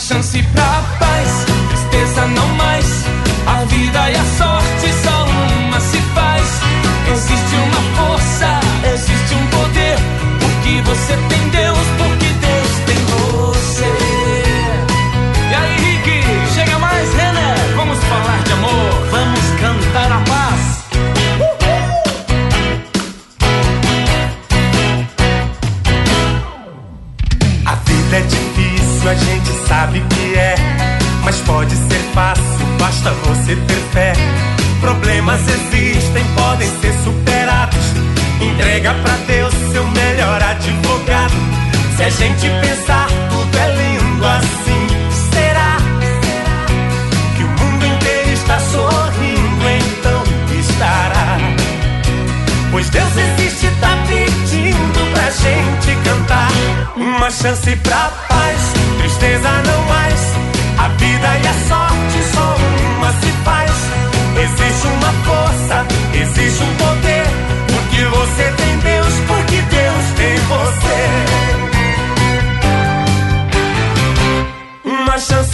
você. 0.00 0.29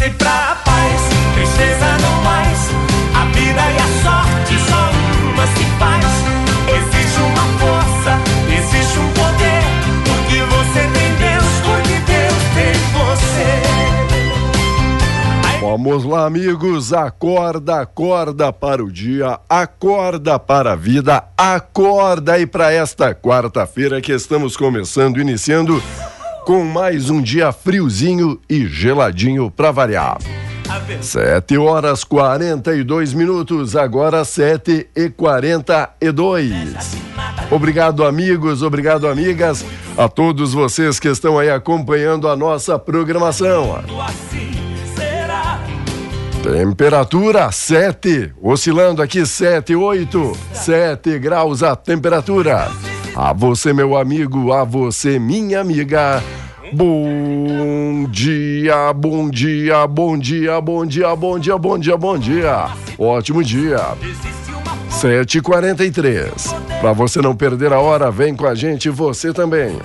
Chance 0.06 0.10
pra 0.18 0.56
paz, 0.64 1.00
tristeza 1.34 1.98
não 2.00 2.22
mais. 2.22 2.70
A 3.14 3.24
vida 3.34 3.60
e 3.60 3.76
a 3.76 3.88
sorte 4.02 4.54
só 4.68 4.90
uma 5.32 5.46
se 5.48 5.64
faz. 5.78 6.06
Existe 6.68 7.18
uma 7.20 7.46
força, 7.58 8.12
existe 8.56 8.98
um 8.98 9.08
poder. 9.12 9.62
Porque 10.04 10.38
você 10.44 10.80
tem 10.80 11.10
Deus, 11.16 11.50
porque 11.64 11.96
Deus 12.06 12.42
tem 12.54 12.74
você. 12.92 13.50
Vamos 15.60 16.04
lá, 16.04 16.26
amigos. 16.26 16.92
Acorda, 16.92 17.80
acorda 17.80 18.52
para 18.52 18.84
o 18.84 18.92
dia, 18.92 19.40
acorda 19.48 20.38
para 20.38 20.72
a 20.72 20.76
vida, 20.76 21.24
acorda 21.36 22.34
aí 22.34 22.46
para 22.46 22.72
esta 22.72 23.12
quarta-feira 23.12 24.00
que 24.00 24.12
estamos 24.12 24.56
começando, 24.56 25.20
iniciando 25.20 25.82
com 26.46 26.64
mais 26.64 27.10
um 27.10 27.20
dia 27.20 27.50
friozinho 27.50 28.40
e 28.48 28.68
geladinho 28.68 29.50
para 29.50 29.72
variar. 29.72 30.18
Sete 31.00 31.58
horas 31.58 32.04
42 32.04 33.12
minutos, 33.12 33.74
agora 33.74 34.24
sete 34.24 34.88
e 34.94 35.10
quarenta 35.10 35.90
e 36.00 36.12
dois. 36.12 36.52
Obrigado, 37.50 38.04
amigos, 38.04 38.62
obrigado, 38.62 39.08
amigas, 39.08 39.64
a 39.98 40.08
todos 40.08 40.52
vocês 40.52 41.00
que 41.00 41.08
estão 41.08 41.36
aí 41.36 41.50
acompanhando 41.50 42.28
a 42.28 42.36
nossa 42.36 42.78
programação. 42.78 43.82
Temperatura 46.44 47.50
7, 47.50 48.34
oscilando 48.40 49.02
aqui 49.02 49.26
7, 49.26 49.74
8, 49.74 50.32
7 50.52 51.18
graus 51.18 51.64
a 51.64 51.74
temperatura. 51.74 52.70
A 53.16 53.32
você, 53.32 53.72
meu 53.72 53.96
amigo, 53.96 54.52
a 54.52 54.62
você, 54.62 55.18
minha 55.18 55.60
amiga. 55.60 56.22
Bom 56.70 58.04
dia, 58.10 58.92
bom 58.92 59.30
dia, 59.30 59.86
bom 59.86 60.18
dia, 60.18 60.60
bom 60.60 60.84
dia, 60.84 61.16
bom 61.16 61.38
dia, 61.38 61.56
bom 61.56 61.78
dia, 61.78 61.96
bom 61.96 62.18
dia. 62.18 62.66
Ótimo 62.98 63.42
dia. 63.42 63.78
7h43. 64.90 66.28
Para 66.78 66.92
você 66.92 67.22
não 67.22 67.34
perder 67.34 67.72
a 67.72 67.80
hora, 67.80 68.10
vem 68.10 68.36
com 68.36 68.46
a 68.46 68.54
gente 68.54 68.90
você 68.90 69.32
também. 69.32 69.78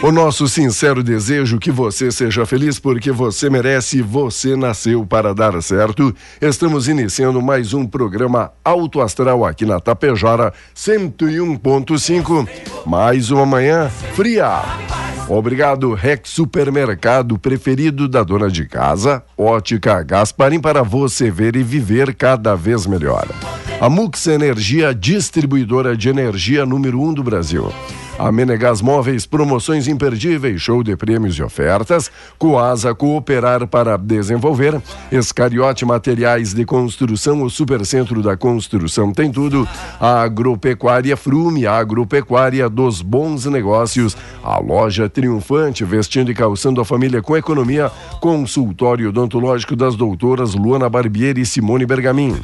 O 0.00 0.12
nosso 0.12 0.46
sincero 0.46 1.02
desejo 1.02 1.58
que 1.58 1.72
você 1.72 2.12
seja 2.12 2.46
feliz 2.46 2.78
porque 2.78 3.10
você 3.10 3.50
merece 3.50 4.00
você 4.00 4.54
nasceu 4.54 5.04
para 5.04 5.34
dar 5.34 5.60
certo. 5.60 6.14
Estamos 6.40 6.86
iniciando 6.86 7.42
mais 7.42 7.74
um 7.74 7.84
programa 7.84 8.52
Alto 8.64 9.00
Astral 9.00 9.44
aqui 9.44 9.66
na 9.66 9.80
Tapejara 9.80 10.52
101.5. 10.74 12.48
Mais 12.86 13.32
uma 13.32 13.44
manhã 13.44 13.90
fria. 14.14 14.62
Obrigado, 15.28 15.92
Rex 15.94 16.30
Supermercado 16.30 17.36
preferido 17.36 18.08
da 18.08 18.22
dona 18.22 18.48
de 18.48 18.66
casa, 18.66 19.22
Ótica 19.36 20.00
Gasparim 20.04 20.60
para 20.60 20.84
você 20.84 21.28
ver 21.28 21.56
e 21.56 21.64
viver 21.64 22.14
cada 22.14 22.54
vez 22.54 22.86
melhor. 22.86 23.26
A 23.80 23.90
Mux 23.90 24.28
Energia, 24.28 24.94
distribuidora 24.94 25.96
de 25.96 26.08
energia 26.08 26.64
número 26.64 27.00
um 27.00 27.12
do 27.12 27.24
Brasil. 27.24 27.72
A 28.18 28.32
Menegas 28.32 28.82
Móveis, 28.82 29.26
promoções 29.26 29.86
imperdíveis, 29.86 30.60
show 30.60 30.82
de 30.82 30.96
prêmios 30.96 31.36
e 31.36 31.42
ofertas. 31.42 32.10
Coasa 32.36 32.92
Cooperar 32.92 33.68
para 33.68 33.96
desenvolver. 33.96 34.82
Escariote 35.12 35.84
Materiais 35.84 36.52
de 36.52 36.64
Construção, 36.64 37.42
o 37.42 37.48
Supercentro 37.48 38.20
da 38.20 38.36
Construção 38.36 39.12
tem 39.12 39.30
tudo. 39.30 39.68
A 40.00 40.22
Agropecuária 40.22 41.16
Frume, 41.16 41.64
a 41.64 41.76
agropecuária 41.76 42.68
dos 42.68 43.02
bons 43.02 43.46
negócios. 43.46 44.16
A 44.42 44.58
loja 44.58 45.08
triunfante, 45.08 45.84
vestindo 45.84 46.32
e 46.32 46.34
calçando 46.34 46.80
a 46.80 46.84
família 46.84 47.22
com 47.22 47.36
economia. 47.36 47.88
Consultório 48.20 49.10
odontológico 49.10 49.76
das 49.76 49.94
doutoras 49.94 50.54
Luana 50.54 50.88
Barbieri 50.88 51.42
e 51.42 51.46
Simone 51.46 51.86
Bergamin. 51.86 52.36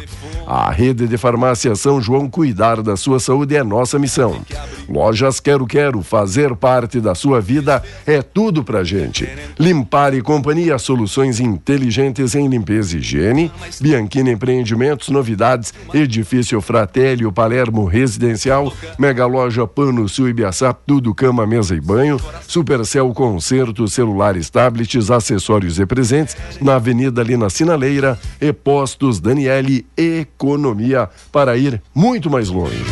A 0.47 0.71
rede 0.71 1.09
de 1.09 1.17
farmácia 1.17 1.75
São 1.75 2.01
João, 2.01 2.29
cuidar 2.29 2.81
da 2.81 2.97
sua 2.97 3.19
saúde 3.19 3.57
é 3.57 3.65
nossa 3.65 3.99
missão. 3.99 4.41
Lojas 4.89 5.41
Quero 5.41 5.64
quero, 5.67 5.85
quero 5.85 6.03
fazer 6.03 6.57
parte 6.57 7.01
da 7.01 7.15
sua 7.15 7.41
vida 7.41 7.83
é 8.07 8.23
tudo 8.23 8.65
pra 8.65 8.83
gente. 8.83 9.29
Limpar 9.59 10.15
e 10.15 10.23
Companhia, 10.23 10.79
soluções 10.79 11.41
inteligentes 11.41 12.35
em 12.35 12.49
limpeza 12.49 12.97
e 12.97 13.01
higiene. 13.01 13.53
Bianchini 13.81 14.31
Empreendimentos, 14.31 15.09
novidades, 15.09 15.75
edifício 15.93 16.61
Fratélio, 16.61 17.31
Palermo 17.31 17.85
Residencial, 17.85 18.73
Mega 18.99 19.27
Loja 19.27 19.67
Pano 19.67 20.09
Sul 20.09 20.31
Ibiaçá, 20.31 20.73
tudo 20.73 21.15
cama, 21.15 21.47
mesa 21.47 21.75
e 21.75 21.81
banho. 21.81 22.19
Supercel 22.49 23.13
Concerto, 23.13 23.87
celulares, 23.87 24.49
tablets, 24.49 25.11
acessórios 25.11 25.79
e 25.79 25.87
presentes 25.87 26.37
na 26.61 26.77
Avenida 26.77 27.23
Lina 27.23 27.51
Sinaleira 27.51 28.19
e 28.41 28.53
Postos 28.53 29.21
Daniele 29.21 29.87
Economia 29.97 31.11
para 31.31 31.57
ir 31.57 31.83
muito 31.95 32.31
mais 32.31 32.49
longe. 32.49 32.83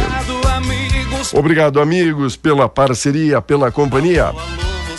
Obrigado, 1.35 1.81
amigos, 1.81 2.37
pela 2.37 2.69
parceria, 2.69 3.41
pela 3.41 3.71
companhia. 3.71 4.33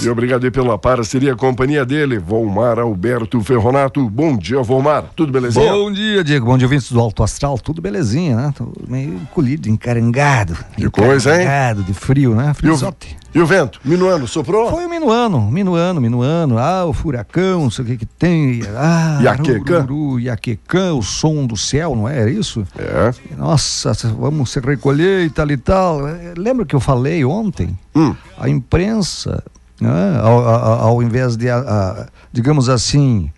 E 0.01 0.09
obrigado 0.09 0.43
aí 0.43 0.51
pela 0.51 0.77
parceria, 0.77 1.33
companhia 1.33 1.85
dele, 1.85 2.19
Volmar 2.19 2.77
Alberto 2.77 3.39
Ferronato. 3.39 4.09
Bom 4.09 4.35
dia, 4.37 4.61
Volmar. 4.61 5.05
Tudo 5.15 5.31
belezinha? 5.31 5.71
Bom 5.71 5.89
dia, 5.93 6.21
Diego. 6.23 6.45
Bom 6.45 6.57
dia, 6.57 6.65
ouvintes 6.67 6.91
do 6.91 6.99
Alto 6.99 7.23
Astral. 7.23 7.57
Tudo 7.57 7.81
belezinha, 7.81 8.35
né? 8.35 8.53
Tô 8.53 8.69
meio 8.85 9.13
encolhido, 9.15 9.69
encarangado. 9.69 10.57
Que 10.75 10.89
coisa, 10.89 11.29
hein? 11.33 11.43
Encarangado, 11.43 11.83
de 11.83 11.93
frio, 11.93 12.35
né? 12.35 12.51
O, 12.51 12.53
Friozote. 12.53 13.15
e 13.33 13.39
o 13.39 13.45
vento? 13.45 13.79
Minuano, 13.85 14.27
soprou? 14.27 14.69
Foi 14.71 14.85
o 14.85 14.89
minuano, 14.89 15.49
minuano, 15.49 16.01
minuano. 16.01 16.57
Ah, 16.57 16.83
o 16.85 16.91
furacão, 16.91 17.61
não 17.63 17.71
sei 17.71 17.85
o 17.85 17.87
que 17.87 17.97
que 17.99 18.05
tem. 18.05 18.61
Ah, 18.75 19.19
Iaquecã. 19.23 20.93
o 20.95 21.01
som 21.01 21.45
do 21.45 21.55
céu, 21.55 21.95
não 21.95 22.09
é? 22.09 22.19
Era 22.19 22.29
isso? 22.29 22.67
É. 22.77 23.13
Nossa, 23.37 23.93
vamos 24.19 24.51
se 24.51 24.59
recolher 24.59 25.23
e 25.25 25.29
tal 25.29 25.49
e 25.49 25.55
tal. 25.55 25.99
Lembra 26.37 26.65
que 26.65 26.75
eu 26.75 26.81
falei 26.81 27.23
ontem? 27.23 27.77
Hum. 27.95 28.13
A 28.37 28.49
imprensa, 28.49 29.41
né, 29.81 30.19
ao, 30.21 30.47
ao- 30.47 30.79
ao 30.89 31.03
invés 31.03 31.35
de, 31.35 31.49
a- 31.49 31.57
a- 31.59 32.05
digamos 32.31 32.69
assim, 32.69 33.31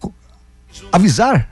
co- 0.00 0.12
avisar, 0.90 1.48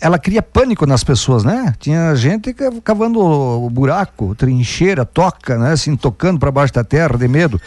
ela 0.00 0.18
cria 0.18 0.42
pânico 0.42 0.86
nas 0.86 1.02
pessoas, 1.02 1.42
né? 1.42 1.74
Tinha 1.80 2.14
gente 2.14 2.52
ca- 2.52 2.70
cavando 2.84 3.68
buraco, 3.70 4.34
trincheira, 4.34 5.04
toca, 5.04 5.56
né? 5.58 5.72
Assim, 5.72 5.96
tocando 5.96 6.38
para 6.38 6.50
baixo 6.50 6.72
da 6.74 6.84
terra 6.84 7.16
de 7.16 7.26
medo. 7.28 7.60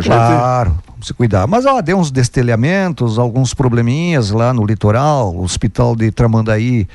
Gente- 0.00 0.06
Claro, 0.38 0.78
vamos 0.88 1.06
se 1.06 1.14
cuidar. 1.14 1.46
Mas 1.46 1.64
ó, 1.66 1.80
deu 1.80 1.98
uns 1.98 2.10
destelhamentos, 2.10 3.18
alguns 3.18 3.54
probleminhas 3.54 4.30
lá 4.30 4.52
no 4.52 4.64
litoral, 4.64 5.34
o 5.34 5.42
hospital 5.44 5.94
de 5.94 6.10
Tramandaí 6.10 6.88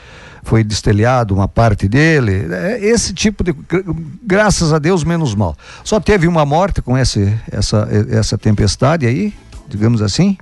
foi 0.48 0.64
destelhado 0.64 1.34
uma 1.36 1.48
parte 1.48 1.88
dele. 1.90 2.48
É, 2.50 2.80
esse 2.86 3.14
tipo 3.14 3.44
de. 3.44 3.52
gra- 3.52 3.84
Graças 4.24 4.72
a 4.72 4.80
Deus, 4.80 5.04
menos 5.04 5.36
mal. 5.36 5.56
Só 5.84 6.00
teve 6.00 6.26
uma 6.28 6.46
morte 6.46 6.82
com 6.82 6.98
esse, 6.98 7.34
essa, 7.52 7.88
essa 8.10 8.38
tempestade 8.38 9.06
aí, 9.06 9.34
digamos 9.68 10.02
assim, 10.02 10.38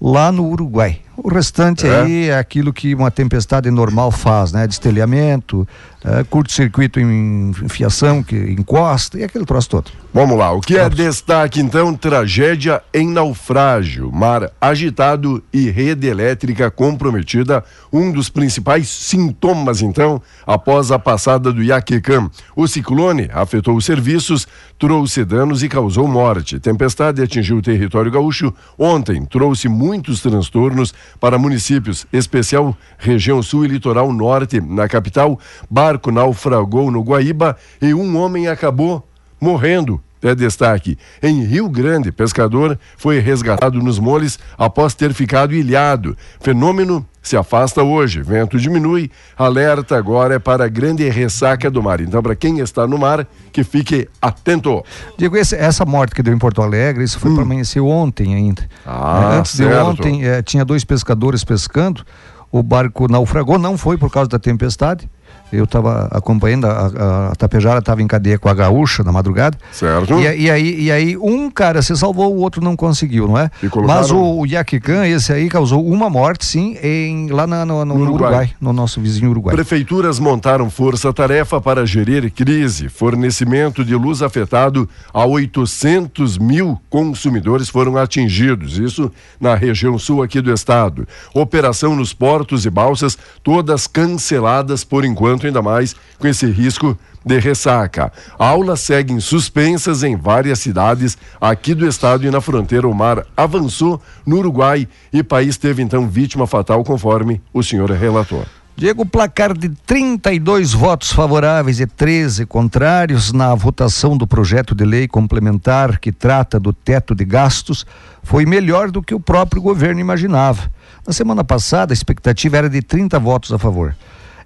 lá 0.00 0.32
no 0.32 0.46
Uruguai. 0.48 1.00
O 1.16 1.28
restante 1.28 1.86
É? 1.86 2.00
aí 2.00 2.28
é 2.30 2.38
aquilo 2.38 2.72
que 2.72 2.94
uma 2.94 3.10
tempestade 3.10 3.70
normal 3.70 4.10
faz, 4.10 4.50
né? 4.52 4.66
Destelhamento, 4.66 5.66
é, 6.04 6.22
curto-circuito 6.24 7.00
em 7.00 7.52
fiação 7.68 8.22
que 8.22 8.36
encosta 8.36 9.18
e 9.18 9.24
aquele 9.24 9.44
troço 9.44 9.68
todo. 9.68 9.90
Vamos 10.12 10.38
lá, 10.38 10.52
o 10.52 10.60
que 10.60 10.76
é 10.76 10.88
destaque 10.88 11.60
então? 11.60 11.94
Tragédia 11.94 12.82
em 12.94 13.08
naufrágio, 13.08 14.10
mar 14.10 14.50
agitado 14.60 15.42
e 15.52 15.70
rede 15.70 16.06
elétrica 16.06 16.70
comprometida. 16.70 17.64
Um 17.92 18.10
dos 18.10 18.28
principais 18.28 18.88
sintomas 18.88 19.82
então, 19.82 20.20
após 20.46 20.90
a 20.90 20.98
passada 20.98 21.52
do 21.52 21.62
Iaquecã. 21.62 22.30
O 22.56 22.66
ciclone 22.66 23.28
afetou 23.32 23.76
os 23.76 23.84
serviços, 23.84 24.46
trouxe 24.78 25.24
danos 25.24 25.62
e 25.62 25.68
causou 25.68 26.08
morte. 26.08 26.58
Tempestade 26.58 27.22
atingiu 27.22 27.58
o 27.58 27.62
território 27.62 28.10
gaúcho 28.10 28.52
ontem, 28.78 29.24
trouxe 29.24 29.68
muitos 29.68 30.20
transtornos 30.20 30.94
para 31.20 31.38
municípios, 31.38 32.06
especial 32.12 32.76
região 32.98 33.42
sul 33.42 33.64
e 33.64 33.68
litoral 33.68 34.12
norte. 34.12 34.60
Na 34.60 34.88
capital, 34.88 35.38
barco 35.88 36.10
naufragou 36.10 36.90
no 36.90 37.00
Guaíba 37.02 37.56
e 37.80 37.94
um 37.94 38.16
homem 38.18 38.46
acabou 38.46 39.06
morrendo. 39.40 40.00
É 40.20 40.34
destaque. 40.34 40.98
Em 41.22 41.44
Rio 41.44 41.68
Grande, 41.68 42.10
pescador 42.10 42.76
foi 42.96 43.20
resgatado 43.20 43.80
nos 43.80 44.00
moles 44.00 44.36
após 44.58 44.92
ter 44.92 45.14
ficado 45.14 45.54
ilhado. 45.54 46.16
Fenômeno 46.40 47.06
se 47.22 47.36
afasta 47.36 47.84
hoje. 47.84 48.20
Vento 48.20 48.58
diminui. 48.58 49.12
Alerta 49.36 49.96
agora 49.96 50.34
é 50.34 50.38
para 50.40 50.64
a 50.64 50.68
grande 50.68 51.08
ressaca 51.08 51.70
do 51.70 51.80
mar. 51.80 52.00
Então, 52.00 52.20
para 52.20 52.34
quem 52.34 52.58
está 52.58 52.84
no 52.84 52.98
mar, 52.98 53.26
que 53.52 53.62
fique 53.62 54.08
atento. 54.20 54.84
Digo, 55.16 55.36
esse- 55.36 55.54
essa 55.54 55.84
morte 55.86 56.16
que 56.16 56.22
deu 56.22 56.34
em 56.34 56.38
Porto 56.38 56.60
Alegre, 56.62 57.04
isso 57.04 57.18
foi 57.20 57.32
para 57.32 57.44
amanhecer 57.44 57.80
ontem 57.80 58.34
ainda. 58.34 58.68
Ah, 58.84 59.30
Eh, 59.34 59.38
Antes 59.38 59.52
de 59.52 59.58
certo. 59.58 59.86
ontem, 59.86 60.24
eh, 60.26 60.42
tinha 60.42 60.64
dois 60.64 60.82
pescadores 60.84 61.44
pescando, 61.44 62.02
o 62.50 62.60
barco 62.60 63.06
naufragou, 63.08 63.56
não 63.56 63.78
foi 63.78 63.96
por 63.96 64.10
causa 64.10 64.28
da 64.28 64.38
tempestade. 64.38 65.08
Eu 65.52 65.64
estava 65.64 66.08
acompanhando, 66.12 66.66
a, 66.66 66.70
a, 66.70 67.28
a 67.32 67.34
Tapejara 67.34 67.78
estava 67.78 68.02
em 68.02 68.06
cadeia 68.06 68.38
com 68.38 68.48
a 68.48 68.54
gaúcha 68.54 69.02
na 69.02 69.10
madrugada. 69.10 69.56
Certo? 69.72 70.14
E, 70.20 70.42
e 70.44 70.50
aí, 70.50 70.80
e 70.82 70.92
aí 70.92 71.16
um 71.16 71.50
cara 71.50 71.80
se 71.80 71.96
salvou, 71.96 72.34
o 72.34 72.40
outro 72.40 72.62
não 72.62 72.76
conseguiu, 72.76 73.26
não 73.26 73.38
é? 73.38 73.50
Colocaram- 73.70 74.00
Mas 74.00 74.10
o, 74.10 74.40
o 74.40 74.46
Iaquecã, 74.46 75.06
esse 75.06 75.32
aí, 75.32 75.48
causou 75.48 75.86
uma 75.86 76.10
morte, 76.10 76.44
sim, 76.44 76.76
em, 76.82 77.28
lá 77.30 77.46
na- 77.46 77.64
no, 77.64 77.84
no 77.84 77.94
No 77.94 78.00
Uruguai. 78.02 78.28
Uruguai. 78.28 78.50
no 78.60 78.72
nosso 78.72 79.00
vizinho 79.00 79.30
Uruguai. 79.30 79.54
Prefeituras 79.54 80.18
montaram 80.18 80.68
força-tarefa 80.70 81.60
para 81.60 81.86
gerir 81.86 82.30
crise. 82.32 82.88
Fornecimento 82.88 83.84
de 83.84 83.94
luz 83.94 84.20
afetado 84.22 84.88
a 85.14 85.24
800 85.24 86.38
mil 86.38 86.78
consumidores 86.90 87.68
foram 87.68 87.96
atingidos. 87.96 88.78
Isso 88.78 89.10
na 89.40 89.54
região 89.54 89.98
sul 89.98 90.22
aqui 90.22 90.40
do 90.40 90.52
estado. 90.52 91.06
Operação 91.34 91.94
nos 91.94 92.12
portos 92.12 92.66
e 92.66 92.70
balsas, 92.70 93.16
todas 93.42 93.86
canceladas 93.86 94.84
por 94.84 95.04
enquanto, 95.04 95.37
ainda 95.46 95.62
mais 95.62 95.94
com 96.18 96.26
esse 96.26 96.46
risco 96.46 96.98
de 97.24 97.38
ressaca. 97.38 98.12
Aulas 98.38 98.80
seguem 98.80 99.20
suspensas 99.20 100.02
em 100.02 100.16
várias 100.16 100.58
cidades 100.60 101.16
aqui 101.40 101.74
do 101.74 101.86
estado 101.86 102.26
e 102.26 102.30
na 102.30 102.40
fronteira 102.40 102.88
o 102.88 102.94
mar 102.94 103.26
avançou 103.36 104.00
no 104.24 104.38
Uruguai 104.38 104.88
e 105.12 105.22
país 105.22 105.56
teve 105.56 105.82
então 105.82 106.08
vítima 106.08 106.46
fatal 106.46 106.82
conforme 106.84 107.40
o 107.52 107.62
senhor 107.62 107.90
relator. 107.90 108.46
Diego, 108.78 109.04
placar 109.04 109.58
de 109.58 109.70
32 109.70 110.72
votos 110.72 111.10
favoráveis 111.10 111.80
e 111.80 111.86
13 111.86 112.46
contrários 112.46 113.32
na 113.32 113.52
votação 113.52 114.16
do 114.16 114.24
projeto 114.24 114.72
de 114.72 114.84
lei 114.84 115.08
complementar 115.08 115.98
que 115.98 116.12
trata 116.12 116.60
do 116.60 116.72
teto 116.72 117.12
de 117.12 117.24
gastos 117.24 117.84
foi 118.22 118.46
melhor 118.46 118.92
do 118.92 119.02
que 119.02 119.12
o 119.12 119.18
próprio 119.18 119.60
governo 119.60 120.00
imaginava. 120.00 120.70
Na 121.04 121.12
semana 121.12 121.42
passada, 121.42 121.92
a 121.92 121.94
expectativa 121.94 122.56
era 122.56 122.70
de 122.70 122.80
30 122.80 123.18
votos 123.18 123.52
a 123.52 123.58
favor. 123.58 123.96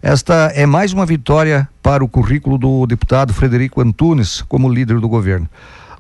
Esta 0.03 0.51
é 0.57 0.67
mais 0.67 0.93
uma 0.93 1.07
vitória 1.07 1.69
para 1.81 2.03
o 2.03 2.09
currículo 2.09 2.59
do 2.59 2.85
deputado 2.89 3.33
Frederico 3.33 3.81
Antunes 3.81 4.43
como 4.49 4.69
líder 4.69 4.99
do 4.99 5.09
governo. 5.09 5.49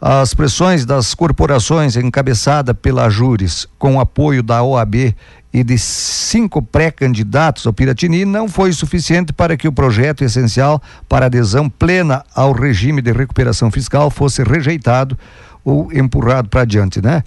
As 0.00 0.35
pressões 0.35 0.85
das 0.85 1.14
corporações, 1.14 1.94
encabeçada 1.97 2.75
pela 2.75 3.09
Júris, 3.09 3.64
com 3.78 4.00
apoio 4.00 4.42
da 4.42 4.61
OAB 4.61 5.14
e 5.54 5.62
de 5.62 5.78
cinco 5.78 6.61
pré-candidatos 6.61 7.64
ao 7.64 7.73
Piratini, 7.73 8.25
não 8.25 8.49
foi 8.49 8.73
suficiente 8.73 9.32
para 9.32 9.56
que 9.56 9.68
o 9.68 9.73
projeto 9.73 10.25
essencial 10.25 10.82
para 11.09 11.26
adesão 11.26 11.71
plena 11.71 12.25
ao 12.35 12.50
regime 12.50 13.00
de 13.00 13.12
recuperação 13.12 13.71
fiscal 13.71 14.11
fosse 14.11 14.42
rejeitado 14.42 15.16
ou 15.64 15.92
empurrado 15.92 16.49
para 16.49 16.62
adiante, 16.62 17.00
né? 17.00 17.23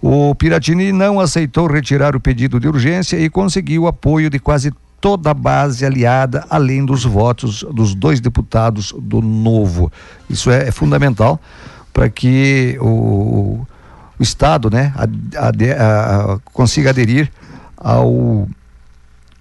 O 0.00 0.32
Piratini 0.36 0.92
não 0.92 1.18
aceitou 1.18 1.66
retirar 1.66 2.14
o 2.14 2.20
pedido 2.20 2.60
de 2.60 2.68
urgência 2.68 3.18
e 3.18 3.28
conseguiu 3.28 3.82
o 3.82 3.88
apoio 3.88 4.30
de 4.30 4.38
quase 4.38 4.72
toda 5.00 5.30
a 5.30 5.34
base 5.34 5.84
aliada, 5.86 6.44
além 6.50 6.84
dos 6.84 7.04
votos 7.04 7.62
dos 7.72 7.94
dois 7.94 8.20
deputados 8.20 8.94
do 8.98 9.20
Novo. 9.22 9.90
Isso 10.28 10.50
é, 10.50 10.68
é 10.68 10.72
fundamental 10.72 11.40
para 11.92 12.08
que 12.10 12.76
o, 12.80 13.66
o 14.18 14.22
Estado 14.22 14.70
né, 14.70 14.92
a- 14.96 16.38
consiga 16.52 16.90
aderir 16.90 17.30
ao 17.76 18.46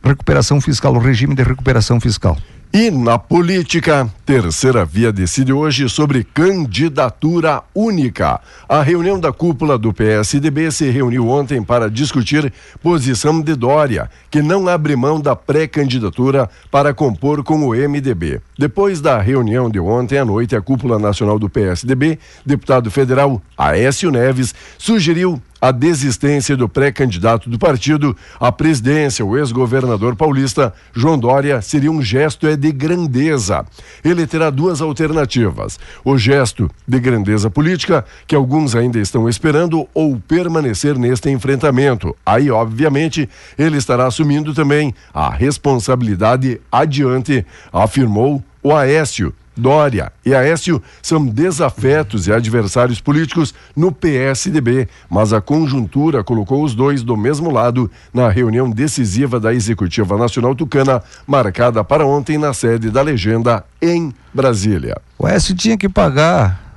recuperação 0.03 0.61
fiscal, 0.61 0.93
o 0.95 0.99
regime 0.99 1.35
de 1.35 1.43
recuperação 1.43 1.99
fiscal. 1.99 2.37
E 2.71 2.91
na 2.91 3.17
política, 3.17 4.07
terceira 4.23 4.85
via 4.85 5.11
decide 5.11 5.51
hoje 5.51 5.89
sobre 5.89 6.23
candidatura 6.23 7.63
única. 7.73 8.39
A 8.69 8.83
reunião 8.83 9.19
da 9.19 9.33
cúpula 9.33 9.75
do 9.75 9.91
PSDB 9.91 10.71
se 10.71 10.87
reuniu 10.91 11.27
ontem 11.27 11.63
para 11.63 11.89
discutir 11.89 12.53
posição 12.79 13.41
de 13.41 13.55
Dória, 13.55 14.07
que 14.29 14.43
não 14.43 14.67
abre 14.67 14.95
mão 14.95 15.19
da 15.19 15.35
pré-candidatura 15.35 16.47
para 16.69 16.93
compor 16.93 17.43
com 17.43 17.67
o 17.67 17.73
MDB. 17.73 18.39
Depois 18.55 19.01
da 19.01 19.19
reunião 19.19 19.67
de 19.67 19.79
ontem 19.79 20.19
à 20.19 20.23
noite, 20.23 20.55
a 20.55 20.61
cúpula 20.61 20.99
nacional 20.99 21.39
do 21.39 21.49
PSDB, 21.49 22.19
deputado 22.45 22.91
federal 22.91 23.41
Aécio 23.57 24.11
Neves, 24.11 24.53
sugeriu 24.77 25.41
a 25.61 25.71
desistência 25.71 26.55
do 26.55 26.69
pré-candidato 26.69 27.49
do 27.49 27.59
partido 27.59 28.15
à 28.39 28.51
presidência, 28.51 29.25
o 29.25 29.37
ex-governador 29.37 30.15
paulista 30.15 30.73
João 30.93 31.17
Dória, 31.17 31.61
seria 31.61 31.91
um 31.91 32.01
gesto 32.01 32.47
é 32.47 32.55
de 32.55 32.71
grandeza. 32.71 33.65
Ele 34.03 34.25
terá 34.25 34.49
duas 34.49 34.81
alternativas: 34.81 35.79
o 36.03 36.17
gesto 36.17 36.69
de 36.87 36.99
grandeza 36.99 37.49
política, 37.49 38.05
que 38.25 38.35
alguns 38.35 38.75
ainda 38.75 38.99
estão 38.99 39.27
esperando, 39.27 39.87
ou 39.93 40.19
permanecer 40.19 40.97
neste 40.97 41.29
enfrentamento. 41.29 42.15
Aí, 42.25 42.49
obviamente, 42.49 43.29
ele 43.57 43.77
estará 43.77 44.07
assumindo 44.07 44.53
também 44.53 44.93
a 45.13 45.29
responsabilidade 45.29 46.61
adiante, 46.71 47.45
afirmou 47.71 48.43
o 48.61 48.75
Aécio, 48.75 49.33
Dória 49.59 50.11
e 50.25 50.33
Aécio 50.33 50.81
são 51.01 51.25
desafetos 51.25 52.27
e 52.27 52.33
adversários 52.33 53.01
políticos 53.01 53.53
no 53.75 53.91
PSDB, 53.91 54.87
mas 55.09 55.33
a 55.33 55.41
conjuntura 55.41 56.23
colocou 56.23 56.63
os 56.63 56.73
dois 56.73 57.03
do 57.03 57.15
mesmo 57.17 57.51
lado 57.51 57.91
na 58.13 58.29
reunião 58.29 58.69
decisiva 58.69 59.39
da 59.39 59.53
Executiva 59.53 60.17
Nacional 60.17 60.55
Tucana, 60.55 61.03
marcada 61.27 61.83
para 61.83 62.05
ontem 62.05 62.37
na 62.37 62.53
sede 62.53 62.89
da 62.89 63.01
Legenda 63.01 63.63
em 63.81 64.13
Brasília. 64.33 64.97
O 65.17 65.25
Aécio 65.25 65.53
tinha 65.53 65.77
que 65.77 65.89
pagar. 65.89 66.69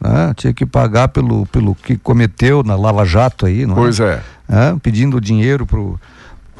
Né? 0.00 0.32
Tinha 0.36 0.52
que 0.52 0.66
pagar 0.66 1.08
pelo, 1.08 1.46
pelo 1.46 1.74
que 1.74 1.96
cometeu 1.96 2.62
na 2.62 2.76
Lava 2.76 3.04
Jato 3.04 3.46
aí, 3.46 3.66
não 3.66 3.74
é? 3.74 3.76
Pois 3.78 4.00
é. 4.00 4.22
é 4.48 4.76
pedindo 4.80 5.20
dinheiro 5.20 5.66
para 5.66 5.80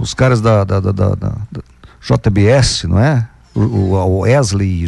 os 0.02 0.14
caras 0.14 0.40
da, 0.40 0.64
da, 0.64 0.80
da, 0.80 0.92
da 0.92 1.32
JBS, 2.00 2.84
não 2.84 2.98
é? 2.98 3.28
O, 3.64 4.20
Wesley 4.20 4.86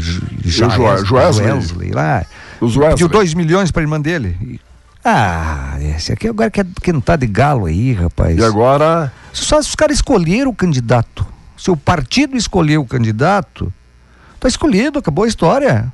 o 1.41 1.45
Wesley 1.45 1.91
lá. 1.91 2.25
Os 2.61 2.77
Wesley. 2.77 2.91
Pediu 2.93 3.09
2 3.09 3.35
milhões 3.35 3.71
para 3.71 3.83
a 3.83 3.85
irmã 3.85 4.01
dele. 4.01 4.61
Ah, 5.05 5.79
esse 5.81 6.13
aqui 6.13 6.29
agora 6.29 6.51
quer, 6.51 6.67
quer 6.83 6.93
não 6.93 7.01
tá 7.01 7.17
de 7.17 7.27
galo 7.27 7.67
aí, 7.67 7.93
rapaz. 7.93 8.37
E 8.37 8.45
agora? 8.45 9.13
Só 9.33 9.59
os 9.59 9.75
caras 9.75 9.97
escolheram 9.97 10.51
o 10.51 10.55
candidato. 10.55 11.27
Se 11.57 11.71
o 11.71 11.77
partido 11.77 12.37
escolheu 12.37 12.83
o 12.83 12.87
candidato, 12.87 13.73
tá 14.39 14.47
escolhido, 14.47 14.99
acabou 14.99 15.25
a 15.25 15.29
história. 15.29 15.93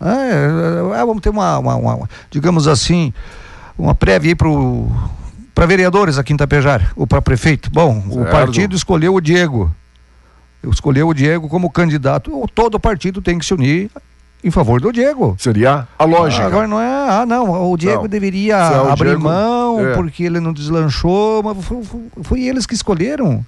É, 0.00 0.06
é, 0.06 1.00
é, 1.00 1.06
vamos 1.06 1.20
ter 1.20 1.30
uma, 1.30 1.58
uma, 1.58 1.74
uma, 1.76 2.10
digamos 2.30 2.66
assim, 2.66 3.12
uma 3.78 3.94
prévia 3.94 4.30
aí 4.30 4.34
pro 4.34 4.90
para 5.54 5.66
vereadores 5.66 6.16
aqui 6.16 6.32
em 6.32 6.36
Tapejar, 6.36 6.92
ou 6.96 7.06
para 7.06 7.20
prefeito. 7.20 7.70
Bom, 7.70 8.00
certo. 8.00 8.22
o 8.22 8.24
partido 8.24 8.74
escolheu 8.74 9.14
o 9.14 9.20
Diego 9.20 9.70
escolheu 10.70 11.08
o 11.08 11.14
Diego 11.14 11.48
como 11.48 11.70
candidato, 11.70 12.48
todo 12.54 12.78
partido 12.78 13.20
tem 13.20 13.38
que 13.38 13.44
se 13.44 13.54
unir 13.54 13.90
em 14.44 14.50
favor 14.50 14.80
do 14.80 14.92
Diego. 14.92 15.36
Seria 15.38 15.86
a 15.98 16.04
lógica. 16.04 16.46
agora 16.46 16.66
não 16.66 16.80
é, 16.80 17.10
ah, 17.10 17.24
não, 17.26 17.70
o 17.70 17.76
Diego 17.76 18.02
não. 18.02 18.08
deveria 18.08 18.56
é 18.56 18.80
o 18.80 18.90
abrir 18.90 19.10
Diego, 19.10 19.22
mão 19.22 19.80
é. 19.80 19.94
porque 19.94 20.24
ele 20.24 20.40
não 20.40 20.52
deslanchou, 20.52 21.42
mas 21.42 21.64
foi, 21.64 21.82
foi, 22.22 22.42
eles 22.42 22.66
que 22.66 22.74
escolheram. 22.74 23.44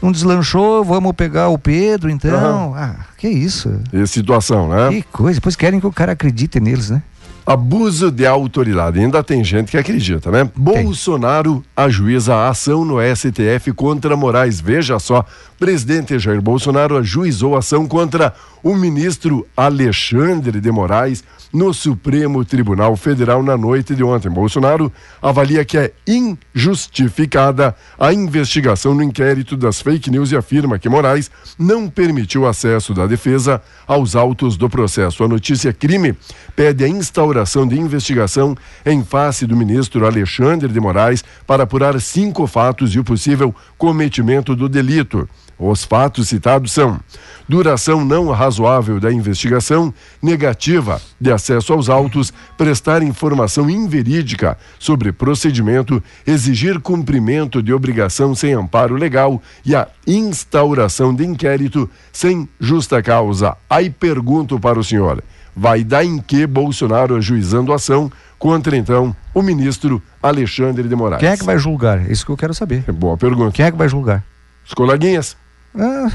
Não 0.00 0.10
deslanchou, 0.10 0.82
vamos 0.82 1.12
pegar 1.12 1.50
o 1.50 1.58
Pedro, 1.58 2.08
então. 2.08 2.68
Uhum. 2.68 2.74
Ah, 2.74 2.96
que 3.18 3.28
isso. 3.28 3.70
E 3.92 4.06
situação, 4.06 4.70
né? 4.70 4.88
Que 4.88 5.02
coisa, 5.02 5.38
depois 5.38 5.54
querem 5.56 5.78
que 5.78 5.86
o 5.86 5.92
cara 5.92 6.12
acredite 6.12 6.58
neles, 6.58 6.88
né? 6.88 7.02
Abuso 7.44 8.10
de 8.10 8.26
autoridade. 8.26 9.00
Ainda 9.00 9.22
tem 9.24 9.42
gente 9.42 9.70
que 9.70 9.78
acredita, 9.78 10.30
né? 10.30 10.44
Tem. 10.44 10.52
Bolsonaro 10.56 11.64
ajuiza 11.76 12.34
a 12.34 12.48
ação 12.48 12.84
no 12.84 12.96
STF 13.00 13.72
contra 13.74 14.16
Moraes. 14.16 14.60
Veja 14.60 14.98
só, 14.98 15.24
presidente 15.58 16.18
Jair 16.18 16.40
Bolsonaro 16.40 16.96
ajuizou 16.96 17.56
ação 17.56 17.88
contra 17.88 18.34
o 18.62 18.74
ministro 18.74 19.46
Alexandre 19.56 20.60
de 20.60 20.70
Moraes 20.70 21.24
no 21.52 21.74
Supremo 21.74 22.44
Tribunal 22.44 22.94
Federal 22.94 23.42
na 23.42 23.56
noite 23.56 23.94
de 23.94 24.04
ontem. 24.04 24.30
Bolsonaro 24.30 24.92
avalia 25.20 25.64
que 25.64 25.76
é 25.76 25.92
injustificada 26.06 27.74
a 27.98 28.12
investigação 28.12 28.94
no 28.94 29.02
inquérito 29.02 29.56
das 29.56 29.80
fake 29.80 30.10
news 30.10 30.30
e 30.30 30.36
afirma 30.36 30.78
que 30.78 30.88
Moraes 30.88 31.30
não 31.58 31.88
permitiu 31.88 32.46
acesso 32.46 32.94
da 32.94 33.06
defesa 33.06 33.60
aos 33.86 34.14
autos 34.14 34.56
do 34.56 34.70
processo. 34.70 35.24
A 35.24 35.28
notícia 35.28 35.72
crime 35.72 36.14
pede 36.54 36.84
a 36.84 36.88
instauração 36.88 37.29
de 37.68 37.78
investigação 37.78 38.56
em 38.84 39.04
face 39.04 39.46
do 39.46 39.56
ministro 39.56 40.04
Alexandre 40.04 40.68
de 40.68 40.80
Moraes 40.80 41.24
para 41.46 41.62
apurar 41.62 42.00
cinco 42.00 42.46
fatos 42.46 42.94
e 42.94 42.98
o 42.98 43.04
possível 43.04 43.54
cometimento 43.78 44.56
do 44.56 44.68
delito. 44.68 45.28
Os 45.60 45.84
fatos 45.84 46.28
citados 46.28 46.72
são 46.72 46.98
duração 47.46 48.02
não 48.02 48.30
razoável 48.30 48.98
da 48.98 49.12
investigação, 49.12 49.92
negativa 50.22 51.02
de 51.20 51.30
acesso 51.30 51.74
aos 51.74 51.90
autos, 51.90 52.32
prestar 52.56 53.02
informação 53.02 53.68
inverídica 53.68 54.56
sobre 54.78 55.12
procedimento, 55.12 56.02
exigir 56.26 56.80
cumprimento 56.80 57.62
de 57.62 57.74
obrigação 57.74 58.34
sem 58.34 58.54
amparo 58.54 58.94
legal 58.94 59.42
e 59.62 59.74
a 59.76 59.86
instauração 60.06 61.14
de 61.14 61.26
inquérito 61.26 61.90
sem 62.10 62.48
justa 62.58 63.02
causa. 63.02 63.54
Aí 63.68 63.90
pergunto 63.90 64.58
para 64.58 64.78
o 64.78 64.84
senhor: 64.84 65.22
vai 65.60 65.84
dar 65.84 66.02
em 66.02 66.18
que 66.18 66.46
Bolsonaro 66.46 67.16
ajuizando 67.16 67.70
a 67.70 67.76
ação 67.76 68.10
contra 68.38 68.74
então 68.74 69.14
o 69.34 69.42
ministro 69.42 70.02
Alexandre 70.22 70.88
de 70.88 70.96
Moraes? 70.96 71.20
Quem 71.20 71.28
é 71.28 71.36
que 71.36 71.44
vai 71.44 71.58
julgar? 71.58 71.98
É 72.08 72.10
isso 72.10 72.24
que 72.24 72.32
eu 72.32 72.36
quero 72.36 72.54
saber. 72.54 72.82
É 72.88 72.92
boa 72.92 73.14
pergunta. 73.18 73.52
Quem 73.52 73.66
é 73.66 73.70
que 73.70 73.76
vai 73.76 73.86
julgar? 73.86 74.24
Os 74.66 74.72
coleguinhas. 74.72 75.36
Ah. 75.78 76.10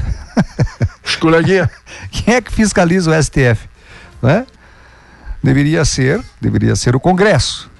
Os 1.04 1.14
coleguinhas. 1.14 1.68
Quem 2.10 2.34
é 2.34 2.40
que 2.40 2.50
fiscaliza 2.50 3.08
o 3.08 3.22
STF? 3.22 3.68
Não 4.20 4.30
é? 4.30 4.44
Deveria 5.40 5.84
ser, 5.84 6.20
deveria 6.40 6.74
ser 6.74 6.96
o 6.96 7.00
Congresso. 7.00 7.70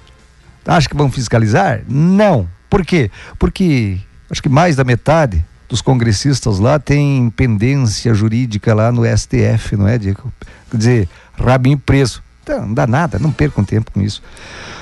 Acha 0.65 0.87
que 0.87 0.95
vão 0.95 1.11
fiscalizar? 1.11 1.81
Não. 1.85 2.47
Por 2.69 2.85
quê? 2.85 3.11
Porque 3.37 3.99
acho 4.31 4.41
que 4.41 4.47
mais 4.47 4.77
da 4.77 4.85
metade 4.85 5.43
dos 5.67 5.81
congressistas 5.81 6.59
lá 6.59 6.79
tem 6.79 7.29
pendência 7.29 8.13
jurídica 8.13 8.73
lá 8.73 8.89
no 8.89 9.03
STF, 9.05 9.75
não 9.75 9.85
é, 9.85 9.97
Diego? 9.97 10.31
Quer 10.71 10.77
dizer, 10.77 11.09
rabinho 11.45 11.77
preso. 11.77 12.21
Então, 12.43 12.67
não 12.67 12.73
dá 12.73 12.87
nada, 12.87 13.19
não 13.19 13.31
percam 13.31 13.63
tempo 13.63 13.91
com 13.91 14.01
isso. 14.01 14.21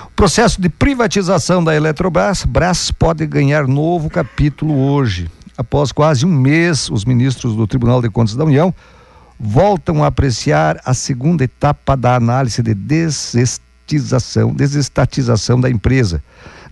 O 0.05 0.11
processo 0.15 0.61
de 0.61 0.69
privatização 0.69 1.63
da 1.63 1.75
Eletrobras, 1.75 2.45
Brás 2.45 2.91
pode 2.91 3.25
ganhar 3.25 3.67
novo 3.67 4.09
capítulo 4.09 4.73
hoje. 4.77 5.29
Após 5.57 5.91
quase 5.91 6.25
um 6.25 6.29
mês, 6.29 6.89
os 6.89 7.05
ministros 7.05 7.55
do 7.55 7.65
Tribunal 7.65 8.01
de 8.01 8.09
Contas 8.09 8.35
da 8.35 8.43
União 8.43 8.73
voltam 9.39 10.03
a 10.03 10.07
apreciar 10.07 10.79
a 10.85 10.93
segunda 10.93 11.43
etapa 11.43 11.97
da 11.97 12.15
análise 12.15 12.61
de 12.61 12.73
desestatização, 12.73 14.53
desestatização 14.53 15.59
da 15.59 15.69
empresa. 15.69 16.23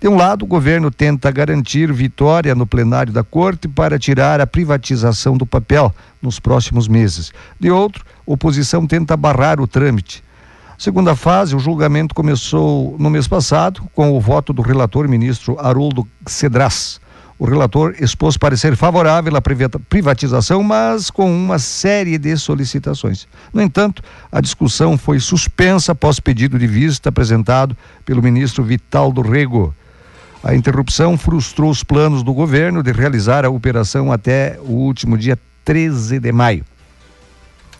De 0.03 0.09
um 0.09 0.17
lado, 0.17 0.43
o 0.43 0.45
governo 0.45 0.91
tenta 0.91 1.31
garantir 1.31 1.89
vitória 1.93 2.53
no 2.53 2.67
plenário 2.67 3.13
da 3.13 3.23
Corte 3.23 3.69
para 3.69 3.97
tirar 3.97 4.41
a 4.41 4.45
privatização 4.45 5.37
do 5.37 5.45
papel 5.45 5.95
nos 6.21 6.41
próximos 6.41 6.89
meses. 6.89 7.31
De 7.57 7.71
outro, 7.71 8.03
a 8.05 8.33
oposição 8.33 8.85
tenta 8.85 9.15
barrar 9.15 9.61
o 9.61 9.65
trâmite. 9.65 10.21
Segunda 10.77 11.15
fase, 11.15 11.55
o 11.55 11.59
julgamento 11.59 12.13
começou 12.13 12.97
no 12.99 13.09
mês 13.09 13.29
passado, 13.29 13.81
com 13.95 14.11
o 14.11 14.19
voto 14.19 14.51
do 14.51 14.61
relator 14.61 15.07
ministro 15.07 15.57
Haroldo 15.57 16.05
Cedras. 16.27 16.99
O 17.39 17.45
relator 17.45 17.95
expôs 17.97 18.35
parecer 18.35 18.75
favorável 18.75 19.33
à 19.37 19.41
privatização, 19.87 20.61
mas 20.63 21.09
com 21.09 21.33
uma 21.33 21.57
série 21.59 22.17
de 22.17 22.35
solicitações. 22.35 23.25
No 23.53 23.61
entanto, 23.61 24.03
a 24.29 24.41
discussão 24.41 24.97
foi 24.97 25.21
suspensa 25.21 25.93
após 25.93 26.19
pedido 26.19 26.59
de 26.59 26.67
vista 26.67 27.07
apresentado 27.07 27.77
pelo 28.03 28.21
ministro 28.21 28.65
Vital 28.65 29.09
do 29.09 29.21
Rego. 29.21 29.73
A 30.43 30.53
interrupção 30.53 31.17
frustrou 31.17 31.71
os 31.71 31.85
planos 31.85 32.21
do 32.21 32.33
governo 32.33 32.83
de 32.83 32.91
realizar 32.91 33.45
a 33.45 33.49
operação 33.49 34.11
até 34.11 34.59
o 34.59 34.73
último 34.73 35.17
dia 35.17 35.39
13 35.63 36.19
de 36.19 36.31
maio. 36.33 36.65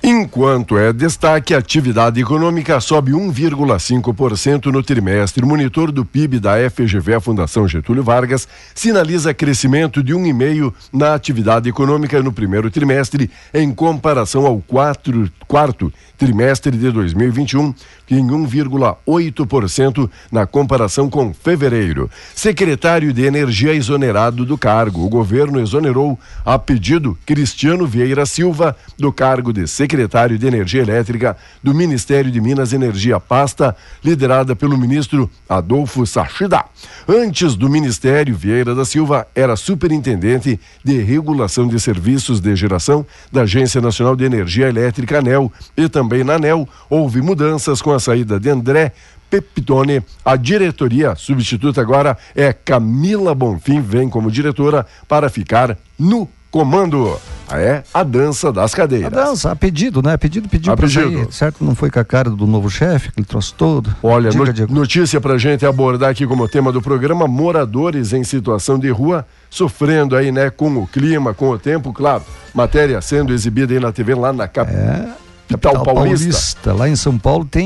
Enquanto 0.06 0.78
é 0.78 0.92
destaque, 0.92 1.54
a 1.54 1.58
atividade 1.58 2.20
econômica 2.20 2.80
sobe 2.82 3.14
1,5% 3.14 4.66
no 4.66 4.84
trimestre. 4.84 5.44
O 5.44 5.48
monitor 5.48 5.94
do 5.94 6.04
PIB 6.04 6.42
da 6.42 6.56
FGV, 6.70 7.16
a 7.16 7.20
Fundação 7.22 7.68
Getúlio 7.70 8.04
Vargas, 8.04 8.46
sinaliza 8.76 9.34
crescimento 9.34 10.04
de 10.04 10.14
1,5% 10.14 10.74
na 10.92 11.14
atividade 11.14 11.70
econômica 11.70 12.22
no 12.22 12.34
primeiro 12.34 12.70
trimestre, 12.70 13.32
em 13.54 13.74
comparação 13.74 14.46
ao 14.46 14.60
quatro, 14.60 15.32
quarto 15.48 15.92
trimestre 16.24 16.78
de 16.78 16.90
2021, 16.90 17.76
em 18.10 18.26
1,8% 18.26 20.10
na 20.32 20.46
comparação 20.46 21.10
com 21.10 21.34
fevereiro. 21.34 22.10
Secretário 22.34 23.12
de 23.12 23.24
Energia 23.26 23.74
exonerado 23.74 24.46
do 24.46 24.58
cargo. 24.58 25.04
O 25.04 25.10
governo 25.10 25.60
exonerou 25.60 26.18
a 26.46 26.58
pedido 26.58 27.18
Cristiano 27.26 27.86
Vieira 27.86 28.26
Silva 28.26 28.74
do 28.98 29.12
cargo 29.12 29.52
de 29.52 29.68
secretário 29.68 30.40
de 30.40 30.48
Energia 30.48 30.82
Elétrica 30.82 31.36
do 31.62 31.74
Ministério 31.74 32.32
de 32.32 32.40
Minas 32.40 32.72
e 32.72 32.76
Energia, 32.76 33.20
pasta 33.20 33.76
liderada 34.02 34.56
pelo 34.56 34.78
ministro 34.78 35.30
Adolfo 35.50 36.06
Sachida. 36.06 36.64
Antes 37.08 37.56
do 37.56 37.70
Ministério, 37.70 38.36
Vieira 38.36 38.74
da 38.74 38.86
Silva 38.86 39.28
era 39.36 39.58
superintendente 39.58 40.58
de 40.84 41.02
regulação 41.02 41.68
de 41.68 41.80
serviços 41.80 42.40
de 42.40 42.56
geração 42.56 43.06
da 43.32 43.42
Agência 43.42 43.82
Nacional 43.82 44.16
de 44.16 44.24
Energia 44.24 44.70
Elétrica, 44.70 45.20
ANEL, 45.20 45.52
e 45.76 45.90
também 45.90 46.13
na 46.22 46.34
ANEL 46.34 46.68
houve 46.90 47.22
mudanças 47.22 47.82
com 47.82 47.94
a 47.94 48.00
saída 48.02 48.38
de 48.38 48.50
André 48.50 48.92
Pepitone. 49.30 50.04
A 50.26 50.36
diretoria 50.36 51.16
substituta 51.16 51.80
agora 51.80 52.18
é 52.36 52.52
Camila 52.52 53.34
Bonfim, 53.34 53.80
vem 53.80 54.10
como 54.10 54.30
diretora 54.30 54.86
para 55.08 55.30
ficar 55.30 55.78
no 55.98 56.28
comando. 56.52 57.18
É 57.52 57.82
a 57.92 58.04
dança 58.04 58.52
das 58.54 58.76
cadeiras. 58.76 59.12
A 59.12 59.24
dança, 59.26 59.52
a 59.52 59.56
pedido, 59.56 60.04
né? 60.04 60.16
Pedido, 60.18 60.48
pediu 60.48 60.72
A 60.72 60.78
pra 60.78 60.86
pedido. 60.88 61.12
sair. 61.24 61.32
Certo, 61.34 61.64
não 61.64 61.74
foi 61.74 61.90
com 61.90 62.00
a 62.00 62.04
cara 62.04 62.30
do 62.30 62.46
novo 62.46 62.70
chefe, 62.70 63.12
que 63.12 63.20
ele 63.20 63.26
trouxe 63.26 63.54
todo. 63.56 63.96
Olha, 64.04 64.30
Diga, 64.30 64.46
no- 64.46 64.54
Diego. 64.54 64.74
notícia 64.74 65.20
pra 65.20 65.36
gente 65.40 65.66
abordar 65.66 66.12
aqui 66.12 66.28
como 66.28 66.48
tema 66.48 66.72
do 66.72 66.80
programa, 66.82 67.28
moradores 67.28 68.14
em 68.14 68.24
situação 68.24 68.78
de 68.78 68.90
rua, 68.92 69.26
sofrendo 69.50 70.16
aí, 70.16 70.32
né, 70.32 70.52
com 70.52 70.76
o 70.78 70.86
clima, 70.86 71.34
com 71.34 71.50
o 71.50 71.58
tempo, 71.58 71.92
claro. 71.92 72.24
Matéria 72.54 73.02
sendo 73.02 73.34
exibida 73.34 73.74
aí 73.74 73.80
na 73.80 73.92
TV 73.92 74.14
lá 74.14 74.32
na 74.32 74.48
capital 74.48 75.08
Capital 75.58 75.84
paulista. 75.84 76.74
Lá 76.74 76.90
em 76.90 76.96
São 76.96 77.18
Paulo 77.18 77.46
tem 77.46 77.66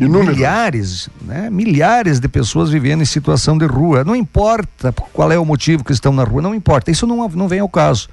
Inúmeros. 0.00 0.36
milhares, 0.36 1.08
né? 1.22 1.48
Milhares 1.50 2.20
de 2.20 2.28
pessoas 2.28 2.70
vivendo 2.70 3.02
em 3.02 3.06
situação 3.06 3.56
de 3.56 3.66
rua. 3.66 4.04
Não 4.04 4.14
importa 4.14 4.92
qual 5.12 5.30
é 5.32 5.38
o 5.38 5.44
motivo 5.44 5.84
que 5.84 5.92
estão 5.92 6.12
na 6.12 6.24
rua, 6.24 6.42
não 6.42 6.54
importa. 6.54 6.90
Isso 6.90 7.06
não, 7.06 7.28
não 7.28 7.48
vem 7.48 7.60
ao 7.60 7.68
caso. 7.68 8.08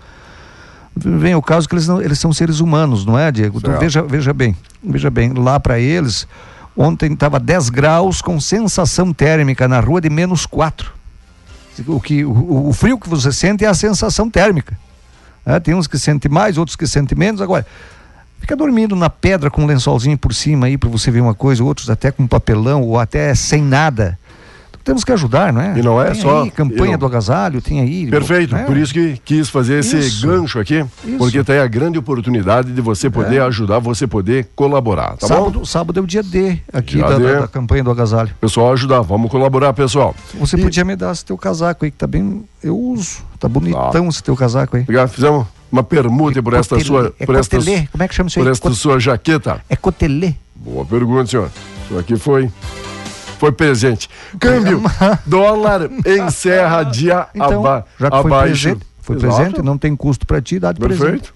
Vem 0.96 1.34
ao 1.34 1.42
caso 1.42 1.68
que 1.68 1.76
eles, 1.76 1.88
não, 1.88 2.02
eles 2.02 2.20
são 2.20 2.34
seres 2.34 2.60
humanos, 2.60 3.06
não 3.06 3.18
é, 3.18 3.32
Diego? 3.32 3.60
Então 3.60 3.78
veja, 3.80 4.02
veja 4.02 4.34
bem, 4.34 4.56
veja 4.84 5.10
bem, 5.10 5.34
lá 5.34 5.60
para 5.60 5.80
eles, 5.80 6.28
ontem 6.76 7.14
estava 7.14 7.40
10 7.40 7.70
graus 7.70 8.22
com 8.22 8.40
sensação 8.40 9.14
térmica 9.14 9.68
na 9.68 9.80
rua 9.80 10.02
de 10.02 10.10
menos 10.10 10.46
4. 10.46 10.92
O, 11.88 12.02
que, 12.02 12.26
o, 12.26 12.68
o 12.68 12.74
frio 12.74 12.98
que 12.98 13.08
você 13.08 13.32
sente 13.32 13.64
é 13.64 13.68
a 13.68 13.74
sensação 13.74 14.30
térmica. 14.30 14.78
né? 15.46 15.60
tem 15.60 15.74
uns 15.74 15.88
que 15.88 15.98
sentem 15.98 16.30
mais, 16.30 16.58
outros 16.58 16.76
que 16.76 16.86
sentem 16.86 17.18
menos. 17.18 17.42
Agora, 17.42 17.66
fica 18.40 18.56
dormindo 18.56 18.96
na 18.96 19.10
pedra 19.10 19.50
com 19.50 19.64
um 19.64 19.66
lençolzinho 19.66 20.18
por 20.18 20.34
cima 20.34 20.68
aí 20.68 20.78
para 20.78 20.90
você 20.90 21.12
ver 21.12 21.22
uma 21.22 21.34
coisa, 21.34 21.64
outros 21.64 21.90
até 21.90 22.12
com 22.12 22.26
papelão 22.28 22.82
ou 22.84 22.98
até 23.00 23.34
sem 23.36 23.62
nada. 23.62 24.18
Então, 24.72 24.82
temos 24.84 25.04
que 25.04 25.12
ajudar, 25.12 25.52
não 25.54 25.62
é? 25.62 25.78
E 25.78 25.84
não 25.84 26.02
é 26.02 26.12
Tem 26.12 26.22
só- 26.22 26.44
Aí, 26.44 26.52
campanha 26.52 26.94
não- 26.94 27.00
do 27.00 27.06
agasalho, 27.06 27.62
tem 27.62 27.80
aí. 27.82 28.08
Perfeito, 28.10 28.56
né? 28.56 28.64
por 28.64 28.76
isso 28.78 28.92
que 28.94 29.20
quis 29.24 29.50
fazer 29.50 29.80
esse 29.80 29.98
Isso. 30.00 30.26
gancho 30.26 30.58
aqui, 30.60 30.84
Isso. 31.06 31.18
porque 31.18 31.44
tem 31.44 31.60
a 31.60 31.68
grande 31.68 32.00
oportunidade 32.00 32.72
de 32.72 32.82
você 32.82 33.10
poder 33.10 33.36
É. 33.36 33.42
ajudar, 33.42 33.78
você 33.80 34.08
poder 34.08 34.48
colaborar, 34.56 35.18
tá 35.18 35.28
bom? 35.28 35.28
sábado, 35.28 35.66
sábado 35.66 36.00
é 36.00 36.04
o 36.04 36.08
dia 36.08 36.24
D 36.24 36.58
aqui 36.74 36.96
Dia 36.96 37.04
da, 37.08 37.18
D. 37.18 37.24
da- 37.34 37.40
da 37.42 37.48
campanha 37.48 37.84
do 37.84 37.92
agasalho. 37.92 38.32
Pessoal, 38.42 38.72
ajudar, 38.74 39.02
vamos 39.02 39.30
colaborar, 39.30 39.74
pessoal. 39.74 40.16
Você 40.40 40.56
E- 40.56 40.62
podia 40.62 40.84
me 40.86 40.96
dar 40.96 41.12
esse 41.12 41.24
teu 41.26 41.38
casaco 41.38 41.86
aí, 41.86 41.92
que 41.92 41.98
tá 41.98 42.08
bem. 42.08 42.44
Eu 42.64 42.78
uso. 42.78 43.18
Tá 43.40 43.48
bonitão 43.48 44.08
esse 44.10 44.24
teu 44.24 44.36
casaco 44.36 44.76
aí. 44.78 44.86
Já 44.90 45.08
fizemos 45.08 45.46
uma 45.72 45.84
permuta 45.84 46.42
por 46.42 46.54
esta 46.54 46.80
sua, 46.80 47.14
É 47.20 47.26
por 47.26 47.36
esta? 47.36 47.58
Como 47.58 48.04
é 48.04 48.08
que 48.08 48.16
chama 48.16 48.28
isso 48.28 48.40
aí? 48.40 48.46
por 48.46 48.52
esta 48.52 48.72
sua 48.72 49.00
jaqueta. 49.00 49.62
É 49.70 49.76
cotelê. 49.76 50.34
Boa 50.56 50.86
pergunta, 50.86 51.28
senhor. 51.28 51.50
Isso 51.86 51.98
aqui 51.98 52.16
foi 52.18 52.52
foi 53.40 53.52
presente. 53.54 54.10
Câmbio, 54.38 54.82
dólar 55.26 55.90
encerra 56.06 56.84
dia 56.84 57.28
Então, 57.34 57.66
aba 57.66 57.86
já 57.98 58.12
que 58.12 58.22
foi 58.22 58.32
abaixo. 58.32 58.52
presente, 58.64 58.86
foi 59.02 59.16
presente, 59.18 59.62
não 59.62 59.78
tem 59.78 59.96
custo 59.96 60.28
para 60.28 60.42
ti, 60.42 60.60
dá 60.60 60.74
de 60.74 60.80
presente. 60.80 61.34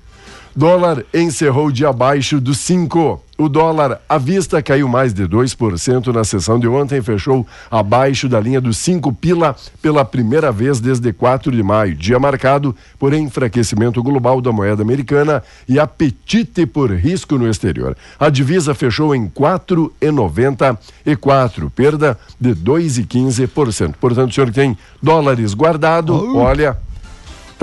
Dólar 0.56 1.04
encerrou 1.12 1.66
o 1.68 1.72
dia 1.72 1.90
abaixo 1.90 2.40
dos 2.40 2.60
5. 2.60 3.20
O 3.40 3.50
dólar 3.50 4.00
à 4.08 4.20
vista 4.20 4.62
caiu 4.62 4.88
mais 4.88 5.12
de 5.12 5.28
2% 5.28 6.14
na 6.14 6.24
sessão 6.24 6.60
de 6.60 6.68
ontem, 6.68 7.02
fechou 7.02 7.44
abaixo 7.72 8.30
da 8.30 8.40
linha 8.40 8.62
dos 8.62 8.78
5 8.78 9.12
pila 9.14 9.56
pela 9.82 10.06
primeira 10.06 10.52
vez 10.52 10.80
desde 10.80 11.12
4 11.12 11.52
de 11.52 11.64
maio. 11.64 11.96
Dia 11.96 12.20
marcado 12.20 12.76
por 13.00 13.16
enfraquecimento 13.16 14.04
global 14.04 14.40
da 14.40 14.52
moeda 14.52 14.84
americana 14.84 15.42
e 15.68 15.80
apetite 15.80 16.68
por 16.68 16.92
risco 16.92 17.36
no 17.36 17.50
exterior. 17.50 17.98
A 18.20 18.30
divisa 18.30 18.76
fechou 18.76 19.16
em 19.16 19.28
4,94, 19.28 21.72
perda 21.72 22.16
de 22.40 22.54
2,15%. 22.54 23.96
Portanto, 24.00 24.30
o 24.30 24.34
senhor 24.34 24.50
que 24.50 24.54
tem 24.54 24.78
dólares 25.02 25.56
guardado, 25.56 26.38
olha, 26.38 26.78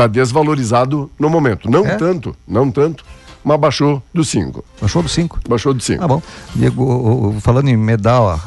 Está 0.00 0.06
desvalorizado 0.06 1.10
no 1.18 1.28
momento. 1.28 1.70
Não 1.70 1.86
É? 1.86 1.94
tanto, 1.96 2.34
não 2.48 2.70
tanto, 2.70 3.04
mas 3.44 3.60
baixou 3.60 4.02
do 4.14 4.24
5. 4.24 4.64
Baixou 4.80 5.02
do 5.02 5.10
5. 5.10 5.40
Baixou 5.46 5.74
do 5.74 5.82
5. 5.82 6.00
Tá 6.00 6.08
bom. 6.08 6.22
Diego, 6.54 7.36
falando 7.42 7.68
em 7.68 7.76
medal, 7.76 8.40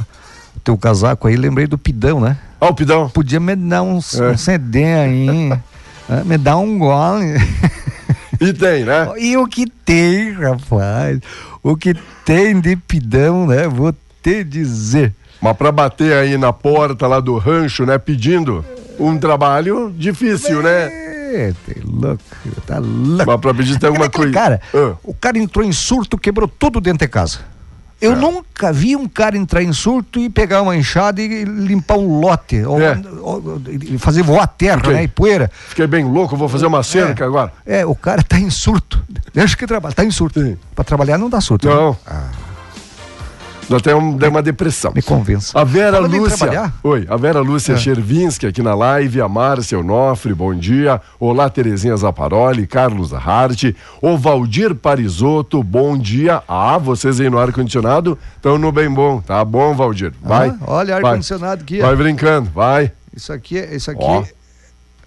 teu 0.64 0.76
casaco 0.76 1.28
aí, 1.28 1.36
lembrei 1.36 1.68
do 1.68 1.78
Pidão, 1.78 2.20
né? 2.20 2.40
Ó, 2.60 2.70
o 2.70 2.74
Pidão. 2.74 3.08
Podia 3.08 3.40
me 3.40 3.56
dar 3.56 3.84
um, 3.84 4.00
É. 4.20 4.30
um 4.32 4.36
CD 4.38 4.84
aí. 4.84 5.28
né? 5.50 5.62
me 6.26 6.40
dar 6.40 6.58
um 6.58 6.76
gole. 6.80 7.36
E 8.42 8.52
tem, 8.52 8.84
né? 8.84 9.14
e 9.20 9.38
o 9.38 9.46
que 9.46 9.68
tem, 9.70 10.32
rapaz? 10.34 11.20
O 11.62 11.78
que 11.78 11.94
tem 12.26 12.60
de 12.60 12.76
Pidão, 12.76 13.46
né? 13.46 13.68
Vou 13.68 13.94
te 14.24 14.44
dizer. 14.44 15.14
Mas 15.40 15.56
para 15.56 15.72
bater 15.72 16.14
aí 16.14 16.36
na 16.36 16.52
porta 16.52 17.06
lá 17.06 17.20
do 17.20 17.38
rancho, 17.38 17.86
né, 17.86 18.00
pedindo 18.00 18.66
um 19.00 19.20
trabalho 19.20 19.94
difícil, 19.96 20.64
né? 20.64 21.03
É, 21.34 21.54
tá 21.54 21.82
louco, 21.84 22.24
tá 22.66 22.78
louco. 22.80 23.24
Mas 23.26 23.40
para 23.42 23.54
pedir 23.54 23.80
tem 23.80 23.88
alguma 23.88 24.10
coisa. 24.10 24.32
Cara, 24.34 24.62
Ah. 24.74 24.94
o 25.04 25.14
cara 25.14 25.38
entrou 25.38 25.66
em 25.66 25.72
surto, 25.72 26.18
quebrou 26.18 26.48
tudo 26.48 26.80
dentro 26.80 27.00
de 27.00 27.08
casa. 27.12 27.40
Eu 28.02 28.12
É. 28.12 28.16
nunca 28.16 28.74
vi 28.74 28.98
um 28.98 29.08
cara 29.08 29.38
entrar 29.38 29.64
em 29.64 29.72
surto 29.72 30.20
e 30.20 30.30
pegar 30.30 30.62
uma 30.62 30.76
enxada 30.76 31.22
e 31.22 31.46
limpar 31.46 31.98
um 31.98 32.20
lote, 32.20 32.62
ou, 32.66 32.82
É. 32.82 33.00
ou- 33.22 33.62
e 33.70 33.98
fazer 33.98 34.22
voar 34.24 34.46
terra, 34.46 34.78
Fiquei. 34.80 34.94
né, 34.94 35.04
e 35.04 35.08
poeira. 35.08 35.50
Fiquei 35.70 35.88
bem 35.88 36.04
louco, 36.04 36.36
vou 36.36 36.50
fazer 36.50 36.66
uma 36.66 36.84
cerca 36.84 37.24
É. 37.24 37.28
agora. 37.28 37.54
É, 37.66 37.86
o 37.86 37.96
cara 37.96 38.22
tá 38.22 38.38
em 38.38 38.50
surto. 38.50 39.02
Deixa 39.34 39.56
que 39.56 39.66
trabalha, 39.66 39.96
tá 39.96 40.04
em 40.04 40.12
surto. 40.12 40.58
Pra 40.76 40.84
trabalhar 40.84 41.18
não 41.18 41.30
dá 41.30 41.40
surto. 41.40 41.66
né? 41.68 41.74
Não. 41.74 41.96
Dá 43.70 43.78
até 43.78 43.96
um, 43.96 44.16
dá 44.18 44.30
uma 44.30 44.42
depressão. 44.42 44.92
Me 44.94 45.02
convença. 45.02 45.58
A 45.58 45.64
Vera 45.64 46.00
em 46.00 46.08
Lúcia. 46.08 46.72
Oi, 46.84 47.06
a 47.10 47.16
Vera 47.18 47.40
Lúcia 47.40 47.74
É. 47.74 47.78
Chervinski 47.78 48.46
aqui 48.46 48.62
na 48.62 48.76
live, 48.76 49.22
a 49.22 49.28
Márcia 49.28 49.80
Onofre, 49.80 50.34
bom 50.34 50.54
dia. 50.54 51.02
Olá, 51.20 51.50
Terezinha 51.50 51.96
Zaparoli, 51.96 52.68
Carlos 52.68 53.14
Hart, 53.14 53.74
o 54.02 54.18
Valdir 54.18 54.76
Parisotto, 54.76 55.64
bom 55.64 55.98
dia. 55.98 56.44
Ah, 56.48 56.78
vocês 56.78 57.20
aí 57.20 57.30
no 57.30 57.40
ar-condicionado 57.40 58.18
estão 58.36 58.58
no 58.58 58.72
bem 58.72 58.90
bom. 58.90 59.22
Tá 59.22 59.44
bom, 59.46 59.74
Valdir. 59.74 60.14
Vai. 60.22 60.50
Ah, 60.50 60.56
olha, 60.68 60.96
ar-condicionado 60.98 61.62
aqui. 61.64 61.82
ó. 61.82 61.86
Vai 61.88 61.96
brincando, 61.96 62.50
vai. 62.54 62.92
Isso 63.16 63.32
aqui, 63.32 63.58
é- 63.58 63.76
isso 63.76 63.90
aqui. 63.92 64.00
Ó. 64.04 64.24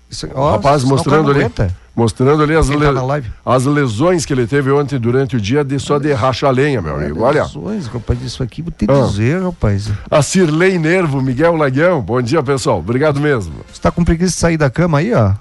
Isso, 0.09 0.27
O 0.35 0.51
rapaz 0.51 0.83
mostrando 0.85 1.25
não 1.25 1.31
ali, 1.31 1.41
aguenta. 1.41 1.75
Mostrando 1.97 2.43
ali 2.43 2.55
as, 2.55 2.69
Quem 2.69 2.79
tá 2.79 3.23
as 3.45 3.65
lesões 3.65 4.27
que 4.27 4.33
ele 4.35 4.47
teve 4.47 4.71
ontem 4.71 4.99
durante 4.99 5.35
o 5.37 5.41
dia 5.41 5.65
de 5.65 5.79
só 5.81 5.99
de 5.99 6.13
racha 6.13 6.49
lenha, 6.51 6.83
meu 6.83 6.95
amigo. 6.97 7.23
Olha. 7.23 7.43
Lesões, 7.45 7.87
rapaz, 7.87 8.21
isso 8.23 8.43
aqui, 8.43 8.61
vou 8.61 8.71
te 8.71 8.85
Ah. 8.89 9.07
dizer, 9.07 9.43
rapaz. 9.43 9.91
A 10.11 10.21
Cirlei 10.23 10.79
Nervo, 10.79 11.23
Miguel 11.23 11.57
Laguião. 11.57 12.03
Bom 12.03 12.21
dia, 12.21 12.43
pessoal. 12.43 12.79
Obrigado 12.81 13.19
mesmo. 13.19 13.55
Você 13.73 13.81
tá 13.81 13.91
com 13.91 14.05
preguiça 14.05 14.35
de 14.35 14.39
sair 14.39 14.57
da 14.59 14.69
cama 14.69 14.99
aí, 14.99 15.13
ó. 15.15 15.33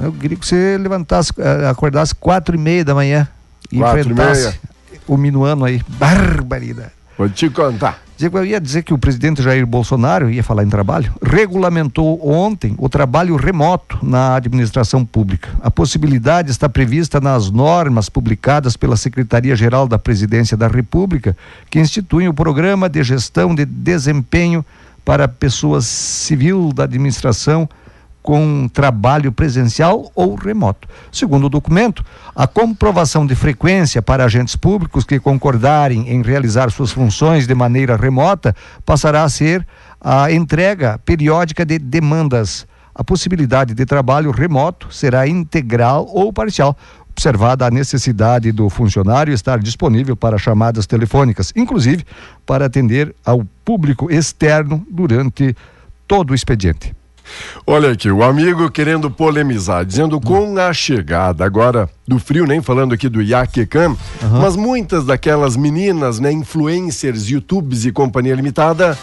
Eu 0.00 0.12
queria 0.12 0.36
que 0.36 0.46
você 0.46 0.78
levantasse, 0.78 1.32
eh, 1.38 1.68
acordasse 1.68 2.14
quatro 2.14 2.54
e 2.54 2.58
meia 2.58 2.84
da 2.84 2.94
manhã 2.94 3.26
e 3.72 3.78
Quatro 3.78 3.98
e 3.98 4.00
enfrentasse 4.02 4.42
meia. 4.44 5.00
o 5.08 5.16
minuano 5.16 5.64
aí. 5.64 5.82
Barbaridade. 5.88 6.92
Vou 7.18 7.28
te 7.28 7.48
contar. 7.50 8.05
Eu 8.18 8.46
ia 8.46 8.58
dizer 8.58 8.82
que 8.82 8.94
o 8.94 8.98
presidente 8.98 9.42
Jair 9.42 9.66
Bolsonaro, 9.66 10.30
ia 10.30 10.42
falar 10.42 10.64
em 10.64 10.70
trabalho, 10.70 11.12
regulamentou 11.22 12.26
ontem 12.26 12.74
o 12.78 12.88
trabalho 12.88 13.36
remoto 13.36 13.98
na 14.02 14.36
administração 14.36 15.04
pública. 15.04 15.50
A 15.60 15.70
possibilidade 15.70 16.50
está 16.50 16.66
prevista 16.66 17.20
nas 17.20 17.50
normas 17.50 18.08
publicadas 18.08 18.74
pela 18.74 18.96
Secretaria-Geral 18.96 19.86
da 19.86 19.98
Presidência 19.98 20.56
da 20.56 20.66
República, 20.66 21.36
que 21.68 21.78
instituem 21.78 22.26
o 22.26 22.32
Programa 22.32 22.88
de 22.88 23.02
Gestão 23.04 23.54
de 23.54 23.66
Desempenho 23.66 24.64
para 25.04 25.28
Pessoas 25.28 25.84
Civil 25.84 26.72
da 26.72 26.84
Administração 26.84 27.68
com 28.26 28.66
trabalho 28.66 29.30
presencial 29.30 30.10
ou 30.12 30.34
remoto. 30.34 30.88
Segundo 31.12 31.44
o 31.44 31.48
documento, 31.48 32.04
a 32.34 32.44
comprovação 32.44 33.24
de 33.24 33.36
frequência 33.36 34.02
para 34.02 34.24
agentes 34.24 34.56
públicos 34.56 35.04
que 35.04 35.20
concordarem 35.20 36.08
em 36.08 36.22
realizar 36.22 36.68
suas 36.72 36.90
funções 36.90 37.46
de 37.46 37.54
maneira 37.54 37.96
remota 37.96 38.52
passará 38.84 39.22
a 39.22 39.28
ser 39.28 39.64
a 40.00 40.32
entrega 40.32 40.98
periódica 41.04 41.64
de 41.64 41.78
demandas. 41.78 42.66
A 42.92 43.04
possibilidade 43.04 43.74
de 43.74 43.86
trabalho 43.86 44.32
remoto 44.32 44.92
será 44.92 45.28
integral 45.28 46.08
ou 46.12 46.32
parcial, 46.32 46.76
observada 47.08 47.64
a 47.64 47.70
necessidade 47.70 48.50
do 48.50 48.68
funcionário 48.68 49.32
estar 49.32 49.60
disponível 49.60 50.16
para 50.16 50.36
chamadas 50.36 50.84
telefônicas, 50.84 51.52
inclusive 51.54 52.04
para 52.44 52.66
atender 52.66 53.14
ao 53.24 53.44
público 53.64 54.10
externo 54.10 54.84
durante 54.90 55.54
todo 56.08 56.32
o 56.32 56.34
expediente. 56.34 56.92
Olha 57.66 57.90
aqui, 57.92 58.10
o 58.10 58.22
amigo 58.22 58.70
querendo 58.70 59.10
polemizar, 59.10 59.84
dizendo 59.84 60.20
com 60.20 60.56
a 60.58 60.72
chegada 60.72 61.44
agora 61.44 61.88
do 62.06 62.18
frio, 62.18 62.46
nem 62.46 62.62
falando 62.62 62.94
aqui 62.94 63.08
do 63.08 63.20
Yaquecam, 63.22 63.96
uhum. 64.22 64.40
mas 64.40 64.56
muitas 64.56 65.04
daquelas 65.04 65.56
meninas, 65.56 66.18
né, 66.20 66.32
influencers, 66.32 67.28
youtubes 67.28 67.84
e 67.84 67.92
companhia 67.92 68.34
limitada, 68.34 68.96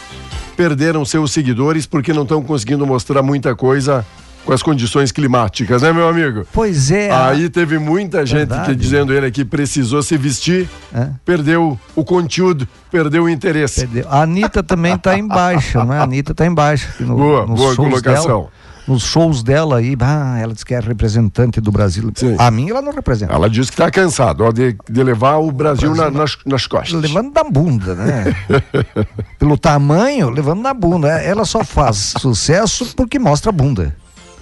perderam 0.55 1.03
seus 1.03 1.31
seguidores 1.31 1.86
porque 1.86 2.13
não 2.13 2.23
estão 2.23 2.41
conseguindo 2.41 2.86
mostrar 2.86 3.21
muita 3.21 3.55
coisa 3.55 4.05
com 4.45 4.53
as 4.53 4.62
condições 4.62 5.12
climáticas, 5.12 5.82
né, 5.82 5.91
meu 5.91 6.08
amigo? 6.08 6.45
Pois 6.51 6.91
é. 6.91 7.12
Aí 7.12 7.49
teve 7.49 7.79
muita 7.79 8.25
gente 8.25 8.39
Verdade. 8.39 8.69
que 8.69 8.75
dizendo 8.75 9.13
ele 9.13 9.25
aqui 9.25 9.45
precisou 9.45 10.01
se 10.01 10.17
vestir, 10.17 10.69
é? 10.93 11.10
perdeu 11.25 11.79
o 11.95 12.03
conteúdo, 12.03 12.67
perdeu 12.91 13.23
o 13.23 13.29
interesse. 13.29 13.82
Perdeu. 13.82 14.08
A 14.10 14.23
Anitta 14.23 14.62
também 14.62 14.95
está 14.95 15.17
em 15.17 15.27
baixa, 15.27 15.84
não 15.84 15.93
é? 15.93 15.99
A 15.99 16.03
Anitta 16.03 16.32
está 16.34 16.45
em 16.45 16.53
baixa. 16.53 16.93
No, 16.99 17.15
boa, 17.15 17.45
boa 17.45 17.75
colocação. 17.75 18.25
Dela, 18.25 18.49
nos 18.88 19.03
shows 19.03 19.43
dela 19.43 19.77
aí, 19.77 19.95
ah, 19.99 20.38
ela 20.39 20.53
diz 20.53 20.63
que 20.63 20.73
é 20.73 20.79
representante 20.79 21.62
do 21.62 21.71
Brasil. 21.71 22.12
Sim. 22.15 22.36
A 22.38 22.51
mim 22.51 22.69
ela 22.69 22.82
não 22.82 22.91
representa. 22.91 23.34
Ela 23.34 23.49
diz 23.49 23.69
que 23.69 23.75
está 23.75 23.89
cansada 23.89 24.51
de, 24.51 24.75
de 24.89 25.03
levar 25.03 25.38
o 25.38 25.51
Brasil, 25.51 25.91
o 25.91 25.95
Brasil 25.95 26.12
na, 26.12 26.19
nas, 26.19 26.38
nas 26.45 26.67
costas. 26.67 27.01
Levando 27.01 27.34
na 27.34 27.43
bunda, 27.43 27.95
né? 27.95 28.36
Pelo 29.39 29.58
tamanho, 29.58 30.29
levando 30.29 30.62
na 30.62 30.73
bunda. 30.73 31.08
Ela 31.08 31.45
só 31.45 31.63
faz 31.63 32.13
sucesso 32.19 32.93
porque 32.95 33.17
mostra 33.17 33.49
a 33.49 33.53
bunda. 33.53 33.95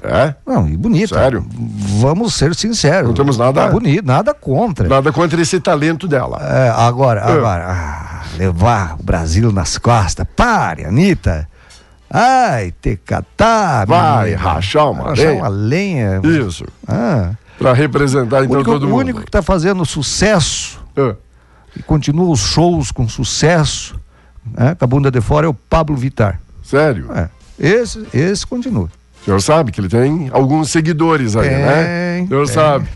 É? 0.03 0.33
Não, 0.45 0.67
e 0.67 0.75
bonito. 0.75 1.13
Sério? 1.13 1.45
Vamos 1.99 2.33
ser 2.33 2.55
sinceros. 2.55 3.07
Não 3.07 3.13
temos 3.13 3.37
nada. 3.37 3.67
Bonito, 3.67 4.05
nada 4.05 4.33
contra. 4.33 4.87
Nada 4.87 5.11
contra 5.11 5.39
esse 5.39 5.59
talento 5.59 6.07
dela. 6.07 6.39
É, 6.41 6.69
agora, 6.69 7.21
é. 7.21 7.31
agora, 7.31 7.65
ah, 7.69 8.23
levar 8.35 8.95
o 8.99 9.03
Brasil 9.03 9.51
nas 9.51 9.77
costas. 9.77 10.25
Pare, 10.35 10.85
Anitta. 10.85 11.47
Ai, 12.09 12.73
te 12.81 12.97
catar. 12.97 13.85
Vai 13.85 14.33
rachar 14.33 14.89
uma 14.89 15.09
rachar 15.09 15.27
lenha. 15.27 15.41
uma 15.41 15.47
lenha. 15.47 16.21
Isso. 16.23 16.65
Ah. 16.87 17.31
Para 17.57 17.73
representar 17.73 18.43
então 18.43 18.55
único, 18.55 18.71
todo 18.71 18.87
mundo. 18.87 18.95
O 18.95 18.99
único 18.99 19.19
que 19.21 19.29
está 19.29 19.43
fazendo 19.43 19.85
sucesso 19.85 20.83
é. 20.97 21.15
e 21.75 21.83
continua 21.83 22.29
os 22.29 22.39
shows 22.39 22.91
com 22.91 23.07
sucesso, 23.07 23.99
né, 24.57 24.73
com 24.73 24.83
a 24.83 24.87
bunda 24.87 25.11
de 25.11 25.21
fora, 25.21 25.45
é 25.45 25.49
o 25.49 25.53
Pablo 25.53 25.95
Vitar. 25.95 26.41
Sério? 26.63 27.07
É. 27.13 27.29
Esse, 27.59 28.05
esse 28.11 28.47
continua. 28.47 28.89
O 29.21 29.25
senhor 29.25 29.41
sabe 29.41 29.71
que 29.71 29.79
ele 29.79 29.89
tem 29.89 30.29
alguns 30.31 30.71
seguidores 30.71 31.35
aí, 31.35 31.49
né? 31.49 32.21
O 32.23 32.27
senhor 32.27 32.47
sabe. 32.47 32.87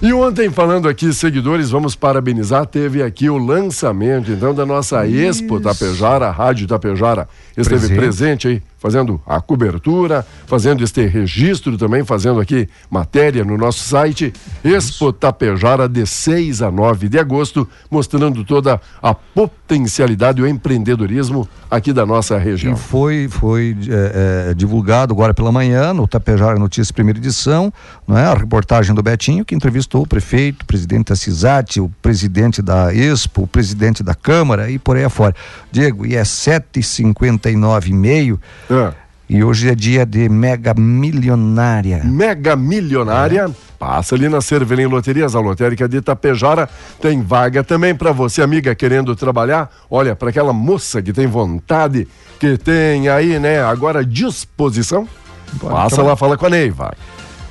E 0.00 0.12
ontem, 0.12 0.48
falando 0.48 0.88
aqui, 0.88 1.12
seguidores, 1.12 1.70
vamos 1.70 1.96
parabenizar, 1.96 2.64
teve 2.66 3.02
aqui 3.02 3.28
o 3.28 3.36
lançamento, 3.36 4.30
então, 4.30 4.54
da 4.54 4.64
nossa 4.64 5.04
Isso. 5.04 5.42
Expo 5.42 5.60
Tapejara, 5.60 6.30
Rádio 6.30 6.68
Tapejara. 6.68 7.28
Esteve 7.56 7.88
presente, 7.88 7.98
presente 7.98 8.48
aí 8.48 8.62
fazendo 8.78 9.20
a 9.26 9.40
cobertura, 9.40 10.24
fazendo 10.46 10.84
este 10.84 11.06
registro 11.06 11.76
também, 11.76 12.04
fazendo 12.04 12.40
aqui 12.40 12.68
matéria 12.90 13.44
no 13.44 13.58
nosso 13.58 13.80
site, 13.80 14.32
Expo 14.64 15.12
Tapejara, 15.12 15.88
de 15.88 16.06
6 16.06 16.62
a 16.62 16.70
9 16.70 17.08
de 17.08 17.18
agosto, 17.18 17.68
mostrando 17.90 18.44
toda 18.44 18.80
a 19.02 19.14
potencialidade 19.14 20.40
e 20.40 20.42
o 20.44 20.46
empreendedorismo 20.46 21.48
aqui 21.70 21.92
da 21.92 22.06
nossa 22.06 22.38
região. 22.38 22.74
E 22.74 22.76
foi, 22.76 23.28
foi 23.28 23.76
é, 23.88 24.50
é, 24.50 24.54
divulgado 24.54 25.12
agora 25.12 25.34
pela 25.34 25.50
manhã 25.50 25.92
no 25.92 26.06
Tapejara 26.06 26.58
Notícias 26.58 26.92
primeira 26.92 27.18
edição, 27.18 27.72
não 28.06 28.16
é? 28.16 28.24
a 28.24 28.34
reportagem 28.34 28.94
do 28.94 29.02
Betinho, 29.02 29.44
que 29.44 29.54
entrevistou 29.54 30.02
o 30.02 30.06
prefeito, 30.06 30.62
o 30.62 30.66
presidente 30.66 31.08
da 31.08 31.16
CISAT, 31.16 31.80
o 31.80 31.88
presidente 32.00 32.62
da 32.62 32.94
Expo, 32.94 33.42
o 33.42 33.46
presidente 33.46 34.02
da 34.02 34.14
Câmara 34.14 34.70
e 34.70 34.78
por 34.78 34.96
aí 34.96 35.04
afora. 35.04 35.34
Diego, 35.70 36.06
e 36.06 36.14
é 36.14 36.22
7h59 36.22 37.88
e 37.88 37.92
meio 37.92 38.40
é. 38.70 38.92
E 39.28 39.44
hoje 39.44 39.68
é 39.68 39.74
dia 39.74 40.06
de 40.06 40.26
Mega 40.26 40.72
Milionária. 40.72 42.02
Mega 42.02 42.56
Milionária. 42.56 43.46
É. 43.50 43.68
Passa 43.78 44.14
ali 44.14 44.26
na 44.28 44.40
Cervelim 44.40 44.86
Loterias, 44.86 45.36
a 45.36 45.40
lotérica 45.40 45.86
de 45.86 45.98
Itapejara. 45.98 46.68
Tem 47.00 47.22
vaga 47.22 47.62
também 47.62 47.94
para 47.94 48.10
você, 48.10 48.40
amiga, 48.40 48.74
querendo 48.74 49.14
trabalhar. 49.14 49.70
Olha, 49.90 50.16
para 50.16 50.30
aquela 50.30 50.52
moça 50.52 51.02
que 51.02 51.12
tem 51.12 51.26
vontade, 51.26 52.08
que 52.40 52.56
tem 52.56 53.08
aí, 53.08 53.38
né, 53.38 53.62
agora 53.62 54.04
disposição. 54.04 55.06
Pode 55.60 55.74
Passa 55.74 56.02
lá, 56.02 56.16
fala 56.16 56.36
com 56.36 56.46
a 56.46 56.50
Neiva. 56.50 56.92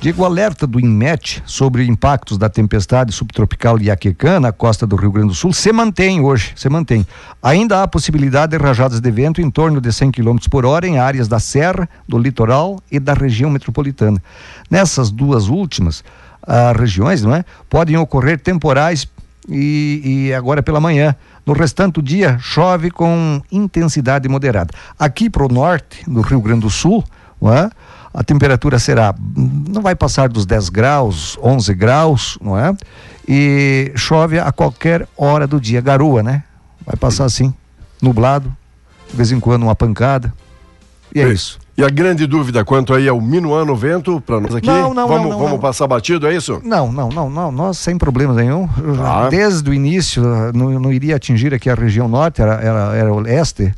Digo, 0.00 0.24
alerta 0.24 0.64
do 0.64 0.78
INMET 0.78 1.42
sobre 1.44 1.84
impactos 1.84 2.38
da 2.38 2.48
tempestade 2.48 3.12
subtropical 3.12 3.80
Iaquecã 3.80 4.38
na 4.38 4.52
costa 4.52 4.86
do 4.86 4.94
Rio 4.94 5.10
Grande 5.10 5.30
do 5.30 5.34
Sul 5.34 5.52
se 5.52 5.72
mantém 5.72 6.20
hoje, 6.20 6.52
se 6.54 6.68
mantém. 6.68 7.04
Ainda 7.42 7.82
há 7.82 7.88
possibilidade 7.88 8.56
de 8.56 8.62
rajadas 8.62 9.00
de 9.00 9.10
vento 9.10 9.40
em 9.40 9.50
torno 9.50 9.80
de 9.80 9.92
100 9.92 10.12
km 10.12 10.36
por 10.48 10.64
hora 10.64 10.86
em 10.86 11.00
áreas 11.00 11.26
da 11.26 11.40
Serra, 11.40 11.88
do 12.06 12.16
litoral 12.16 12.78
e 12.92 13.00
da 13.00 13.12
região 13.12 13.50
metropolitana. 13.50 14.22
Nessas 14.70 15.10
duas 15.10 15.48
últimas 15.48 16.04
ah, 16.46 16.72
regiões, 16.78 17.24
não 17.24 17.34
é? 17.34 17.44
Podem 17.68 17.96
ocorrer 17.96 18.38
temporais 18.38 19.08
e, 19.48 20.28
e 20.28 20.32
agora 20.32 20.62
pela 20.62 20.78
manhã. 20.78 21.16
No 21.44 21.54
restante 21.54 21.94
do 21.94 22.02
dia, 22.02 22.38
chove 22.38 22.92
com 22.92 23.42
intensidade 23.50 24.28
moderada. 24.28 24.72
Aqui 24.96 25.28
para 25.28 25.44
o 25.44 25.48
norte, 25.48 26.08
do 26.08 26.20
Rio 26.20 26.40
Grande 26.40 26.60
do 26.60 26.70
Sul, 26.70 27.02
não 27.42 27.52
é? 27.52 27.68
A 28.18 28.24
temperatura 28.24 28.80
será, 28.80 29.14
não 29.36 29.80
vai 29.80 29.94
passar 29.94 30.28
dos 30.28 30.44
10 30.44 30.70
graus, 30.70 31.38
11 31.40 31.72
graus, 31.72 32.36
não 32.42 32.58
é? 32.58 32.76
E 33.28 33.92
chove 33.94 34.40
a 34.40 34.50
qualquer 34.50 35.06
hora 35.16 35.46
do 35.46 35.60
dia, 35.60 35.80
garoa, 35.80 36.20
né? 36.20 36.42
Vai 36.84 36.96
passar 36.96 37.26
assim, 37.26 37.54
nublado, 38.02 38.52
de 39.08 39.16
vez 39.16 39.30
em 39.30 39.38
quando 39.38 39.62
uma 39.62 39.76
pancada. 39.76 40.34
E 41.14 41.20
é 41.20 41.28
isso. 41.28 41.60
E 41.76 41.84
a 41.84 41.88
grande 41.88 42.26
dúvida 42.26 42.64
quanto 42.64 42.92
aí 42.92 43.06
ao 43.06 43.20
minuano 43.20 43.76
vento 43.76 44.20
para 44.20 44.40
nós 44.40 44.52
aqui? 44.52 44.66
Não, 44.66 44.92
não, 44.92 45.06
vamos, 45.06 45.22
não, 45.22 45.30
não, 45.30 45.38
vamos 45.38 45.52
não. 45.52 45.60
passar 45.60 45.86
batido, 45.86 46.26
é 46.26 46.34
isso? 46.34 46.60
Não, 46.64 46.90
não, 46.90 47.08
não, 47.10 47.30
não, 47.30 47.52
nós 47.52 47.78
sem 47.78 47.96
problema 47.96 48.34
nenhum. 48.34 48.68
Ah. 49.00 49.28
Desde 49.30 49.70
o 49.70 49.72
início 49.72 50.20
não, 50.52 50.80
não 50.80 50.92
iria 50.92 51.14
atingir 51.14 51.54
aqui 51.54 51.70
a 51.70 51.74
região 51.76 52.08
norte, 52.08 52.42
era, 52.42 52.54
era, 52.54 52.96
era 52.96 53.12
o 53.12 53.20
leste, 53.20 53.72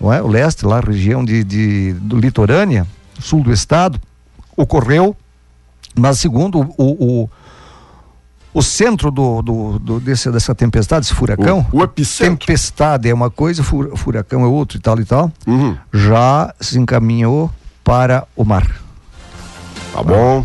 não 0.00 0.12
é? 0.12 0.20
O 0.20 0.26
leste 0.26 0.66
lá, 0.66 0.80
região 0.80 1.24
de, 1.24 1.44
de 1.44 1.92
do 1.92 2.16
litorânea, 2.16 2.84
sul 3.18 3.42
do 3.42 3.52
estado, 3.52 4.00
ocorreu, 4.56 5.16
mas 5.94 6.18
segundo 6.18 6.60
o, 6.76 7.22
o, 7.22 7.30
o 8.52 8.62
centro 8.62 9.10
do, 9.10 9.42
do, 9.42 9.78
do, 9.78 10.00
desse, 10.00 10.30
dessa 10.30 10.54
tempestade, 10.54 11.06
esse 11.06 11.14
furacão, 11.14 11.66
o, 11.72 11.78
o 11.78 11.84
epicentro. 11.84 12.46
tempestade 12.46 13.08
é 13.08 13.14
uma 13.14 13.30
coisa, 13.30 13.62
furacão 13.62 14.42
é 14.42 14.46
outra 14.46 14.78
e 14.78 14.80
tal 14.80 15.00
e 15.00 15.04
tal, 15.04 15.32
uhum. 15.46 15.76
já 15.92 16.54
se 16.60 16.78
encaminhou 16.78 17.50
para 17.84 18.26
o 18.36 18.44
mar. 18.44 18.66
Tá 19.92 20.02
bom. 20.02 20.44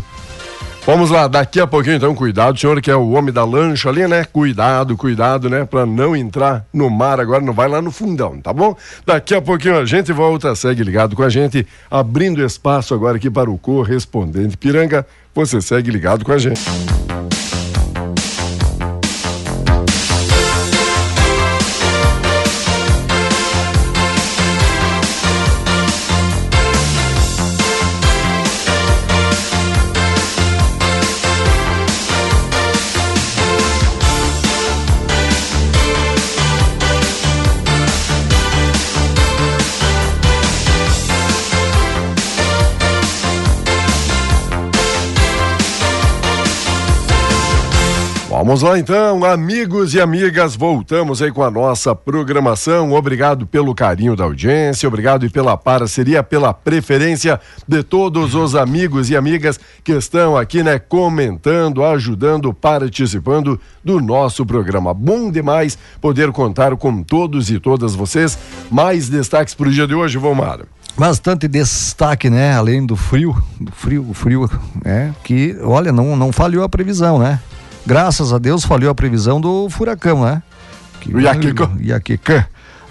Vamos 0.86 1.08
lá, 1.08 1.26
daqui 1.26 1.58
a 1.58 1.66
pouquinho 1.66 1.96
então, 1.96 2.14
cuidado, 2.14 2.60
senhor 2.60 2.78
que 2.82 2.90
é 2.90 2.94
o 2.94 3.12
homem 3.12 3.32
da 3.32 3.42
lancha 3.42 3.88
ali, 3.88 4.06
né? 4.06 4.22
Cuidado, 4.30 4.94
cuidado, 4.98 5.48
né? 5.48 5.64
Pra 5.64 5.86
não 5.86 6.14
entrar 6.14 6.66
no 6.70 6.90
mar 6.90 7.18
agora, 7.18 7.40
não 7.40 7.54
vai 7.54 7.66
lá 7.66 7.80
no 7.80 7.90
fundão, 7.90 8.38
tá 8.38 8.52
bom? 8.52 8.76
Daqui 9.06 9.34
a 9.34 9.40
pouquinho 9.40 9.78
a 9.78 9.86
gente 9.86 10.12
volta, 10.12 10.54
segue 10.54 10.84
ligado 10.84 11.16
com 11.16 11.22
a 11.22 11.30
gente, 11.30 11.66
abrindo 11.90 12.44
espaço 12.44 12.92
agora 12.92 13.16
aqui 13.16 13.30
para 13.30 13.50
o 13.50 13.56
correspondente 13.56 14.58
Piranga. 14.58 15.06
Você 15.34 15.58
segue 15.62 15.90
ligado 15.90 16.22
com 16.22 16.32
a 16.32 16.38
gente. 16.38 16.60
Vamos 48.54 48.70
lá 48.70 48.78
então, 48.78 49.24
amigos 49.24 49.94
e 49.94 50.00
amigas, 50.00 50.54
voltamos 50.54 51.20
aí 51.20 51.32
com 51.32 51.42
a 51.42 51.50
nossa 51.50 51.92
programação. 51.92 52.92
Obrigado 52.92 53.48
pelo 53.48 53.74
carinho 53.74 54.14
da 54.14 54.22
audiência, 54.22 54.86
obrigado 54.86 55.26
e 55.26 55.28
pela 55.28 55.56
parceria, 55.56 56.22
pela 56.22 56.54
preferência 56.54 57.40
de 57.66 57.82
todos 57.82 58.36
os 58.36 58.54
amigos 58.54 59.10
e 59.10 59.16
amigas 59.16 59.58
que 59.82 59.90
estão 59.90 60.36
aqui, 60.36 60.62
né, 60.62 60.78
comentando, 60.78 61.82
ajudando, 61.82 62.54
participando 62.54 63.60
do 63.82 64.00
nosso 64.00 64.46
programa. 64.46 64.94
Bom 64.94 65.32
demais 65.32 65.76
poder 66.00 66.30
contar 66.30 66.76
com 66.76 67.02
todos 67.02 67.50
e 67.50 67.58
todas 67.58 67.96
vocês. 67.96 68.38
Mais 68.70 69.08
destaques 69.08 69.52
para 69.52 69.66
o 69.66 69.72
dia 69.72 69.88
de 69.88 69.96
hoje, 69.96 70.16
Vomar. 70.16 70.60
Bastante 70.96 71.48
destaque, 71.48 72.30
né? 72.30 72.54
Além 72.54 72.86
do 72.86 72.94
frio, 72.94 73.36
do 73.60 73.72
frio, 73.72 74.14
frio, 74.14 74.48
né? 74.84 75.12
Que, 75.24 75.58
olha, 75.60 75.90
não, 75.90 76.14
não 76.14 76.30
falhou 76.30 76.62
a 76.62 76.68
previsão, 76.68 77.18
né? 77.18 77.40
Graças 77.86 78.32
a 78.32 78.38
Deus 78.38 78.64
falhou 78.64 78.90
a 78.90 78.94
previsão 78.94 79.40
do 79.40 79.68
furacão, 79.68 80.24
né? 80.24 80.42
Que, 81.00 81.14
o 81.14 81.20
Iaquicã. 81.20 81.70
Iaquicã. 81.80 82.46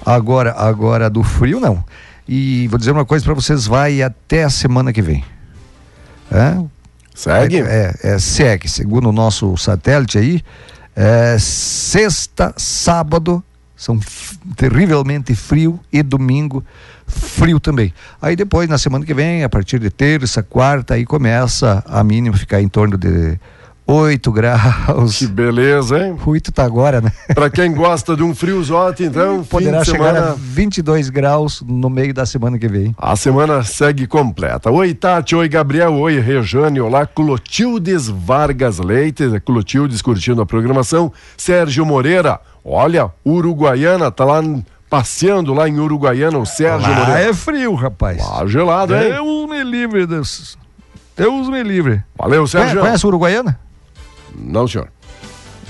Agora, 0.06 0.53
agora 0.58 1.10
do 1.10 1.23
frio 1.23 1.60
não. 1.60 1.84
E 2.27 2.67
vou 2.67 2.77
dizer 2.77 2.91
uma 2.91 3.06
coisa 3.06 3.25
para 3.25 3.34
vocês, 3.34 3.65
vai 3.65 4.01
até 4.01 4.43
a 4.43 4.49
semana 4.49 4.93
que 4.93 5.01
vem. 5.01 5.23
É? 6.32 6.58
Segue? 7.13 7.60
É, 7.60 7.95
é, 8.03 8.19
segue. 8.19 8.69
Segundo 8.69 9.10
o 9.10 9.12
nosso 9.12 9.56
satélite 9.58 10.17
aí, 10.17 10.41
é, 10.95 11.38
sexta, 11.39 12.53
sábado, 12.58 13.43
são 13.75 13.99
terrivelmente 14.56 15.36
frio 15.36 15.79
e 15.91 16.01
domingo 16.01 16.63
frio 17.06 17.60
também. 17.60 17.93
Aí 18.21 18.36
depois, 18.36 18.69
na 18.69 18.77
semana 18.77 19.06
que 19.06 19.13
vem, 19.13 19.43
a 19.43 19.49
partir 19.49 19.79
de 19.79 19.89
terça, 19.89 20.41
quarta, 20.41 20.93
aí 20.93 21.06
começa 21.06 21.84
a 21.88 22.03
mínima 22.03 22.38
ficar 22.38 22.62
em 22.62 22.67
torno 22.67 22.97
de 22.97 23.38
8 23.86 24.32
graus. 24.32 25.17
Que 25.17 25.28
beleza, 25.28 26.00
hein? 26.00 26.17
8 26.26 26.52
tá 26.52 26.63
agora, 26.63 27.02
né? 27.02 27.12
Para 27.36 27.50
quem 27.50 27.74
gosta 27.74 28.15
de 28.15 28.24
um 28.24 28.34
friozote, 28.34 29.04
então, 29.04 29.43
poderá 29.50 29.80
fim 29.80 29.84
de 29.84 29.91
chegar 29.91 30.13
semana... 30.13 30.32
a 30.32 30.36
22 30.38 31.10
graus 31.10 31.62
no 31.67 31.89
meio 31.89 32.13
da 32.13 32.26
semana 32.26 32.58
que 32.58 32.67
vem. 32.67 32.96
A 32.98 33.15
semana 33.15 33.63
segue 33.63 34.08
completa. 34.08 34.72
Oi, 34.72 34.93
Tati, 34.93 35.36
oi, 35.36 35.50
Gabriel, 35.50 35.93
oi, 35.96 36.19
Rejane, 36.19 36.80
olá, 36.80 37.06
Clotildes 37.06 38.08
Vargas 38.08 38.80
Leite, 38.80 39.24
Clotildes 39.46 40.02
curtindo 40.02 40.41
a 40.41 40.46
programação, 40.46 41.12
Sérgio 41.38 41.86
Moreira, 41.86 42.39
olha, 42.63 43.12
Uruguaiana, 43.26 44.10
tá 44.10 44.24
lá 44.24 44.41
passeando 44.89 45.54
lá 45.54 45.67
em 45.67 45.80
Uruguaiana, 45.80 46.38
o 46.38 46.46
Sérgio 46.46 46.89
Lá 46.89 47.00
Moreira. 47.00 47.19
é 47.19 47.34
frio, 47.34 47.74
rapaz. 47.74 48.22
Ah, 48.22 48.46
gelado, 48.46 48.96
hein? 48.96 49.10
Deus 49.12 49.50
me 49.50 49.63
livre 49.63 50.06
desses. 50.06 50.58
Deus 51.17 51.50
me 51.50 51.62
livre. 51.63 52.04
Valeu, 52.17 52.39
Conhece, 52.41 52.52
Sérgio. 52.52 52.80
conhece 52.80 53.06
Uruguaiana? 53.08 53.60
Não, 54.38 54.67
senhor. 54.67 54.88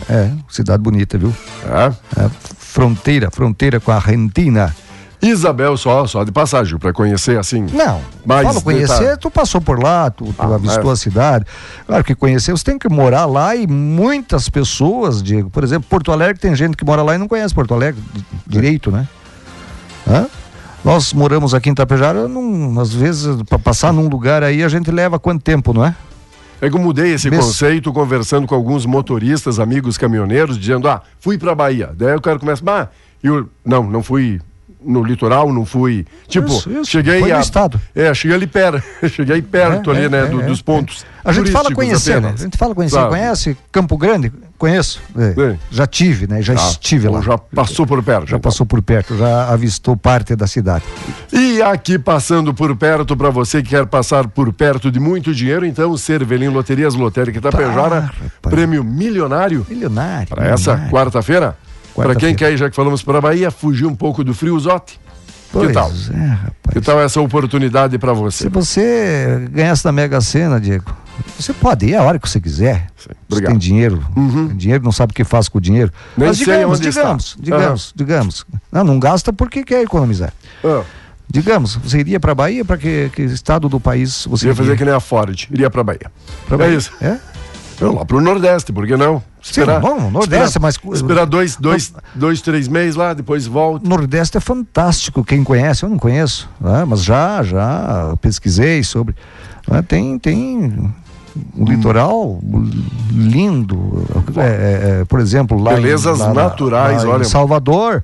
É, 0.10 0.32
cidade 0.50 0.82
bonita, 0.84 1.18
viu? 1.18 1.34
É. 1.66 2.22
É, 2.26 2.30
fronteira, 2.58 3.30
fronteira 3.32 3.80
com 3.80 3.92
a 3.92 3.96
Argentina. 3.96 4.76
Isabel 5.22 5.78
só, 5.78 6.06
só 6.06 6.26
de 6.26 6.34
passagem, 6.34 6.78
para 6.78 6.92
conhecer 6.92 7.40
assim. 7.40 7.66
Não, 7.72 8.02
Mais 8.26 8.46
fala 8.46 8.62
conhecer, 8.62 9.00
detalhe. 9.00 9.18
tu 9.18 9.32
passou 9.32 9.62
por 9.62 9.82
lá, 9.82 10.10
tu, 10.10 10.26
tu 10.26 10.34
Ah, 10.38 10.56
avistou 10.56 10.90
é. 10.90 10.94
a 10.94 10.96
cidade. 10.98 11.46
Claro 11.88 12.04
que 12.04 12.14
conhecer, 12.14 12.52
você 12.52 12.64
tem 12.66 12.78
que 12.78 12.90
morar 12.90 13.26
lá 13.26 13.56
e 13.56 13.66
muitas 13.66 14.50
pessoas, 14.50 15.24
Diego, 15.24 15.50
por 15.50 15.64
exemplo, 15.64 15.88
Porto 15.90 16.12
Alegre, 16.12 16.38
tem 16.42 16.54
gente 16.54 16.76
que 16.76 16.84
mora 16.84 17.02
lá 17.02 17.16
e 17.16 17.18
não 17.18 17.28
conhece 17.30 17.54
Porto 17.56 17.74
Alegre 17.74 18.02
di- 18.14 18.26
direito, 18.46 18.92
né? 18.92 19.08
Hã? 20.06 20.26
Nós 20.84 21.14
moramos 21.14 21.54
aqui 21.54 21.70
em 21.70 21.74
Tapejara, 21.74 22.20
às 22.82 22.94
vezes, 22.94 23.42
para 23.44 23.58
passar 23.58 23.94
num 23.94 24.10
lugar 24.10 24.44
aí, 24.44 24.62
a 24.62 24.68
gente 24.68 24.92
leva 24.92 25.18
quanto 25.18 25.42
tempo, 25.42 25.74
não 25.74 25.86
é? 25.86 25.96
É 26.66 26.70
que 26.70 26.78
eu 26.78 26.80
mudei 26.80 27.14
esse 27.14 27.30
Mês- 27.30 27.44
conceito 27.44 27.92
conversando 27.92 28.48
com 28.48 28.56
alguns 28.56 28.86
motoristas, 28.86 29.60
amigos 29.60 29.98
caminhoneiros, 29.98 30.58
dizendo: 30.58 30.88
ah, 30.88 31.02
fui 31.20 31.38
pra 31.38 31.54
Bahia. 31.54 31.92
Daí 31.94 32.16
o 32.16 32.22
cara 32.22 32.40
começa, 32.40 32.64
ah, 32.66 32.88
eu. 33.22 33.50
Não, 33.66 33.84
não 33.84 34.02
fui 34.02 34.40
no 34.86 35.04
litoral, 35.04 35.52
não 35.52 35.66
fui. 35.66 36.06
Tipo, 36.28 36.48
Isso, 36.48 36.70
isso. 36.72 36.86
cheguei 36.86 37.20
Foi 37.20 37.30
no 37.30 37.38
a. 37.38 37.40
estado. 37.40 37.80
É, 37.96 38.14
cheguei 38.14 38.36
ali 38.38 38.48
perto. 38.48 38.84
cheguei 39.10 39.42
perto 39.42 39.92
É, 39.92 39.96
ali, 39.96 40.06
é, 40.06 40.10
né, 40.10 40.20
é, 40.22 40.26
do- 40.28 40.42
dos 40.44 40.60
é. 40.60 40.64
pontos. 40.64 41.06
A 41.26 41.32
gente 41.32 41.52
fala 41.52 41.72
conhecer, 41.74 42.20
né? 42.22 42.34
A 42.38 42.42
gente 42.42 42.58
fala 42.58 42.76
conhecer. 42.76 43.00
Conhece 43.08 43.58
Campo 43.72 43.98
Grande? 43.98 44.30
Conheço. 44.58 45.02
É. 45.18 45.56
Já 45.72 45.88
tive, 45.88 46.28
né? 46.28 46.42
Já 46.42 46.54
Ah, 46.54 46.56
estive 46.58 47.08
lá. 47.08 47.22
Já 47.22 47.38
passou 47.38 47.86
por 47.88 48.04
perto. 48.04 48.22
Já 48.28 48.38
então. 48.38 48.40
passou 48.42 48.66
por 48.66 48.82
perto, 48.82 49.18
já 49.18 49.48
avistou 49.50 49.96
parte 49.96 50.36
da 50.36 50.48
cidade. 50.48 50.84
E 51.32 51.62
aqui 51.62 51.98
passando 51.98 52.54
por 52.54 52.76
perto, 52.76 53.16
para 53.16 53.30
você 53.30 53.62
que 53.64 53.70
quer 53.70 53.86
passar 53.86 54.28
por 54.28 54.52
perto 54.52 54.92
de 54.92 55.00
muito 55.00 55.34
dinheiro, 55.34 55.66
então, 55.66 55.96
Cervelim 55.98 56.50
Loterias 56.50 56.94
Lotérica 56.94 57.38
Itapejara, 57.38 58.00
rapaz. 58.02 58.22
prêmio 58.42 58.84
milionário 58.84 59.66
Milionário. 59.70 60.28
para 60.28 60.48
essa 60.48 60.78
quarta-feira. 60.92 61.58
Para 61.96 62.16
quem 62.16 62.36
quer 62.36 62.56
já 62.58 62.70
que 62.70 62.76
falamos 62.76 63.04
para 63.04 63.18
a 63.18 63.22
Bahia, 63.22 63.52
fugir 63.52 63.86
um 63.86 63.96
pouco 63.96 64.24
do 64.24 64.34
friozote. 64.34 65.00
Pois 65.52 65.68
que 65.68 65.74
tal? 65.74 65.92
É, 66.14 66.26
rapaz. 66.28 66.54
Que 66.72 66.82
tal 66.82 67.00
essa 67.00 67.22
oportunidade 67.22 68.00
para 68.00 68.12
você? 68.14 68.46
Se 68.46 68.50
você 68.50 69.48
ganhasse 69.52 69.86
na 69.86 69.92
Mega 69.92 70.20
Sena, 70.20 70.60
Diego, 70.60 70.86
você 71.38 71.54
pode 71.54 71.86
ir 71.86 71.96
a 71.96 72.02
hora 72.02 72.18
que 72.18 72.28
você 72.28 72.42
quiser. 72.42 72.88
Sim, 72.98 73.10
Você 73.30 73.42
tem 73.44 73.58
dinheiro, 73.58 74.04
tem 74.16 74.58
dinheiro, 74.58 74.84
não 74.84 74.92
sabe 74.92 75.12
o 75.12 75.14
que 75.14 75.24
faz 75.24 75.48
com 75.48 75.60
o 75.60 75.62
dinheiro. 75.62 75.92
Nem 76.18 76.28
Mas 76.30 76.38
sei 76.38 76.46
digamos, 76.48 76.80
onde 76.80 76.90
está. 76.90 77.02
digamos, 77.02 77.38
digamos, 77.40 77.94
digamos. 77.96 78.46
Não, 78.72 78.84
não 78.84 79.00
gasta 79.00 79.32
porque 79.32 79.64
quer 79.64 79.84
economizar. 79.84 80.34
Ah, 80.64 80.82
Digamos, 81.30 81.76
você 81.78 82.00
iria 82.00 82.20
para 82.20 82.36
Bahia, 82.36 82.66
para 82.66 82.78
que, 82.78 83.10
que 83.16 83.22
estado 83.24 83.68
do 83.70 83.80
país 83.80 84.26
você 84.30 84.46
iria 84.48 84.56
fazer 84.56 84.78
que 84.78 84.84
nem 84.86 84.94
a 84.94 85.00
Ford, 85.00 85.48
iria 85.52 85.70
para 85.70 85.84
Bahia. 85.84 86.12
Pra 86.48 86.56
É 86.56 86.58
Bahia. 86.58 86.78
isso. 86.78 86.92
É? 87.02 87.18
Não, 87.80 87.96
lá 87.96 88.06
para 88.06 88.18
o 88.18 88.22
Nordeste, 88.22 88.72
por 88.74 88.86
que 88.86 88.96
não? 88.98 89.24
Sim, 89.44 89.62
bom, 89.82 90.10
Nordeste, 90.10 90.46
esperar, 90.58 90.62
mas- 90.62 90.80
Esperar 90.96 91.26
dois, 91.26 91.58
dois, 91.58 91.94
dois, 92.16 92.42
três 92.42 92.68
meses 92.70 92.96
lá, 92.96 93.14
depois 93.14 93.46
volta. 93.46 93.88
Nordeste 93.88 94.38
é 94.38 94.40
fantástico, 94.40 95.22
quem 95.24 95.44
conhece, 95.44 95.84
eu 95.84 95.90
não 95.90 96.00
conheço, 96.00 96.50
né? 96.62 96.86
mas 96.88 97.04
já, 97.04 97.44
já 97.44 98.16
pesquisei 98.22 98.84
sobre. 98.84 99.14
né? 99.68 99.82
Tem, 99.82 100.18
tem 100.18 100.90
um 101.58 101.66
litoral 101.66 102.40
lindo, 103.12 104.06
é, 104.38 104.42
é, 104.42 105.00
é, 105.02 105.06
por 105.06 105.20
exemplo, 105.20 105.62
lá 105.62 105.74
Belezas 105.74 106.20
em, 106.20 106.24
lá, 106.24 106.34
naturais, 106.34 107.04
lá 107.04 107.14
olha. 107.16 107.22
Em 107.22 107.26
Salvador, 107.26 108.04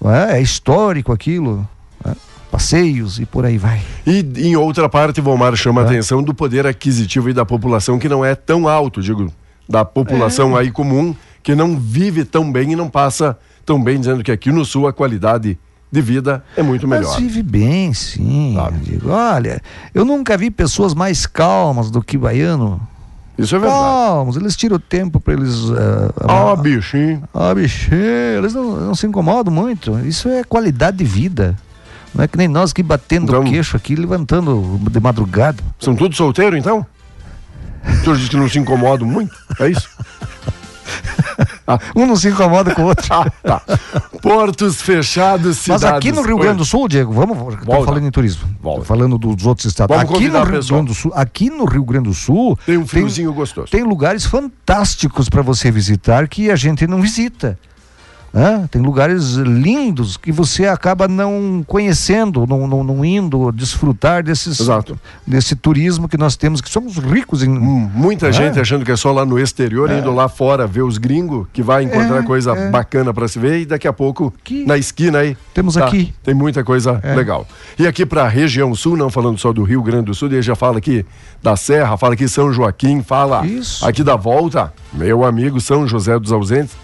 né? 0.00 0.38
é 0.38 0.40
histórico 0.40 1.12
aquilo, 1.12 1.66
né? 2.04 2.14
passeios 2.50 3.18
e 3.18 3.26
por 3.26 3.44
aí 3.44 3.58
vai. 3.58 3.80
E 4.06 4.20
em 4.38 4.56
outra 4.56 4.88
parte, 4.88 5.20
Volmar 5.20 5.52
É. 5.52 5.56
chama 5.56 5.82
a 5.82 5.84
atenção 5.84 6.22
do 6.22 6.32
poder 6.34 6.66
aquisitivo 6.66 7.28
e 7.28 7.32
da 7.32 7.44
população 7.44 7.98
que 7.98 8.08
não 8.08 8.24
é 8.24 8.34
tão 8.34 8.66
alto, 8.68 9.02
digo, 9.02 9.30
da 9.70 9.84
população 9.84 10.56
É. 10.56 10.60
aí 10.62 10.70
comum, 10.70 11.14
que 11.42 11.54
não 11.54 11.78
vive 11.78 12.24
tão 12.24 12.50
bem 12.50 12.72
e 12.72 12.76
não 12.76 12.88
passa 12.90 13.38
tão 13.64 13.82
bem, 13.82 13.98
dizendo 13.98 14.22
que 14.24 14.32
aqui 14.32 14.50
no 14.50 14.64
sul 14.64 14.86
a 14.88 14.92
qualidade 14.92 15.56
de 15.92 16.00
vida 16.02 16.44
é 16.56 16.62
muito 16.62 16.86
melhor. 16.86 17.08
Mas 17.14 17.20
vive 17.20 17.42
bem, 17.42 17.94
sim. 17.94 18.56
Digo, 18.82 19.10
olha, 19.10 19.62
eu 19.94 20.04
nunca 20.04 20.36
vi 20.36 20.50
pessoas 20.50 20.92
mais 20.94 21.26
calmas 21.26 21.90
do 21.90 22.02
que 22.02 22.18
baiano. 22.18 22.80
Isso 23.38 23.56
é 23.56 23.58
verdade. 23.58 23.80
Calmos, 23.82 24.36
eles 24.36 24.54
tiram 24.54 24.76
o 24.76 24.78
tempo 24.78 25.18
para 25.18 25.32
eles. 25.32 25.54
eh, 25.70 26.24
Ó, 26.28 26.52
ah, 26.52 26.56
bichinho. 26.56 27.22
Ah, 27.32 27.54
bichinho, 27.54 27.96
eles 28.38 28.52
não, 28.52 28.76
não 28.80 28.94
se 28.94 29.06
incomodam 29.06 29.52
muito. 29.52 29.98
Isso 30.00 30.28
é 30.28 30.44
qualidade 30.44 30.98
de 30.98 31.04
vida. 31.04 31.56
Não 32.14 32.22
é 32.24 32.28
que 32.28 32.36
nem 32.36 32.48
nós 32.48 32.70
aqui 32.72 32.82
batendo 32.82 33.28
Então- 33.32 33.40
o 33.42 33.44
queixo 33.50 33.76
aqui, 33.76 33.94
levantando 33.96 34.78
de 34.90 35.00
madrugada. 35.00 35.62
São 35.78 35.94
todos 35.96 36.16
solteiros, 36.18 36.58
então? 36.58 36.84
Tu 38.04 38.16
diz 38.16 38.28
que 38.28 38.36
não 38.36 38.48
se 38.48 38.58
incomodam 38.58 39.06
muito? 39.06 39.34
É 39.58 39.68
isso? 39.68 39.88
Um 41.94 42.06
não 42.06 42.16
se 42.16 42.28
incomoda 42.28 42.74
com 42.74 42.82
o 42.82 42.86
outro. 42.86 43.06
Ah, 43.10 43.30
tá. 43.42 43.62
Portos 44.22 44.80
fechados, 44.82 45.56
Mas 45.66 45.80
cidades... 45.80 45.84
aqui 45.84 46.12
no 46.12 46.22
Rio 46.22 46.36
Grande 46.38 46.58
do 46.58 46.64
Sul, 46.64 46.86
Diego, 46.88 47.12
vamos. 47.12 47.36
Estou 47.54 47.64
Volta. 47.64 47.86
falando 47.86 48.06
em 48.06 48.10
turismo. 48.10 48.48
Volta. 48.60 48.84
Falando 48.84 49.18
dos 49.18 49.46
outros 49.46 49.66
estados. 49.66 49.96
Vamos 49.96 50.10
aqui 50.14 50.28
no 50.28 50.38
o 50.38 50.44
Rio. 50.44 50.62
Grande 50.64 50.86
do 50.86 50.94
Sul, 50.94 51.12
aqui 51.14 51.50
no 51.50 51.64
Rio 51.64 51.84
Grande 51.84 52.08
do 52.08 52.14
Sul 52.14 52.58
Tem 52.66 52.76
um 52.76 52.86
friozinho 52.86 53.32
gostoso. 53.32 53.68
tem 53.70 53.82
lugares 53.82 54.26
fantásticos 54.26 55.28
para 55.28 55.42
você 55.42 55.70
visitar 55.70 56.28
que 56.28 56.50
a 56.50 56.56
gente 56.56 56.86
não 56.86 57.00
visita. 57.00 57.58
Hã? 58.32 58.66
Tem 58.70 58.80
lugares 58.80 59.32
lindos 59.34 60.16
que 60.16 60.30
você 60.30 60.66
acaba 60.66 61.08
não 61.08 61.64
conhecendo, 61.66 62.46
não, 62.46 62.66
não, 62.66 62.84
não 62.84 63.04
indo 63.04 63.50
desfrutar 63.50 64.22
desses, 64.22 64.60
Exato. 64.60 64.96
desse 65.26 65.56
turismo 65.56 66.08
que 66.08 66.16
nós 66.16 66.36
temos, 66.36 66.60
que 66.60 66.70
somos 66.70 66.96
ricos 66.96 67.42
em. 67.42 67.50
Hum, 67.50 67.90
Muita 67.92 68.28
É. 68.28 68.32
gente 68.32 68.60
achando 68.60 68.84
que 68.84 68.92
é 68.92 68.96
só 68.96 69.10
lá 69.10 69.24
no 69.26 69.36
exterior, 69.38 69.90
indo 69.90 70.12
lá 70.14 70.28
fora 70.28 70.64
ver 70.66 70.82
os 70.82 70.96
gringos, 70.96 71.46
que 71.52 71.60
vai 71.62 71.82
encontrar 71.82 72.18
É, 72.18 72.22
coisa 72.22 72.52
é. 72.52 72.70
bacana 72.70 73.12
para 73.12 73.26
se 73.26 73.38
ver 73.38 73.60
e 73.62 73.66
daqui 73.66 73.88
a 73.88 73.92
pouco 73.92 74.32
Aqui. 74.40 74.64
na 74.64 74.78
esquina 74.78 75.18
aí 75.18 75.36
Temos 75.52 75.74
tá, 75.74 75.86
aqui. 75.86 76.14
tem 76.22 76.32
muita 76.34 76.62
coisa 76.62 77.00
É. 77.02 77.14
legal. 77.16 77.46
E 77.78 77.86
aqui 77.86 78.06
para 78.06 78.22
a 78.24 78.28
região 78.28 78.72
sul, 78.76 78.96
não 78.96 79.10
falando 79.10 79.38
só 79.38 79.52
do 79.52 79.64
Rio 79.64 79.82
Grande 79.82 80.04
do 80.06 80.14
Sul, 80.14 80.28
ele 80.28 80.40
já 80.40 80.54
fala 80.54 80.78
aqui 80.78 81.04
da 81.42 81.56
Serra, 81.56 81.96
fala 81.96 82.14
aqui 82.14 82.28
São 82.28 82.52
Joaquim, 82.52 83.02
fala 83.02 83.44
Isso. 83.44 83.84
aqui 83.84 84.04
da 84.04 84.14
volta, 84.14 84.72
meu 84.92 85.24
amigo 85.24 85.60
São 85.60 85.86
José 85.88 86.16
dos 86.18 86.30
Ausentes. 86.30 86.76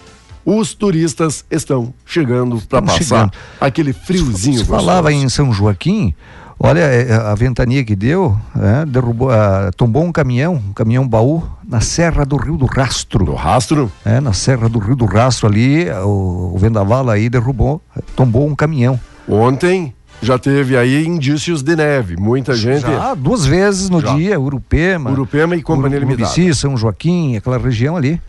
Os 0.46 0.72
turistas 0.74 1.44
estão 1.50 1.92
chegando 2.06 2.62
para 2.68 2.80
passar 2.80 2.98
chegando. 3.02 3.32
aquele 3.60 3.92
friozinho 3.92 4.58
Se 4.60 4.64
falava 4.64 5.12
em 5.12 5.28
São 5.28 5.52
Joaquim, 5.52 6.14
olha 6.58 6.78
é, 6.80 7.12
a 7.12 7.34
ventania 7.34 7.84
que 7.84 7.96
deu, 7.96 8.36
é, 8.56 8.86
derrubou, 8.86 9.28
ah, 9.30 9.72
tombou 9.76 10.04
um 10.04 10.12
caminhão, 10.12 10.54
um 10.54 10.72
caminhão 10.72 11.06
baú 11.06 11.42
na 11.68 11.80
Serra 11.80 12.24
do 12.24 12.36
Rio 12.36 12.56
do 12.56 12.64
Rastro. 12.66 13.24
do 13.24 13.34
rastro. 13.34 13.90
É, 14.04 14.20
na 14.20 14.32
Serra 14.32 14.68
do 14.68 14.78
Rio 14.78 14.94
do 14.94 15.04
Rastro 15.04 15.48
ali, 15.48 15.90
o, 16.04 16.52
o 16.54 16.58
vendaval 16.58 17.10
aí 17.10 17.28
derrubou, 17.28 17.82
tombou 18.14 18.46
um 18.46 18.54
caminhão. 18.54 19.00
Ontem 19.28 19.92
já 20.22 20.38
teve 20.38 20.76
aí 20.78 21.04
indícios 21.04 21.60
de 21.62 21.74
neve, 21.74 22.16
muita 22.16 22.54
gente. 22.54 22.82
Já 22.82 23.14
duas 23.14 23.44
vezes 23.44 23.90
no 23.90 24.00
Já. 24.00 24.14
dia, 24.14 24.38
Urupema. 24.40 25.10
Urupema 25.10 25.56
e 25.56 25.62
Companhia 25.62 25.98
Uru- 25.98 26.06
Limitada. 26.06 26.30
Urubici, 26.32 26.54
São 26.54 26.76
Joaquim, 26.76 27.36
aquela 27.36 27.58
região 27.58 27.96
ali. 27.96 28.20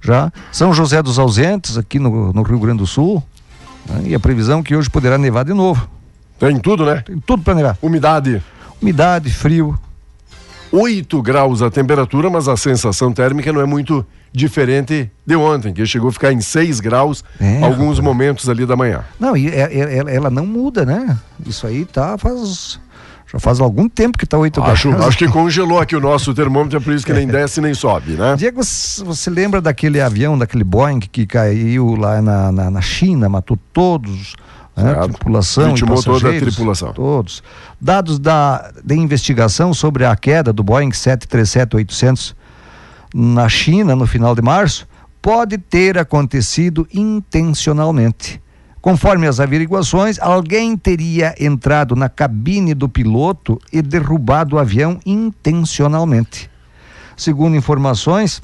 Já. 0.00 0.32
São 0.52 0.72
José 0.72 1.02
dos 1.02 1.18
Ausentes, 1.18 1.76
aqui 1.78 1.98
no, 1.98 2.32
no 2.32 2.42
Rio 2.42 2.58
Grande 2.58 2.78
do 2.78 2.86
Sul. 2.86 3.22
né, 3.88 4.02
E 4.06 4.14
a 4.14 4.20
previsão 4.20 4.60
é 4.60 4.62
que 4.62 4.74
hoje 4.76 4.88
poderá 4.90 5.18
nevar 5.18 5.44
de 5.44 5.52
novo. 5.52 5.88
Tem 6.38 6.58
tudo, 6.58 6.86
né? 6.86 7.02
Tem 7.04 7.18
tudo 7.18 7.42
para 7.42 7.54
nevar. 7.54 7.76
Umidade. 7.82 8.42
Umidade, 8.80 9.30
frio. 9.30 9.78
8 10.72 11.20
graus 11.20 11.62
a 11.62 11.70
temperatura, 11.70 12.30
mas 12.30 12.48
a 12.48 12.56
sensação 12.56 13.12
térmica 13.12 13.52
não 13.52 13.60
é 13.60 13.66
muito 13.66 14.06
diferente 14.32 15.10
de 15.26 15.34
ontem, 15.34 15.72
que 15.74 15.84
chegou 15.84 16.08
a 16.08 16.12
ficar 16.12 16.32
em 16.32 16.40
6 16.40 16.78
graus 16.78 17.24
É, 17.40 17.62
alguns 17.64 17.98
momentos 17.98 18.48
ali 18.48 18.64
da 18.64 18.76
manhã. 18.76 19.04
Não, 19.18 19.36
e 19.36 19.48
é- 19.48 19.68
é- 19.76 19.96
ela, 19.98 20.10
ela 20.10 20.30
não 20.30 20.46
muda, 20.46 20.84
né? 20.86 21.18
Isso 21.44 21.66
aí 21.66 21.84
tá 21.84 22.16
faz. 22.16 22.78
Já 23.32 23.38
faz 23.38 23.60
algum 23.60 23.88
tempo 23.88 24.18
que 24.18 24.26
tá 24.26 24.36
8 24.36 24.60
Acho, 24.62 24.90
graus. 24.90 25.06
acho 25.08 25.18
que 25.18 25.28
congelou 25.28 25.78
aqui 25.78 25.94
o 25.94 26.00
nosso 26.00 26.34
termômetro, 26.34 26.78
é 26.78 26.80
por 26.80 26.92
isso 26.92 27.06
que 27.06 27.12
nem 27.12 27.26
desce 27.26 27.60
nem 27.60 27.72
sobe, 27.74 28.12
né? 28.12 28.34
Diego, 28.36 28.60
você 28.62 29.30
lembra 29.30 29.60
daquele 29.60 30.00
avião, 30.00 30.36
daquele 30.36 30.64
Boeing 30.64 31.00
que 31.00 31.26
caiu 31.26 31.94
lá 31.94 32.20
na, 32.20 32.50
na, 32.50 32.70
na 32.70 32.80
China, 32.80 33.28
matou 33.28 33.56
todos, 33.72 34.34
né? 34.76 34.94
Certo. 34.94 35.08
tripulação 35.10 35.64
e 35.64 35.68
Vitimou 35.68 36.02
toda 36.02 36.28
a 36.28 36.38
tripulação. 36.38 36.92
Todos. 36.92 37.42
Dados 37.80 38.18
da, 38.18 38.72
da 38.82 38.94
investigação 38.96 39.72
sobre 39.72 40.04
a 40.04 40.16
queda 40.16 40.52
do 40.52 40.64
Boeing 40.64 40.90
737-800 40.90 42.34
na 43.14 43.48
China 43.48 43.94
no 43.94 44.06
final 44.06 44.34
de 44.34 44.42
março 44.42 44.88
pode 45.22 45.58
ter 45.58 45.98
acontecido 45.98 46.86
intencionalmente. 46.92 48.40
Conforme 48.80 49.26
as 49.26 49.40
averiguações, 49.40 50.18
alguém 50.18 50.76
teria 50.76 51.34
entrado 51.38 51.94
na 51.94 52.08
cabine 52.08 52.72
do 52.72 52.88
piloto 52.88 53.60
e 53.70 53.82
derrubado 53.82 54.56
o 54.56 54.58
avião 54.58 54.98
intencionalmente. 55.04 56.50
Segundo 57.16 57.56
informações, 57.56 58.42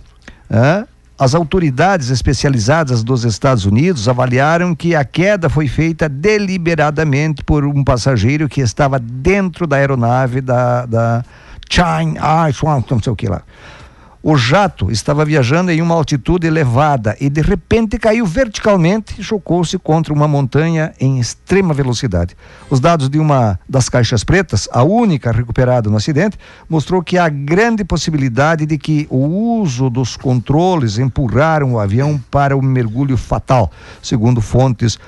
as 1.18 1.34
autoridades 1.34 2.10
especializadas 2.10 3.02
dos 3.02 3.24
Estados 3.24 3.64
Unidos 3.64 4.06
avaliaram 4.06 4.74
que 4.74 4.94
a 4.94 5.02
queda 5.02 5.48
foi 5.48 5.66
feita 5.66 6.06
deliberadamente 6.06 7.42
por 7.42 7.64
um 7.64 7.82
passageiro 7.82 8.46
que 8.46 8.60
estava 8.60 8.98
dentro 8.98 9.66
da 9.66 9.76
aeronave 9.76 10.42
da, 10.42 10.84
da 10.84 11.24
China, 11.70 12.20
ah, 12.20 12.48
não 12.90 13.02
sei 13.02 13.12
o 13.12 13.16
que 13.16 13.26
lá. 13.26 13.40
O 14.28 14.36
jato 14.36 14.90
estava 14.90 15.24
viajando 15.24 15.70
em 15.70 15.80
uma 15.80 15.94
altitude 15.94 16.48
elevada 16.48 17.16
e 17.20 17.30
de 17.30 17.40
repente 17.40 17.96
caiu 17.96 18.26
verticalmente 18.26 19.20
e 19.20 19.22
chocou-se 19.22 19.78
contra 19.78 20.12
uma 20.12 20.26
montanha 20.26 20.92
em 20.98 21.20
extrema 21.20 21.72
velocidade. 21.72 22.36
Os 22.68 22.80
dados 22.80 23.08
de 23.08 23.20
uma 23.20 23.56
das 23.68 23.88
caixas 23.88 24.24
pretas, 24.24 24.68
a 24.72 24.82
única 24.82 25.30
recuperada 25.30 25.88
no 25.88 25.96
acidente, 25.96 26.36
mostrou 26.68 27.04
que 27.04 27.16
há 27.16 27.28
grande 27.28 27.84
possibilidade 27.84 28.66
de 28.66 28.76
que 28.76 29.06
o 29.10 29.60
uso 29.60 29.88
dos 29.88 30.16
controles 30.16 30.98
empurraram 30.98 31.74
o 31.74 31.78
avião 31.78 32.20
para 32.28 32.56
o 32.56 32.60
mergulho 32.60 33.16
fatal, 33.16 33.70
segundo 34.02 34.40
fontes 34.40 34.98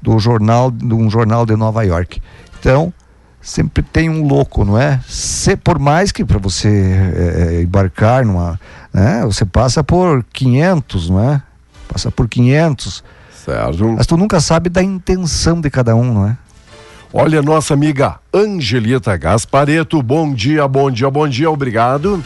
do 0.00 0.16
jornal, 0.20 0.70
de 0.70 0.94
um 0.94 1.10
jornal 1.10 1.44
de 1.44 1.56
Nova 1.56 1.82
York. 1.82 2.22
Então, 2.60 2.92
sempre 3.40 3.82
tem 3.82 4.08
um 4.08 4.26
louco, 4.26 4.64
não 4.64 4.78
é? 4.78 5.00
Se, 5.08 5.56
por 5.56 5.78
mais 5.78 6.12
que 6.12 6.24
para 6.24 6.38
você 6.38 6.68
eh, 6.68 7.62
embarcar 7.62 8.24
numa, 8.24 8.60
né, 8.92 9.22
você 9.24 9.44
passa 9.44 9.82
por 9.82 10.24
500, 10.32 11.10
não 11.10 11.32
é? 11.32 11.42
Passa 11.88 12.10
por 12.10 12.28
500, 12.28 13.02
Certo. 13.44 13.88
mas 13.96 14.06
tu 14.06 14.16
nunca 14.16 14.40
sabe 14.40 14.68
da 14.68 14.82
intenção 14.82 15.60
de 15.60 15.70
cada 15.70 15.94
um, 15.96 16.12
não 16.12 16.26
é? 16.28 16.36
Olha, 17.12 17.40
nossa 17.40 17.72
amiga 17.72 18.16
Angelita 18.34 19.16
Gaspareto, 19.16 20.02
bom 20.02 20.34
dia, 20.34 20.68
bom 20.68 20.90
dia, 20.90 21.10
bom 21.10 21.26
dia, 21.26 21.50
obrigado. 21.50 22.22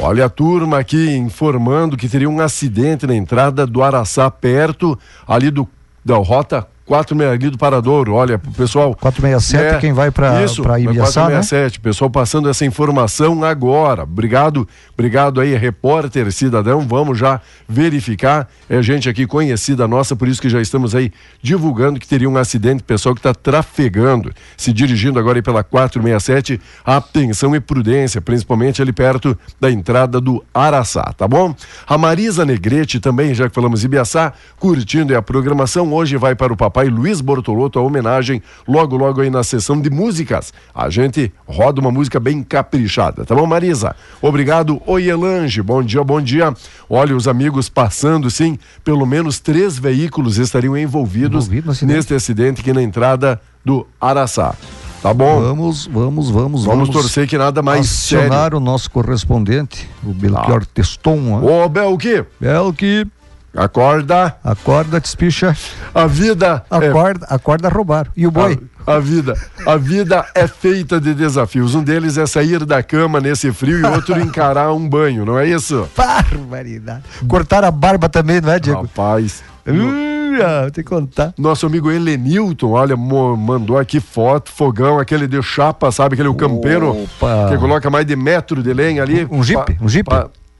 Olha 0.00 0.26
a 0.26 0.28
turma 0.28 0.78
aqui 0.78 1.16
informando 1.16 1.96
que 1.96 2.08
teria 2.08 2.28
um 2.28 2.40
acidente 2.40 3.06
na 3.06 3.14
entrada 3.14 3.64
do 3.64 3.82
Araçá, 3.82 4.28
perto 4.30 4.98
ali 5.26 5.50
do 5.50 5.68
da 6.04 6.16
rota 6.16 6.66
46 6.88 7.30
ali 7.30 7.50
do 7.50 7.58
Paradouro. 7.58 8.14
Olha, 8.14 8.38
pessoal. 8.38 8.94
467, 8.94 9.80
quem 9.80 9.92
vai 9.92 10.10
pra- 10.10 10.42
Isso, 10.42 10.62
pra 10.62 10.80
Ibiaçá, 10.80 11.24
né? 11.28 11.36
467, 11.36 11.78
pessoal 11.80 12.10
passando 12.10 12.48
essa 12.48 12.64
informação 12.64 13.44
agora. 13.44 14.04
Obrigado, 14.04 14.66
obrigado 14.94 15.40
aí, 15.40 15.54
repórter 15.54 16.32
cidadão. 16.32 16.80
Vamos 16.80 17.18
já 17.18 17.40
verificar. 17.68 18.48
É 18.70 18.80
gente 18.82 19.08
aqui 19.08 19.26
conhecida 19.26 19.86
nossa, 19.86 20.16
por 20.16 20.26
isso 20.26 20.40
que 20.40 20.48
já 20.48 20.60
estamos 20.60 20.94
aí 20.94 21.12
divulgando 21.42 22.00
que 22.00 22.08
teria 22.08 22.28
um 22.28 22.36
acidente, 22.38 22.82
pessoal 22.82 23.14
que 23.14 23.18
está 23.20 23.34
trafegando, 23.34 24.32
se 24.56 24.72
dirigindo 24.72 25.18
agora 25.18 25.38
aí 25.38 25.42
pela 25.42 25.62
467. 25.62 26.60
Atenção 26.84 27.54
e 27.54 27.60
prudência, 27.60 28.20
principalmente 28.20 28.80
ali 28.80 28.92
perto 28.92 29.36
da 29.60 29.70
entrada 29.70 30.20
do 30.20 30.42
Araçá, 30.54 31.12
tá 31.16 31.28
bom? 31.28 31.54
A 31.86 31.98
Marisa 31.98 32.46
Negrete 32.46 32.98
também, 32.98 33.34
já 33.34 33.46
que 33.48 33.54
falamos 33.54 33.84
Ibiaçá, 33.84 34.32
curtindo 34.58 35.14
a 35.16 35.20
programação. 35.20 35.92
Hoje 35.92 36.16
vai 36.16 36.34
para 36.34 36.52
o 36.52 36.56
papai 36.56 36.77
Luiz 36.86 37.20
Bortolotto 37.20 37.80
a 37.80 37.82
homenagem, 37.82 38.40
logo, 38.68 38.96
logo 38.96 39.20
aí 39.20 39.28
na 39.30 39.42
sessão 39.42 39.80
de 39.80 39.90
músicas. 39.90 40.52
A 40.72 40.88
gente 40.88 41.32
roda 41.44 41.80
uma 41.80 41.90
música 41.90 42.20
bem 42.20 42.44
caprichada, 42.44 43.24
tá 43.24 43.34
bom, 43.34 43.44
Marisa? 43.44 43.96
Obrigado. 44.22 44.80
Oi, 44.86 45.08
Elange, 45.08 45.60
bom 45.60 45.82
dia, 45.82 46.04
bom 46.04 46.20
dia. 46.22 46.54
Olha, 46.88 47.16
os 47.16 47.26
amigos 47.26 47.68
passando, 47.68 48.30
sim, 48.30 48.56
pelo 48.84 49.04
menos 49.04 49.40
três 49.40 49.76
veículos 49.76 50.38
estariam 50.38 50.76
envolvidos 50.78 51.46
Envolvido 51.46 51.70
acidente. 51.72 51.96
neste 51.96 52.14
acidente 52.14 52.60
aqui 52.60 52.72
na 52.72 52.82
entrada 52.82 53.40
do 53.64 53.84
Araçá. 54.00 54.54
Tá 55.02 55.14
bom? 55.14 55.40
Vamos, 55.40 55.86
vamos, 55.86 56.28
vamos, 56.28 56.64
Vamos 56.64 56.88
torcer 56.88 57.28
que 57.28 57.38
nada 57.38 57.62
mais 57.62 57.86
sério. 57.88 58.26
acionar 58.26 58.52
o 58.54 58.58
nosso 58.58 58.90
correspondente, 58.90 59.88
o 60.04 60.12
Belchior 60.12 60.66
Teston. 60.66 61.16
né? 61.40 61.40
Ô, 61.64 61.68
Belki, 61.68 62.24
Belki, 62.40 63.06
acorda. 63.56 64.36
acorda, 64.42 65.00
despicha, 65.00 65.56
A 65.94 66.06
vida 66.06 66.64
é 66.70 66.88
acorda, 66.88 67.26
acorda 67.28 67.68
a 67.68 67.70
roubar. 67.70 68.08
E 68.16 68.26
o 68.26 68.30
boi? 68.30 68.58
A, 68.86 68.94
a 68.94 69.00
vida, 69.00 69.34
a 69.66 69.76
vida 69.76 70.26
é 70.34 70.46
feita 70.46 71.00
de 71.00 71.14
desafios. 71.14 71.74
Um 71.74 71.82
deles 71.82 72.16
é 72.16 72.26
sair 72.26 72.64
da 72.64 72.82
cama 72.82 73.20
nesse 73.20 73.52
frio 73.52 73.80
e 73.80 73.84
outro 73.84 74.18
encarar 74.20 74.72
um 74.72 74.88
banho, 74.88 75.24
não 75.24 75.38
é 75.38 75.46
isso? 75.46 75.88
Barbaridade. 75.96 77.02
Cortar 77.26 77.64
a 77.64 77.70
barba 77.70 78.08
também, 78.08 78.40
não 78.40 78.50
é, 78.50 78.58
Diego? 78.58 78.82
Rapaz. 78.82 79.42
Uh, 79.66 80.42
ah, 80.42 80.62
vou 80.62 80.70
te 80.70 80.82
contar. 80.82 81.34
Nosso 81.36 81.66
amigo 81.66 81.90
Helenilton, 81.90 82.70
olha, 82.70 82.96
mandou 82.96 83.76
aqui 83.76 84.00
foto, 84.00 84.50
fogão, 84.50 84.98
aquele 84.98 85.26
de 85.26 85.42
chapa, 85.42 85.90
sabe? 85.90 86.14
Aquele 86.14 86.28
o 86.28 86.34
campeiro 86.34 87.02
Opa. 87.02 87.48
que 87.50 87.58
coloca 87.58 87.90
mais 87.90 88.06
de 88.06 88.16
metro 88.16 88.62
de 88.62 88.72
lenha 88.72 89.02
ali. 89.02 89.26
Um 89.30 89.42
Jeep? 89.42 89.78
Um 89.80 89.88
Jeep? 89.88 90.08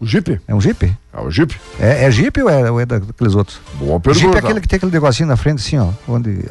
Um 0.01 0.07
Jeep? 0.07 0.41
É 0.47 0.55
um 0.55 0.61
Jeep? 0.61 0.97
É 1.13 1.21
o 1.21 1.31
Jeep? 1.31 1.55
É, 1.81 2.05
é 2.05 2.11
Jeep 2.11 2.41
ou 2.43 2.49
é, 2.51 2.71
ou 2.71 2.81
é 2.81 2.87
daqueles 2.87 3.35
outros? 3.35 3.61
Boa 3.75 3.93
Jeep 3.99 4.03
pergunta. 4.03 4.37
é 4.37 4.41
aquele 4.41 4.61
que 4.61 4.69
tem 4.69 4.77
aquele 4.77 4.93
negocinho 4.93 5.29
na 5.29 5.37
frente, 5.37 5.59
assim, 5.61 5.79
ó. 5.79 5.91
Onde. 6.07 6.45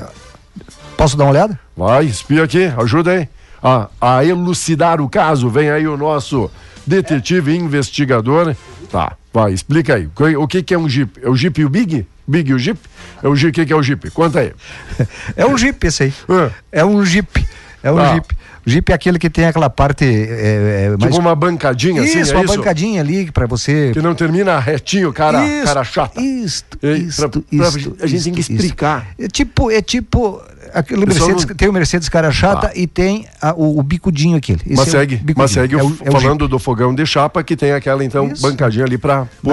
Posso 0.98 1.16
dar 1.16 1.26
uma 1.26 1.32
olhada? 1.32 1.60
Vai, 1.76 2.06
espia 2.06 2.44
aqui, 2.44 2.66
ajuda 2.78 3.12
aí. 3.12 3.30
A, 3.62 3.88
a 4.00 4.26
elucidar 4.26 5.00
o 5.02 5.10
caso, 5.10 5.50
vem 5.50 5.70
aí 5.70 5.88
o 5.88 5.96
nosso 5.98 6.50
detetive 6.86 7.56
investigador. 7.56 8.56
Tá, 8.92 9.14
vai, 9.34 9.54
explica 9.54 9.96
aí. 9.96 10.10
O 10.38 10.48
que, 10.48 10.62
que 10.64 10.74
é 10.74 10.78
um 10.78 10.88
Jeep? 10.90 11.20
É 11.24 11.30
o 11.30 11.36
Jeep 11.36 11.60
e 11.62 11.66
o 11.66 11.70
Big? 11.70 12.08
Big 12.28 12.50
e 12.52 12.54
o 12.54 12.60
Jeep? 12.60 12.80
É 13.24 13.28
o 13.28 13.36
Jeep, 13.36 13.52
o 13.52 13.54
que, 13.54 13.66
que 13.66 13.74
é 13.74 13.76
o 13.76 13.82
Jeep? 13.84 14.12
Conta 14.12 14.40
aí. 14.40 14.54
É 15.36 15.46
um 15.46 15.58
Jeep 15.58 15.86
esse 15.88 16.04
aí. 16.04 16.14
Ah. 16.30 16.52
É 16.72 16.84
um 16.86 17.04
Jeep. 17.06 17.48
É 17.84 17.92
um 17.92 17.98
Ah. 18.00 18.14
Jeep. 18.14 18.36
O 18.68 18.70
Jeep 18.70 18.92
é 18.92 18.96
aquele 18.96 19.18
que 19.18 19.30
tem 19.30 19.46
aquela 19.46 19.70
parte. 19.70 20.04
É, 20.04 20.88
é, 20.88 20.98
mais... 21.00 21.14
Tipo 21.14 21.20
uma 21.26 21.34
bancadinha 21.34 22.02
assim, 22.02 22.20
isso, 22.20 22.34
é 22.34 22.36
uma 22.36 22.44
isso? 22.44 22.58
bancadinha 22.58 23.00
ali 23.00 23.32
pra 23.32 23.46
você. 23.48 23.92
Que 23.94 24.02
não 24.02 24.14
termina 24.14 24.60
retinho, 24.60 25.14
cara, 25.14 25.42
Isto, 25.48 25.64
cara 25.66 25.84
chata. 25.86 26.22
Isto, 26.22 26.78
E 26.84 26.88
isto, 26.98 27.30
pra- 27.30 27.42
pra- 27.42 27.68
isto, 27.70 27.96
a 28.02 28.06
gente 28.08 28.24
tem 28.26 28.34
que 28.34 28.42
isto, 28.42 28.52
explicar. 28.52 29.08
isto. 29.12 29.24
É 29.24 29.28
tipo, 29.30 29.72
é 29.72 29.82
tipo. 29.82 30.42
Aquele 30.78 31.06
Mercedes, 31.06 31.46
não- 31.46 31.56
Tem 31.56 31.68
o 31.68 31.74
Mercedes 31.74 32.08
cara 32.10 32.32
chata 32.32 32.68
Ah. 32.68 32.72
e 32.76 32.86
tem 32.86 33.26
a- 33.42 33.54
o, 33.54 33.80
o 33.80 33.84
bicudinho 33.84 34.38
aquele. 34.38 34.60
Esse 34.66 34.76
Mas 34.76 34.88
é 34.88 34.92
segue, 34.92 35.16
bicudinho. 35.16 35.36
mas 35.38 35.52
segue 35.52 35.76
É 35.76 35.84
o- 35.84 35.98
é 36.06 36.12
falando 36.12 36.48
do 36.48 36.60
fogão 36.60 36.94
de 36.94 37.06
chapa 37.06 37.44
que 37.44 37.56
tem 37.56 37.72
aquela 37.72 38.04
então 38.04 38.28
Isso. 38.28 38.42
bancadinha 38.42 38.86
ali 38.86 38.98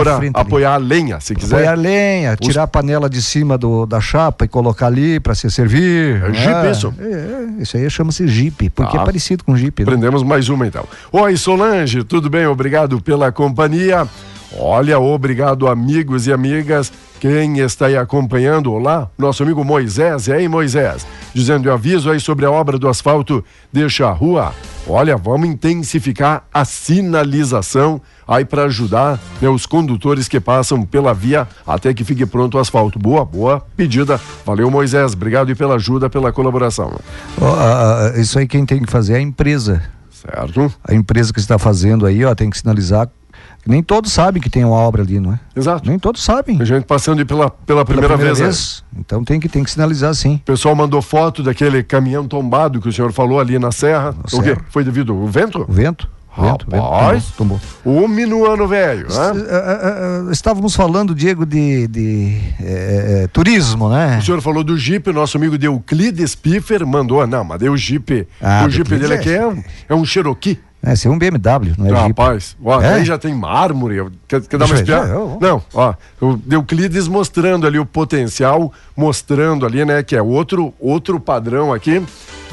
a- 0.08 0.16
ali. 0.18 0.30
apoiar 0.34 0.74
a 0.74 0.76
lenha, 0.76 1.18
se 1.20 1.34
quiser. 1.34 1.56
Apoiar 1.56 1.74
lenha, 1.76 2.36
Os- 2.40 2.46
tirar 2.46 2.64
a 2.64 2.66
panela 2.66 3.08
de 3.08 3.22
cima 3.22 3.56
do, 3.56 3.86
da 3.86 4.00
chapa 4.00 4.44
e 4.44 4.48
colocar 4.48 4.86
ali 4.86 5.18
pra 5.20 5.34
se 5.34 5.50
servir. 5.50 6.22
É 6.22 6.32
Jeep 6.34 6.70
isso? 6.70 6.94
É, 6.98 7.04
é, 7.04 7.62
isso 7.62 7.76
aí 7.76 7.88
chama-se 7.90 8.26
Jeep, 8.28 8.70
porque 8.70 8.96
Ah. 8.96 9.00
é 9.00 9.04
parecido 9.04 9.42
com 9.44 9.56
Jeep. 9.56 9.82
Né? 9.82 9.86
Prendemos 9.86 10.22
mais 10.22 10.48
uma 10.48 10.66
então. 10.66 10.84
Oi, 11.12 11.36
Solange, 11.36 12.04
tudo 12.04 12.28
bem? 12.28 12.46
Obrigado 12.46 13.00
pela 13.00 13.32
companhia. 13.32 14.06
Olha, 14.56 14.98
obrigado, 14.98 15.66
amigos 15.66 16.26
e 16.26 16.32
amigas. 16.32 16.92
Quem 17.18 17.58
está 17.58 17.86
aí 17.86 17.96
acompanhando, 17.96 18.72
olá, 18.72 19.08
nosso 19.16 19.42
amigo 19.42 19.64
Moisés, 19.64 20.26
e 20.28 20.32
aí, 20.32 20.46
Moisés, 20.48 21.06
dizendo: 21.34 21.70
aviso 21.72 22.10
aí 22.10 22.20
sobre 22.20 22.44
a 22.44 22.50
obra 22.50 22.78
do 22.78 22.88
asfalto 22.88 23.42
deixa 23.72 24.06
a 24.06 24.12
rua. 24.12 24.52
Olha, 24.86 25.16
vamos 25.16 25.48
intensificar 25.48 26.44
a 26.52 26.64
sinalização 26.64 28.00
aí 28.28 28.44
para 28.44 28.64
ajudar 28.64 29.18
né, 29.40 29.48
os 29.48 29.64
condutores 29.64 30.28
que 30.28 30.38
passam 30.38 30.82
pela 30.82 31.14
via 31.14 31.48
até 31.66 31.94
que 31.94 32.04
fique 32.04 32.26
pronto 32.26 32.58
o 32.58 32.60
asfalto. 32.60 32.98
Boa, 32.98 33.24
boa 33.24 33.64
pedida. 33.74 34.20
Valeu, 34.44 34.70
Moisés. 34.70 35.14
Obrigado 35.14 35.50
e 35.50 35.54
pela 35.54 35.76
ajuda, 35.76 36.10
pela 36.10 36.30
colaboração. 36.32 36.92
A- 37.40 38.12
isso 38.20 38.38
aí 38.38 38.46
quem 38.46 38.66
tem 38.66 38.82
que 38.82 38.90
fazer 38.92 39.14
é 39.14 39.16
a 39.16 39.20
empresa. 39.22 39.82
Certo? 40.10 40.70
A 40.86 40.94
empresa 40.94 41.32
que 41.32 41.40
está 41.40 41.58
fazendo 41.58 42.04
aí, 42.04 42.22
ó, 42.24 42.34
tem 42.34 42.50
que 42.50 42.58
sinalizar. 42.58 43.08
Nem 43.66 43.82
todos 43.82 44.12
sabem 44.12 44.42
que 44.42 44.50
tem 44.50 44.64
uma 44.64 44.76
obra 44.76 45.02
ali, 45.02 45.18
não 45.18 45.32
é? 45.32 45.40
Exato. 45.56 45.88
Nem 45.88 45.98
todos 45.98 46.22
sabem. 46.22 46.60
A 46.60 46.64
gente 46.64 46.84
passando 46.84 47.24
pela, 47.24 47.48
pela, 47.50 47.84
Pela 47.84 48.00
primeira, 48.00 48.16
vez. 48.34 48.84
né? 48.92 49.00
Então 49.00 49.24
tem 49.24 49.40
que, 49.40 49.48
tem 49.48 49.64
que 49.64 49.70
sinalizar 49.70 50.14
sim. 50.14 50.34
O 50.36 50.40
pessoal 50.40 50.74
mandou 50.74 51.00
foto 51.00 51.42
daquele 51.42 51.82
caminhão 51.82 52.26
tombado 52.28 52.80
que 52.80 52.88
o 52.88 52.92
senhor 52.92 53.12
falou 53.12 53.40
ali 53.40 53.58
na 53.58 53.72
serra. 53.72 54.12
Na 54.12 54.38
o 54.38 54.42
quê? 54.42 54.56
Foi 54.70 54.84
devido 54.84 55.12
ao 55.12 55.26
vento? 55.26 55.64
O 55.68 55.72
vento. 55.72 56.08
Vento, 56.36 56.66
vento, 56.68 56.82
Rapaz. 56.82 57.26
tombou, 57.36 57.60
tombou. 57.84 58.04
O 58.04 58.08
minuano 58.08 58.66
velho, 58.66 59.06
S- 59.06 59.16
né? 59.16 60.32
Estávamos 60.32 60.74
falando, 60.74 61.14
Diego, 61.14 61.46
de, 61.46 61.86
de 61.86 62.40
eh, 62.60 63.28
turismo, 63.32 63.88
né? 63.88 64.18
O 64.18 64.22
senhor 64.24 64.40
falou 64.40 64.64
do 64.64 64.76
Jeep, 64.76 65.12
nosso 65.12 65.36
amigo 65.36 65.56
de 65.56 65.66
Euclides 65.66 66.34
Piffer 66.34 66.84
mandou. 66.84 67.24
Não, 67.24 67.44
mas 67.44 67.60
deu 67.60 67.72
o 67.72 67.76
Jeep. 67.76 68.26
Ah, 68.42 68.64
o 68.66 68.68
Jeep 68.70 68.88
dele 68.98 69.14
aqui 69.14 69.30
é- 69.30 69.36
é 69.36 69.46
um, 69.46 69.62
é 69.90 69.94
um 69.94 70.04
Cherokee. 70.04 70.58
É, 70.84 70.94
ser 70.96 71.08
um 71.08 71.18
BMW, 71.18 71.72
não 71.78 71.86
é 71.86 71.88
Jeep. 71.90 72.08
Rapaz, 72.08 72.56
ó, 72.64 72.80
É? 72.80 72.94
aí 72.94 73.04
já 73.04 73.16
tem 73.16 73.34
mármore. 73.34 74.04
Quer, 74.28 74.40
quer 74.42 74.58
dar 74.58 74.66
uma 74.66 74.74
espiada? 74.74 75.08
eu- 75.08 75.38
Não, 75.40 75.62
ó, 75.72 75.94
o 76.20 76.38
Euclides 76.50 77.08
mostrando 77.08 77.66
ali 77.66 77.78
o 77.78 77.86
potencial, 77.86 78.72
mostrando 78.96 79.64
ali, 79.66 79.84
né, 79.84 80.02
que 80.02 80.14
é 80.14 80.22
outro, 80.22 80.74
outro 80.78 81.18
padrão 81.18 81.72
aqui, 81.72 82.02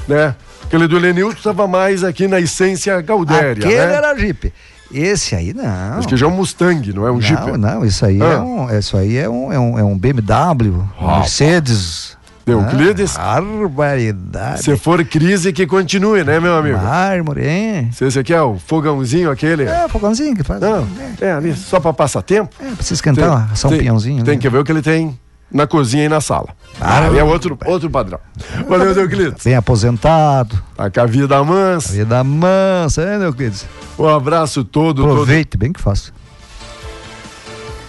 né? 0.07 0.35
Aquele 0.63 0.87
do 0.87 0.95
Elenilton 0.95 1.37
estava 1.37 1.67
mais 1.67 2.03
aqui 2.03 2.27
na 2.27 2.39
essência 2.39 2.99
gaudéria, 3.01 3.51
Aquele 3.65 3.75
né? 3.85 3.93
era 3.95 4.17
Jeep. 4.17 4.53
Esse 4.93 5.35
aí 5.35 5.53
não. 5.53 5.97
Acho 5.97 6.07
que 6.07 6.17
já 6.17 6.25
é 6.25 6.29
um 6.29 6.33
Mustang, 6.35 6.93
não 6.93 7.05
é 7.07 7.11
um 7.11 7.15
não, 7.15 7.21
Jeep. 7.21 7.57
não, 7.57 7.85
isso 7.85 8.05
aí, 8.05 8.21
é 8.21 8.33
Ah. 8.35 8.41
um, 8.41 8.77
isso 8.77 8.97
aí 8.97 9.17
é 9.17 9.29
um, 9.29 9.51
é 9.51 9.59
um, 9.59 9.79
é 9.79 9.83
um 9.83 9.97
BMW, 9.97 10.85
um. 10.99 11.07
Mercedes. 11.17 12.10
Euclides, 12.45 13.15
Ah, 13.17 13.39
barbaridade. 13.39 14.63
se 14.63 14.75
for 14.75 15.03
crise 15.05 15.53
que 15.53 15.67
continue, 15.67 16.23
né, 16.23 16.39
meu 16.39 16.55
amigo? 16.57 16.77
Mármore, 16.79 17.47
hein? 17.47 17.89
Se 17.93 18.05
esse 18.05 18.17
aqui 18.19 18.33
é 18.33 18.41
o 18.41 18.57
fogãozinho 18.57 19.29
aquele. 19.29 19.63
É, 19.63 19.87
fogãozinho 19.87 20.35
que 20.35 20.43
faz. 20.43 20.59
Não, 20.59 20.87
é 21.21 21.31
ali, 21.33 21.55
só 21.55 21.79
para 21.79 21.93
passar 21.93 22.21
tempo. 22.23 22.49
É, 22.59 22.65
precisa 22.71 22.95
esquentar, 22.95 23.49
assar 23.51 23.69
um 23.69 23.73
tem- 23.73 23.79
pinhãozinho. 23.81 24.23
Tem 24.23 24.35
né? 24.35 24.41
que 24.41 24.49
ver 24.49 24.57
o 24.57 24.63
que 24.63 24.71
ele 24.71 24.81
tem 24.81 25.17
na 25.51 25.67
cozinha 25.67 26.05
e 26.05 26.09
na 26.09 26.19
sala. 26.19 26.49
Ah, 26.79 27.01
é 27.15 27.23
outro, 27.23 27.57
outro 27.65 27.89
padrão. 27.89 28.19
Valeu, 28.67 28.91
Euclides. 28.93 29.43
Bem 29.43 29.55
aposentado, 29.55 30.61
Tá 30.75 30.89
com 30.89 30.99
a 31.01 31.05
vida 31.05 31.43
mansa. 31.43 31.93
vida 31.93 32.23
mansa, 32.23 33.05
né, 33.19 33.25
Euclides? 33.25 33.65
Um 33.99 34.07
abraço 34.07 34.63
todo, 34.63 35.03
todo. 35.03 35.11
Aproveite, 35.11 35.57
bem 35.57 35.71
que 35.71 35.79
faça. 35.81 36.11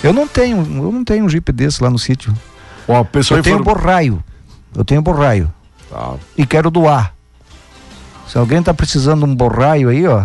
Eu 0.02 0.12
não 0.12 0.26
tenho, 0.26 0.58
eu 0.58 0.92
não 0.92 1.04
tenho 1.04 1.24
um 1.24 1.28
Jeep 1.28 1.50
desse 1.52 1.82
lá 1.82 1.88
no 1.88 1.98
sítio. 1.98 2.34
Ó, 2.88 3.00
o 3.00 3.04
pessoal 3.04 3.38
Eu 3.38 3.44
tenho 3.44 3.60
informa- 3.60 3.80
borraio. 3.80 4.22
Eu 4.74 4.84
tenho 4.84 5.02
borraio. 5.02 5.52
Tá. 5.90 6.14
E 6.36 6.46
quero 6.46 6.70
doar. 6.70 7.14
Se 8.26 8.38
alguém 8.38 8.62
tá 8.62 8.72
precisando 8.72 9.24
de 9.26 9.30
um 9.30 9.34
borraio 9.36 9.88
aí, 9.88 10.06
ó. 10.06 10.24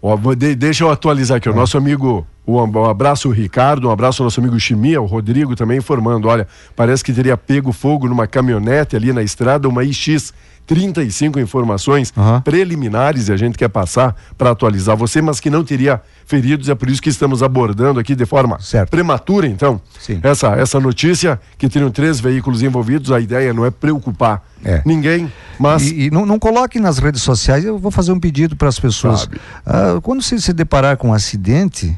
Ó, 0.00 0.16
de- 0.34 0.54
deixa 0.54 0.84
eu 0.84 0.90
atualizar 0.90 1.38
aqui. 1.38 1.48
O 1.48 1.54
nosso 1.54 1.76
amigo, 1.76 2.26
um, 2.46 2.54
um 2.56 2.84
abraço, 2.84 3.28
Ricardo, 3.30 3.88
um 3.88 3.90
abraço 3.90 4.22
ao 4.22 4.24
nosso 4.26 4.40
amigo 4.40 4.58
Chimia, 4.60 5.00
o 5.02 5.06
Rodrigo 5.06 5.56
também 5.56 5.78
informando. 5.78 6.28
Olha, 6.28 6.46
parece 6.74 7.02
que 7.02 7.12
teria 7.12 7.36
pego 7.36 7.72
fogo 7.72 8.08
numa 8.08 8.26
caminhonete 8.26 8.94
ali 8.96 9.12
na 9.12 9.22
estrada, 9.22 9.68
uma 9.68 9.82
IX. 9.84 10.32
35 10.66 11.38
informações 11.38 12.12
Aham. 12.16 12.40
preliminares 12.40 13.28
e 13.28 13.32
a 13.32 13.36
gente 13.36 13.56
quer 13.56 13.68
passar 13.68 14.14
para 14.36 14.50
atualizar 14.50 14.96
você, 14.96 15.22
mas 15.22 15.38
que 15.38 15.48
não 15.48 15.62
teria 15.64 16.00
feridos. 16.26 16.68
É 16.68 16.74
por 16.74 16.90
isso 16.90 17.00
que 17.00 17.08
estamos 17.08 17.42
abordando 17.42 18.00
aqui 18.00 18.14
de 18.14 18.26
forma 18.26 18.58
Certo. 18.60 18.90
prematura, 18.90 19.46
então, 19.46 19.80
Sim. 19.98 20.18
essa, 20.22 20.48
essa 20.56 20.80
notícia 20.80 21.40
que 21.56 21.68
teriam 21.68 21.90
três 21.90 22.18
veículos 22.18 22.62
envolvidos. 22.62 23.12
A 23.12 23.20
ideia 23.20 23.52
não 23.54 23.64
é 23.64 23.70
preocupar 23.70 24.42
É. 24.64 24.82
ninguém, 24.84 25.30
mas 25.58 25.82
E, 25.90 26.06
e 26.06 26.10
não, 26.10 26.26
não 26.26 26.38
coloque 26.38 26.80
nas 26.80 26.98
redes 26.98 27.22
sociais, 27.22 27.64
eu 27.64 27.78
vou 27.78 27.90
fazer 27.92 28.10
um 28.12 28.18
pedido 28.18 28.56
para 28.56 28.68
as 28.68 28.80
pessoas. 28.80 29.28
Ah, 29.64 30.00
quando 30.02 30.20
você 30.22 30.38
se 30.40 30.52
deparar 30.52 30.96
com 30.96 31.10
um 31.10 31.14
acidente, 31.14 31.96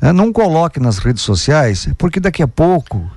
ah, 0.00 0.12
não 0.12 0.32
coloque 0.32 0.80
nas 0.80 0.96
redes 0.98 1.22
sociais, 1.22 1.88
porque 1.98 2.18
daqui 2.20 2.42
a 2.42 2.48
pouco, 2.48 3.10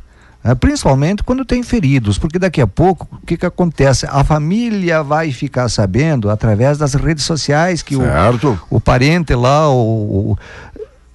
principalmente 0.59 1.21
quando 1.23 1.45
tem 1.45 1.61
feridos, 1.61 2.17
porque 2.17 2.39
daqui 2.39 2.59
a 2.61 2.65
pouco, 2.67 3.07
o 3.11 3.25
que, 3.25 3.37
que 3.37 3.45
acontece? 3.45 4.07
A 4.09 4.23
família 4.23 5.03
vai 5.03 5.31
ficar 5.31 5.69
sabendo 5.69 6.29
através 6.31 6.77
das 6.79 6.95
redes 6.95 7.23
sociais 7.25 7.83
que 7.83 7.95
o, 7.95 8.01
o 8.69 8.79
parente 8.81 9.35
lá, 9.35 9.69
o, 9.69 10.31
o- 10.31 10.37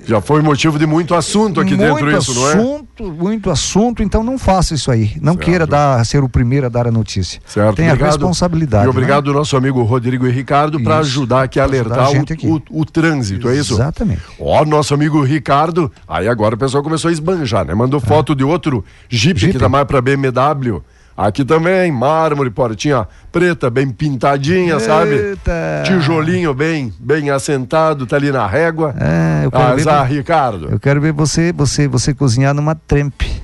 Já 0.07 0.21
foi 0.21 0.41
motivo 0.41 0.79
de 0.79 0.87
muito 0.87 1.15
assunto 1.15 1.61
aqui 1.61 1.75
muito 1.77 1.83
dentro 2.05 2.17
isso, 2.17 2.33
não 2.35 2.49
é? 2.49 2.53
assunto, 2.55 3.05
muito 3.13 3.51
assunto, 3.51 4.03
então 4.05 4.23
não 4.23 4.39
faça 4.39 4.73
isso 4.73 4.91
aí. 4.91 5.13
Não 5.21 5.33
Certo. 5.33 5.45
queira 5.45 5.67
dar, 5.67 6.05
ser 6.07 6.23
o 6.23 6.29
primeiro 6.29 6.67
a 6.67 6.69
dar 6.69 6.87
a 6.87 6.93
notícia. 6.93 7.41
Certo, 7.45 7.75
Tem 7.77 7.87
obrigado. 7.87 8.07
a 8.09 8.11
responsabilidade. 8.13 8.85
E 8.85 8.87
né? 8.87 8.91
obrigado 8.91 9.29
ao 9.31 9.35
nosso 9.35 9.57
amigo 9.57 9.83
Rodrigo 9.83 10.27
e 10.27 10.31
Ricardo 10.31 10.81
para 10.81 10.99
ajudar 10.99 11.43
aqui 11.43 11.59
a 11.59 11.65
alertar 11.65 11.99
a 12.07 12.11
o, 12.13 12.21
aqui. 12.21 12.47
o- 12.47 12.63
o 12.71 12.85
trânsito, 12.85 13.49
é 13.49 13.57
isso? 13.57 13.75
Exatamente. 13.75 14.23
Ó, 14.39 14.65
nosso 14.65 14.95
amigo 14.95 15.21
Ricardo, 15.25 15.91
aí 16.07 16.29
agora 16.29 16.55
o 16.55 16.59
pessoal 16.59 16.83
começou 16.85 17.09
a 17.09 17.13
esbanjar, 17.13 17.67
né? 17.67 17.75
Mandou 17.75 17.99
foto 17.99 18.33
de 18.35 18.45
outro 18.45 18.85
Jeep, 19.09 19.41
Jeep. 19.41 19.53
que 19.55 19.59
tá 19.59 19.69
mais 19.69 19.87
pra 19.87 20.01
BMW. 20.01 20.83
Aqui 21.17 21.45
também, 21.47 21.91
mármore, 21.91 22.51
portinha 22.51 23.09
preta, 23.33 23.71
bem 23.71 23.89
pintadinha, 23.89 24.79
sabe? 24.79 25.13
Eita. 25.15 25.83
Tijolinho 25.87 26.53
bem, 26.53 26.93
bem 26.99 27.31
assentado, 27.31 28.07
tá 28.07 28.17
ali 28.17 28.31
na 28.31 28.47
régua. 28.47 28.95
É, 29.01 29.47
eu 29.47 29.51
quero, 29.51 29.75
ver, 29.77 29.81
Azar, 29.81 30.07
Ricardo. 30.07 30.69
eu 30.71 30.79
quero 30.79 31.01
ver 31.01 31.13
você, 31.13 31.53
você, 31.55 31.89
você 31.89 32.13
cozinhar 32.13 32.53
numa 32.53 32.75
trempe. 32.75 33.43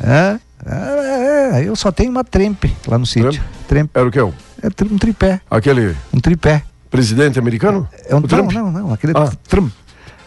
É? 0.00 0.38
É, 0.66 1.58
é, 1.60 1.68
eu 1.68 1.74
só 1.74 1.90
tenho 1.90 2.10
uma 2.10 2.22
trempe 2.24 2.74
lá 2.86 2.96
no 2.96 3.06
sítio. 3.06 3.42
Trempe. 3.66 3.90
Era 3.92 4.06
o 4.06 4.10
que? 4.10 4.18
É 4.20 4.24
um 4.24 4.98
tripé. 4.98 5.40
Aquele 5.50 5.96
Um 6.12 6.20
tripé. 6.20 6.62
presidente 6.90 7.38
americano? 7.40 7.88
É 8.08 8.14
um 8.14 8.18
O 8.18 8.20
não, 8.20 8.28
Trump? 8.28 8.52
não, 8.52 8.70
não, 8.70 8.92
aquele 8.92 9.12
Ah. 9.16 9.30
trum. 9.48 9.68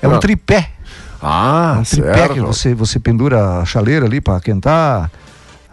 É 0.01 0.07
um 0.07 0.15
Ah. 0.15 0.19
tripé. 0.19 0.69
Ah, 1.21 1.77
um 1.79 1.83
tripé 1.83 2.13
certo. 2.13 2.33
que 2.35 2.41
você, 2.41 2.75
você 2.75 2.99
pendura 2.99 3.59
a 3.59 3.65
chaleira 3.65 4.05
ali 4.05 4.19
para 4.21 4.35
aquentar. 4.37 5.09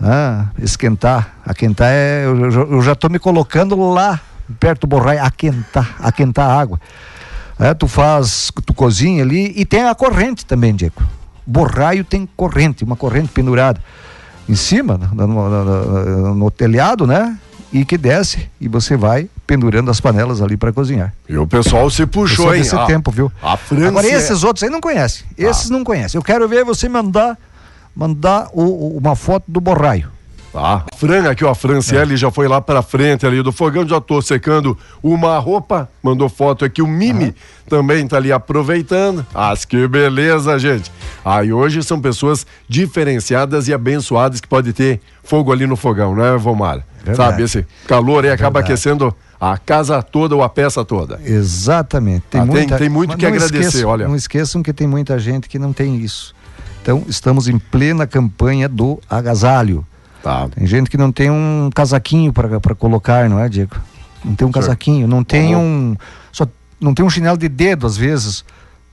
Ah, 0.00 0.46
esquentar. 0.58 1.34
Aquentar 1.46 1.88
é. 1.90 2.24
Eu, 2.24 2.50
já- 2.50 2.60
eu 2.62 2.82
já 2.82 2.92
estou 2.92 3.08
me 3.10 3.18
colocando 3.18 3.76
lá 3.92 4.20
perto 4.60 4.82
do 4.82 4.86
borraio, 4.88 5.22
aquentar, 5.22 5.96
aquentar 6.00 6.48
a 6.50 6.60
água. 6.60 6.80
É, 7.58 7.72
tu 7.72 7.86
faz, 7.86 8.50
tu 8.66 8.74
cozinha 8.74 9.22
ali 9.22 9.52
e 9.56 9.64
tem 9.64 9.84
a 9.84 9.94
corrente 9.94 10.44
também, 10.44 10.74
Diego. 10.74 11.00
Borraio 11.46 12.04
tem 12.04 12.28
corrente, 12.36 12.82
uma 12.84 12.96
corrente 12.96 13.28
pendurada 13.28 13.80
em 14.48 14.54
cima, 14.56 14.98
no, 15.12 15.26
no- 15.26 16.34
no- 16.34 16.50
telhado, 16.50 17.06
né? 17.06 17.38
E 17.72 17.84
que 17.84 17.96
desce 17.98 18.48
e 18.60 18.68
você 18.68 18.96
vai 18.96 19.28
pendurando 19.46 19.90
as 19.90 20.00
panelas 20.00 20.40
ali 20.40 20.56
para 20.56 20.72
cozinhar. 20.72 21.12
E 21.28 21.36
o 21.36 21.46
pessoal 21.46 21.88
se 21.90 22.06
puxou, 22.06 22.54
hein? 22.54 22.62
desse 22.62 22.74
Ah, 22.76 22.86
tempo, 22.86 23.10
viu? 23.10 23.32
A 23.42 23.56
França. 23.56 23.88
Agora, 23.88 24.06
é- 24.06 24.10
esses 24.10 24.42
outros 24.44 24.62
aí 24.62 24.70
não 24.70 24.80
conhecem. 24.80 25.24
Ah. 25.30 25.34
Esses 25.38 25.70
não 25.70 25.82
conhecem. 25.84 26.18
Eu 26.18 26.22
quero 26.22 26.48
ver 26.48 26.64
você 26.64 26.88
mandar, 26.88 27.36
mandar 27.94 28.48
o- 28.52 28.96
uma 28.98 29.14
foto 29.16 29.44
do 29.48 29.60
borraio. 29.60 30.12
Tá. 30.52 30.84
Fran, 30.96 31.28
aqui 31.28 31.44
ó, 31.44 31.50
a 31.50 31.54
Franciele 31.54 32.16
já 32.16 32.30
foi 32.30 32.46
lá 32.46 32.60
pra 32.60 32.80
frente 32.80 33.26
ali 33.26 33.42
do 33.42 33.50
fogão, 33.50 33.86
já 33.88 34.00
tô 34.00 34.22
secando 34.22 34.78
uma 35.02 35.36
roupa, 35.40 35.88
mandou 36.00 36.28
foto 36.28 36.64
aqui, 36.64 36.80
o 36.80 36.86
Mimi 36.86 37.34
também 37.68 38.06
tá 38.06 38.18
ali 38.18 38.30
aproveitando. 38.30 39.26
Ah, 39.34 39.52
que 39.68 39.88
beleza, 39.88 40.56
gente. 40.60 40.92
Aí 41.24 41.52
hoje 41.52 41.82
são 41.82 42.00
pessoas 42.00 42.46
diferenciadas 42.68 43.66
e 43.66 43.74
abençoadas 43.74 44.40
que 44.40 44.46
pode 44.46 44.72
ter 44.72 45.00
fogo 45.24 45.50
ali 45.52 45.66
no 45.66 45.74
fogão, 45.74 46.14
né, 46.14 46.36
Vomar? 46.36 46.84
Verdade. 47.04 47.16
Sabe, 47.30 47.42
esse 47.42 47.66
calor 47.88 48.24
aí 48.24 48.30
acaba 48.30 48.60
Verdade. 48.60 48.72
aquecendo 48.74 49.12
a 49.40 49.58
casa 49.58 50.00
toda 50.04 50.36
ou 50.36 50.42
a 50.44 50.48
peça 50.48 50.84
toda. 50.84 51.20
Exatamente. 51.24 52.22
Tem, 52.30 52.40
Ah, 52.40 52.44
tem- 52.44 52.52
muita, 52.54 52.78
tem 52.78 52.88
muito 52.88 53.10
mas 53.10 53.18
que 53.18 53.26
agradecer, 53.26 53.58
esqueçam- 53.58 53.90
olha. 53.90 54.06
Não 54.06 54.14
esqueçam 54.14 54.62
que 54.62 54.72
tem 54.72 54.86
muita 54.86 55.18
gente 55.18 55.48
que 55.48 55.58
não 55.58 55.72
tem 55.72 55.96
isso. 55.96 56.32
Então, 56.84 57.02
estamos 57.08 57.48
em 57.48 57.58
plena 57.58 58.06
campanha 58.06 58.68
do 58.68 59.00
agasalho. 59.08 59.86
Tá. 60.22 60.46
Tem 60.50 60.66
gente 60.66 60.90
que 60.90 60.98
não 60.98 61.10
tem 61.10 61.30
um 61.30 61.70
casaquinho 61.74 62.30
para 62.30 62.74
colocar, 62.74 63.26
não 63.30 63.38
é, 63.40 63.48
Diego? 63.48 63.74
Não 64.22 64.34
tem 64.34 64.46
um 64.46 64.52
Certo. 64.52 64.66
casaquinho, 64.66 65.08
não 65.08 65.24
tem 65.24 65.54
bom. 65.54 65.60
um. 65.62 65.96
Só, 66.30 66.46
não 66.78 66.92
tem 66.92 67.02
um 67.02 67.08
chinelo 67.08 67.38
de 67.38 67.48
dedo, 67.48 67.86
às 67.86 67.96
vezes. 67.96 68.44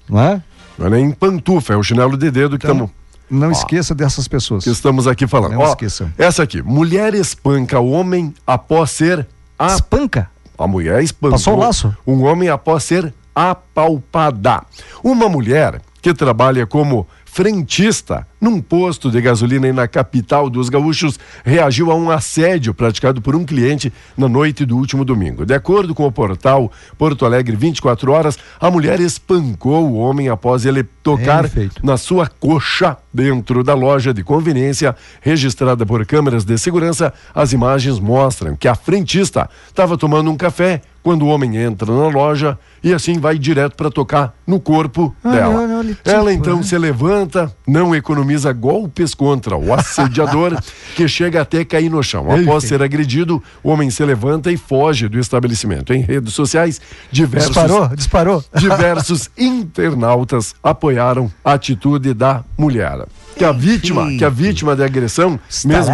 Não 0.10 0.22
é? 0.22 0.42
Não 0.80 0.88
é 0.88 0.89
nem 0.89 1.12
pantufa, 1.12 1.74
é 1.74 1.76
o 1.76 1.84
chinelo 1.84 2.18
de 2.18 2.32
dedo 2.32 2.58
que 2.58 2.66
Então, 2.66 2.76
estamos 2.86 2.92
não 3.30 3.50
Ó. 3.50 3.52
esqueça 3.52 3.94
dessas 3.94 4.26
pessoas. 4.26 4.64
que 4.64 4.70
estamos 4.70 5.06
aqui 5.06 5.28
falando. 5.28 5.52
Não 5.52 5.60
Ó, 5.62 5.68
esqueçam. 5.68 6.10
essa 6.18 6.44
aqui, 6.44 6.62
mulher 6.62 7.14
espanca 7.14 7.78
homem 7.82 8.34
após 8.48 8.92
ser 8.92 9.28
a 9.60 9.68
Espanca. 9.68 10.30
A 10.58 10.66
mulher 10.66 11.04
espancou 11.04 11.32
Passou 11.32 11.56
o 11.56 11.60
laço? 11.60 11.94
um 12.08 12.24
homem 12.24 12.48
após 12.48 12.86
ser 12.86 13.14
apalpada. 13.36 14.64
Uma 15.04 15.28
mulher 15.28 15.82
que 16.02 16.14
trabalha 16.14 16.66
como 16.66 17.06
frentista 17.34 18.28
num 18.42 18.60
posto 18.60 19.10
de 19.10 19.22
gasolina 19.22 19.72
na 19.72 19.88
capital 19.88 20.50
dos 20.50 20.68
gaúchos 20.68 21.18
reagiu 21.46 21.90
a 21.90 21.96
um 21.96 22.12
assédio 22.12 22.74
praticado 22.74 23.22
por 23.22 23.38
um 23.38 23.46
cliente 23.46 23.94
na 24.18 24.28
noite 24.28 24.66
do 24.66 24.76
último 24.76 25.06
domingo. 25.06 25.46
De 25.46 25.54
acordo 25.54 25.96
com 25.96 26.06
o 26.06 26.12
portal 26.12 26.70
Porto 26.98 27.26
Alegre 27.26 27.56
24 27.56 28.12
horas, 28.12 28.38
a 28.60 28.70
mulher 28.70 29.00
espancou 29.00 29.90
o 29.90 29.96
homem 29.96 30.28
após 30.28 30.66
ele 30.66 30.84
tocar 30.84 31.48
feito. 31.48 31.86
na 31.86 31.96
sua 31.96 32.28
coxa 32.28 32.98
dentro 33.14 33.64
da 33.64 33.74
loja 33.74 34.14
de 34.14 34.24
conveniência 34.24 34.94
registrada 35.22 35.86
por 35.86 36.06
câmeras 36.06 36.44
de 36.44 36.58
segurança. 36.58 37.14
As 37.34 37.54
imagens 37.54 37.98
mostram 37.98 38.58
que 38.58 38.68
a 38.68 38.76
frentista 38.76 39.50
estava 39.70 39.98
tomando 39.98 40.30
um 40.30 40.36
café 40.36 40.82
quando 41.04 41.24
o 41.24 41.28
homem 41.28 41.58
entra 41.58 41.91
na 41.91 42.08
loja 42.08 42.58
e 42.84 42.93
assim 42.93 43.20
vai 43.20 43.38
direto 43.38 43.76
para 43.76 43.89
tocar 43.89 44.34
no 44.45 44.60
corpo 44.60 45.16
Ah, 45.24 45.32
dela. 45.32 45.78
olha, 45.80 45.93
tipo, 45.93 46.10
Ela 46.10 46.34
então 46.34 46.58
né? 46.58 46.64
se 46.64 46.78
levanta, 46.78 47.52
não 47.68 47.95
economiza 47.95 48.52
golpes 48.54 49.14
contra 49.14 49.56
o 49.58 49.74
assediador, 49.74 50.58
que 50.95 51.08
chega 51.08 51.41
até 51.41 51.64
cair 51.66 51.89
no 51.89 52.02
chão. 52.04 52.26
Após 52.32 52.64
ser 52.66 52.82
agredido, 52.84 53.41
o 53.64 53.70
homem 53.70 53.89
se 53.89 54.04
levanta 54.04 54.52
e 54.52 54.58
foge 54.58 55.08
do 55.08 55.20
estabelecimento. 55.20 55.93
Em 55.93 56.02
redes 56.02 56.34
sociais, 56.34 56.82
diversos 57.12 57.52
Disparou, 57.52 57.88
disparou. 57.95 58.43
diversos 58.56 59.30
internautas 59.38 60.54
apoiaram 60.64 61.32
a 61.43 61.54
atitude 61.54 62.14
da 62.14 62.43
mulher. 62.58 63.06
Que 63.36 63.45
a 63.45 63.52
vítima, 63.52 64.08
que 64.18 64.24
a 64.26 64.30
vítima 64.30 64.76
da 64.76 64.86
agressão 64.86 65.39
mesmo 65.66 65.91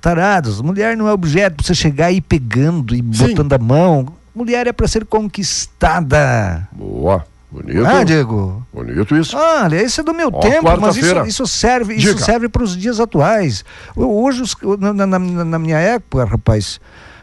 Tarados. 0.00 0.60
Mulher 0.60 0.96
não 0.96 1.06
é 1.08 1.12
objeto 1.12 1.56
pra 1.56 1.66
você 1.66 1.74
chegar 1.74 2.10
e 2.10 2.16
ir 2.16 2.20
pegando 2.22 2.94
e 2.94 2.98
Sim. 3.12 3.28
botando 3.28 3.52
a 3.52 3.58
mão. 3.58 4.06
Mulher 4.34 4.66
é 4.66 4.72
pra 4.72 4.86
ser 4.88 5.04
conquistada. 5.04 6.66
Boa, 6.72 7.26
bonito. 7.50 7.84
Ah, 7.86 8.02
Diego. 8.04 8.64
Bonito 8.72 9.14
isso. 9.16 9.36
Olha, 9.36 9.82
isso 9.82 10.00
é 10.00 10.04
do 10.04 10.14
meu 10.14 10.30
Ó, 10.32 10.40
tempo, 10.40 10.80
mas 10.80 10.96
isso, 10.96 11.20
isso 11.26 11.46
serve, 11.46 11.94
isso 11.94 12.16
serve 12.18 12.48
para 12.48 12.62
os 12.62 12.76
dias 12.76 13.00
atuais. 13.00 13.64
Hoje, 13.94 14.42
na, 14.78 14.92
na- 14.92 15.06
na- 15.18 15.44
na 15.44 15.58
minha 15.58 15.78
época, 15.78 16.24
rapaz, 16.24 16.80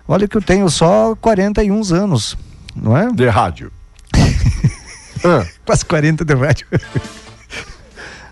olha 0.08 0.28
que 0.28 0.36
eu 0.38 0.42
tenho 0.42 0.70
só 0.70 1.16
41 1.20 1.82
anos, 1.96 2.38
não 2.76 2.96
é? 2.96 3.10
De 3.12 3.28
rádio. 3.30 3.72
ah, 5.24 5.46
Quase 5.66 5.86
40 5.86 6.24
de 6.26 6.34
rádio. 6.36 6.68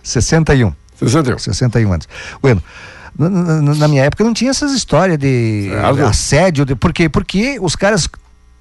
61. 0.03 0.73
61. 0.99 1.37
61 1.39 1.91
anos. 1.93 2.07
Bueno, 2.41 2.61
na, 3.17 3.29
na- 3.61 3.75
na 3.75 3.87
minha 3.87 4.03
época 4.03 4.23
não 4.23 4.33
tinha 4.33 4.51
essas 4.51 4.71
histórias 4.73 5.17
de 5.17 5.69
assédio. 6.07 6.65
De, 6.65 6.75
por 6.75 6.91
quê? 6.93 7.07
Porque 7.09 7.57
os 7.61 7.75
caras 7.75 8.07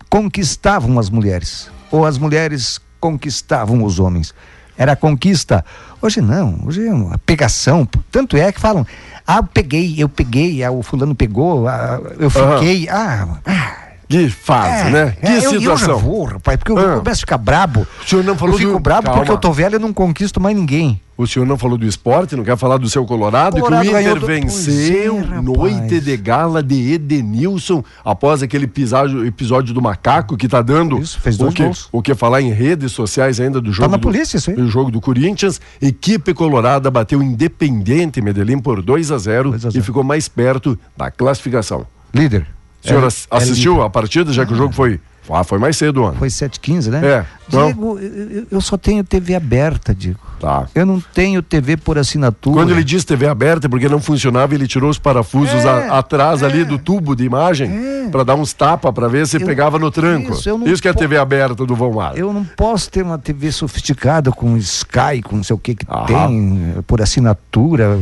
conquistavam 0.09 0.99
as 0.99 1.11
mulheres. 1.11 1.69
Ou 1.91 2.05
as 2.05 2.19
mulheres 2.19 2.81
conquistavam 3.01 3.83
os 3.85 3.99
homens. 3.99 4.35
Era 4.77 4.97
conquista. 4.97 5.65
Hoje 6.03 6.21
não, 6.21 6.61
hoje 6.65 6.87
é 6.87 6.93
uma 6.93 7.17
pegação. 7.19 7.87
Tanto 8.11 8.37
é 8.37 8.51
que 8.51 8.61
falam, 8.61 8.85
ah, 9.27 9.37
eu 9.39 9.45
peguei, 9.45 9.95
eu 9.99 10.09
peguei, 10.09 10.63
ah, 10.65 10.71
o 10.73 10.83
fulano 10.83 11.15
pegou, 11.15 11.69
ah, 11.69 12.01
eu 12.19 12.29
fiquei. 12.59 12.89
Ah, 12.89 13.39
ah, 13.47 13.74
Que 14.09 14.29
fase, 14.29 14.89
é, 14.89 14.91
né? 14.91 15.17
Que 15.21 15.27
é, 15.27 15.31
eu, 15.39 15.53
eu 15.55 15.61
já 15.61 15.77
situação. 15.77 15.99
vou, 15.99 16.25
rapaz, 16.25 16.57
porque 16.59 16.73
eu 16.73 16.79
Ah. 16.79 16.99
começo 16.99 17.19
a 17.19 17.21
ficar 17.21 17.39
brabo. 17.39 17.87
O 18.05 18.09
senhor 18.09 18.25
não 18.25 18.37
falou 18.37 18.55
eu 18.55 18.59
fico 18.59 18.73
do- 18.73 18.79
brabo 18.81 19.05
Calma. 19.05 19.19
porque 19.21 19.33
eu 19.33 19.39
tô 19.39 19.53
velho 19.53 19.77
e 19.77 19.79
não 19.79 19.93
conquisto 19.93 20.41
mais 20.41 20.55
ninguém. 20.57 21.01
O 21.17 21.29
senhor 21.29 21.47
não 21.47 21.57
falou 21.57 21.79
do 21.79 21.87
esporte, 21.87 22.35
não 22.35 22.43
quer 22.43 22.57
falar 22.59 22.77
do 22.77 22.89
seu 22.89 23.07
Colorado, 23.07 23.61
Colorado 23.61 23.89
que 23.89 23.95
o 23.95 24.01
Inter 24.01 24.19
do- 24.19 24.27
venceu 24.27 25.15
Pois 25.15 25.31
é, 25.33 25.41
noite 25.41 26.01
de 26.01 26.17
gala 26.17 26.61
de 26.61 26.93
Edenilson 26.93 27.85
após 28.05 28.43
aquele 28.43 28.65
episódio, 28.65 29.25
episódio 29.25 29.73
do 29.73 29.81
macaco 29.81 30.37
que 30.37 30.49
tá 30.49 30.61
dando 30.61 30.99
Isso, 30.99 31.21
fez 31.21 31.37
o 31.37 31.45
dois 31.45 31.55
que, 31.55 31.63
gols. 31.63 31.89
o 31.93 32.03
que 32.03 32.15
falar 32.17 32.43
em 32.43 32.51
redes 32.53 32.91
sociais 32.91 33.39
ainda 33.39 33.61
do 33.61 33.73
jogo 33.73 33.91
na 33.93 33.97
do, 33.97 34.01
polícia 34.03 34.37
isso 34.37 34.51
aí. 34.51 34.57
do 34.57 34.69
jogo 34.69 34.91
do 34.91 35.01
Corinthians. 35.01 35.61
Equipe 35.81 36.35
Colorada 36.35 36.91
bateu 36.91 37.23
Independente 37.23 38.21
Medellín 38.21 38.59
por 38.59 38.83
2 38.83 39.13
a 39.13 39.19
0 39.19 39.51
2 39.51 39.67
a 39.67 39.69
e 39.69 39.73
0. 39.73 39.85
ficou 39.85 40.03
mais 40.03 40.29
perto 40.29 40.77
da 40.97 41.13
classificação. 41.13 41.87
Líder. 42.13 42.45
O 42.85 42.89
senhor 42.89 43.03
É- 43.03 43.07
ass- 43.07 43.27
é 43.31 43.37
assistiu 43.37 43.73
líder. 43.75 43.87
a 43.87 43.91
partida, 43.91 44.33
já 44.33 44.45
que 44.45 44.53
o 44.53 44.57
jogo 44.57 44.75
foi, 44.75 45.01
ah, 45.31 45.43
foi 45.43 45.59
mais 45.59 45.77
cedo 45.77 46.03
ontem. 46.05 46.19
Foi 46.19 46.29
7h15, 46.29 46.91
né? 46.91 47.01
É, 47.05 47.25
então- 47.49 47.65
Diego, 47.67 47.99
eu, 47.99 48.47
eu- 48.51 48.61
só 48.61 48.77
tenho 48.77 49.03
TV 49.03 49.35
aberta, 49.35 49.95
Diego. 49.95 50.19
Tá. 50.39 50.67
Eu 50.75 50.85
não 50.85 51.01
tenho 51.01 51.41
TV 51.41 51.75
por 51.79 51.97
assinatura. 51.97 52.57
Quando 52.57 52.73
ele 52.73 52.85
disse 52.85 53.07
TV 53.07 53.27
aberta, 53.27 53.67
é 53.67 53.71
porque 53.71 53.89
não 53.89 53.99
funcionava, 54.01 54.55
ele 54.55 54.67
tirou 54.67 54.91
os 54.91 54.99
parafusos 54.99 55.65
É, 55.65 55.69
a- 55.69 55.99
atrás 55.99 56.43
é. 56.43 56.45
ali 56.47 56.65
do 56.67 56.77
tubo 56.79 57.17
de 57.17 57.25
imagem 57.25 57.71
É. 57.71 58.09
pra 58.11 58.23
dar 58.25 58.35
uns 58.35 58.53
tapas 58.53 58.93
pra 58.93 59.09
ver 59.09 59.27
se 59.27 59.39
Eu- 59.41 59.47
pegava 59.47 59.79
no 59.79 59.91
tranco. 59.91 60.33
isso, 60.33 60.51
Isso 60.67 60.83
que 60.83 60.89
é 60.89 60.91
a 60.91 60.95
TV 60.95 61.17
aberta 61.17 61.65
do 61.65 61.75
Valmar. 61.75 62.13
Eu 62.17 62.31
não 62.31 62.45
posso 62.45 62.91
ter 62.91 63.03
uma 63.03 63.17
TV 63.19 63.51
sofisticada 63.51 64.31
com 64.31 64.55
Sky, 64.59 65.23
com 65.25 65.37
não 65.37 65.43
sei 65.45 65.55
o 65.55 65.59
que 65.59 65.75
que 65.75 65.87
tem, 66.07 66.75
eh, 66.77 66.83
por 66.87 67.01
assinatura. 67.01 67.99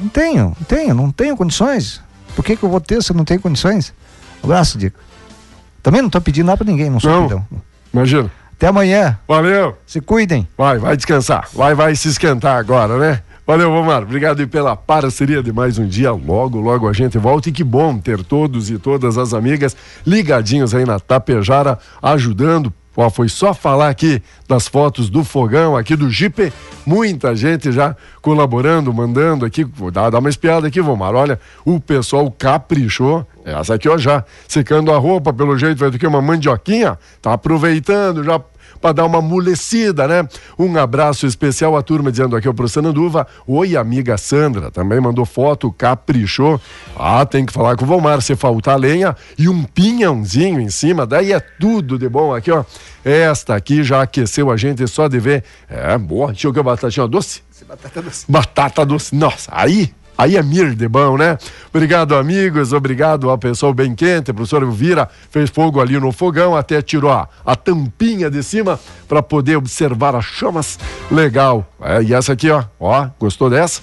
Não 0.00 0.08
tenho, 0.08 0.44
não 0.58 0.66
tenho, 0.66 0.94
não 0.94 1.10
tenho 1.12 1.36
condições. 1.36 2.00
Por 2.34 2.44
que, 2.44 2.56
que 2.56 2.62
eu 2.62 2.68
vou 2.68 2.80
ter 2.80 3.02
se 3.02 3.12
eu 3.12 3.16
não 3.16 3.24
tenho 3.24 3.40
condições? 3.40 3.92
Um 4.42 4.46
abraço, 4.46 4.78
Diego. 4.78 4.96
Também 5.82 6.00
não 6.02 6.10
tô 6.10 6.20
pedindo 6.20 6.46
nada 6.46 6.58
pra 6.58 6.66
ninguém, 6.66 6.88
não 6.90 7.00
sou 7.00 7.10
Não. 7.10 7.22
pidão. 7.28 7.46
Imagina. 7.92 8.30
Até 8.52 8.68
amanhã. 8.68 9.18
Valeu. 9.26 9.76
Se 9.86 10.00
cuidem. 10.00 10.46
Vai, 10.56 10.78
vai 10.78 10.96
descansar. 10.96 11.48
Vai, 11.52 11.74
vai 11.74 11.94
se 11.96 12.08
esquentar 12.08 12.56
agora, 12.56 12.96
né? 12.96 13.20
Valeu, 13.44 13.72
Valmar. 13.72 14.02
Obrigado 14.04 14.46
pela 14.46 14.76
parceria 14.76 15.42
de 15.42 15.52
mais 15.52 15.76
um 15.76 15.86
dia. 15.86 16.12
Logo, 16.12 16.60
logo 16.60 16.88
a 16.88 16.92
gente 16.92 17.18
volta. 17.18 17.48
E 17.48 17.52
que 17.52 17.64
bom 17.64 17.98
ter 17.98 18.22
todos 18.22 18.70
e 18.70 18.78
todas 18.78 19.18
as 19.18 19.34
amigas 19.34 19.76
ligadinhos 20.06 20.72
aí 20.74 20.84
na 20.86 21.00
Tapejara, 21.00 21.76
ajudando. 22.00 22.72
Ó, 22.96 23.08
foi 23.08 23.28
só 23.28 23.54
falar 23.54 23.88
aqui 23.88 24.22
das 24.46 24.68
fotos 24.68 25.08
do 25.08 25.24
fogão, 25.24 25.76
aqui 25.76 25.96
do 25.96 26.10
Jeep. 26.10 26.52
Muita 26.84 27.34
gente 27.34 27.72
já 27.72 27.96
colaborando, 28.20 28.92
mandando 28.92 29.46
aqui. 29.46 29.64
Vou 29.64 29.90
dar, 29.90 30.10
dar 30.10 30.18
uma 30.18 30.28
espiada 30.28 30.66
aqui, 30.66 30.80
Valmar. 30.80 31.14
Olha, 31.14 31.40
o 31.64 31.80
pessoal 31.80 32.30
caprichou. 32.30 33.26
Essa 33.44 33.74
aqui, 33.74 33.88
ó, 33.88 33.96
já 33.96 34.24
secando 34.46 34.92
a 34.92 34.98
roupa, 34.98 35.32
pelo 35.32 35.58
jeito, 35.58 35.78
vai 35.78 35.90
ter 35.90 35.98
que 35.98 36.06
uma 36.06 36.22
mandioquinha. 36.22 36.98
Tá 37.20 37.32
aproveitando 37.32 38.22
já 38.22 38.40
para 38.82 38.92
dar 38.92 39.06
uma 39.06 39.18
amolecida, 39.18 40.08
né? 40.08 40.28
Um 40.58 40.76
abraço 40.76 41.24
especial 41.24 41.76
à 41.76 41.82
turma 41.82 42.10
dizendo 42.10 42.34
aqui 42.34 42.48
ó, 42.48 42.52
pro 42.52 42.68
Sananduva. 42.68 43.26
Oi, 43.46 43.76
amiga 43.76 44.18
Sandra, 44.18 44.72
também 44.72 45.00
mandou 45.00 45.24
foto, 45.24 45.70
caprichou. 45.72 46.60
Ah, 46.96 47.24
tem 47.24 47.46
que 47.46 47.52
falar 47.52 47.76
com 47.76 47.84
o 47.84 47.88
Valmar, 47.88 48.20
se 48.20 48.34
faltar 48.34 48.78
lenha 48.78 49.16
e 49.38 49.48
um 49.48 49.62
pinhãozinho 49.62 50.60
em 50.60 50.68
cima, 50.68 51.06
daí 51.06 51.32
é 51.32 51.38
tudo 51.38 51.96
de 51.96 52.08
bom 52.08 52.34
aqui, 52.34 52.50
ó. 52.50 52.64
Esta 53.04 53.54
aqui 53.54 53.84
já 53.84 54.02
aqueceu 54.02 54.50
a 54.50 54.56
gente 54.56 54.86
só 54.88 55.06
de 55.06 55.20
ver. 55.20 55.44
É, 55.68 55.96
boa. 55.96 56.28
Deixa 56.28 56.48
eu 56.48 56.52
ver 56.52 56.60
a 56.60 56.64
batatinha 56.64 57.06
doce. 57.06 57.42
Batata 57.66 58.02
doce. 58.02 58.24
Batata 58.28 58.84
doce. 58.84 59.14
Nossa, 59.14 59.50
aí 59.54 59.92
Aí 60.16 60.36
é 60.36 60.42
mir 60.42 60.74
de 60.74 60.86
bom, 60.88 61.16
né? 61.16 61.38
Obrigado, 61.72 62.14
amigos. 62.14 62.72
Obrigado 62.72 63.30
ao 63.30 63.38
pessoal 63.38 63.72
bem 63.72 63.94
quente. 63.94 64.30
O 64.30 64.34
professor 64.34 64.62
Elvira 64.62 65.08
fez 65.30 65.50
fogo 65.50 65.80
ali 65.80 65.98
no 65.98 66.12
fogão, 66.12 66.54
até 66.54 66.80
tirou 66.82 67.10
a, 67.10 67.28
a 67.44 67.56
tampinha 67.56 68.30
de 68.30 68.42
cima 68.42 68.78
para 69.08 69.22
poder 69.22 69.56
observar 69.56 70.14
as 70.14 70.24
chamas. 70.24 70.78
Legal. 71.10 71.66
É, 71.80 72.02
e 72.02 72.14
essa 72.14 72.34
aqui, 72.34 72.50
ó. 72.50 72.64
Ó, 72.78 73.08
gostou 73.18 73.48
dessa? 73.48 73.80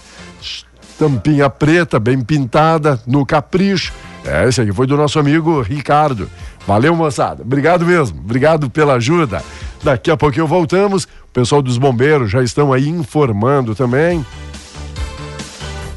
Tampinha 0.98 1.50
preta, 1.50 2.00
bem 2.00 2.22
pintada, 2.22 3.02
no 3.08 3.26
capricho. 3.26 3.92
É, 4.26 4.48
esse 4.48 4.62
aqui 4.62 4.72
foi 4.72 4.86
do 4.86 4.98
nosso 4.98 5.18
amigo 5.18 5.62
Ricardo. 5.62 6.30
Valeu, 6.68 6.96
moçada. 6.96 7.42
Obrigado 7.42 7.86
mesmo. 7.86 8.20
Obrigado 8.20 8.70
pela 8.70 8.94
ajuda. 8.94 9.42
Daqui 9.84 10.12
a 10.12 10.18
pouquinho 10.18 10.46
voltamos. 10.46 11.06
O 11.06 11.32
pessoal 11.34 11.62
dos 11.62 11.78
bombeiros 11.78 12.30
já 12.30 12.44
estão 12.44 12.72
aí 12.72 12.88
informando 12.88 13.74
também. 13.74 14.26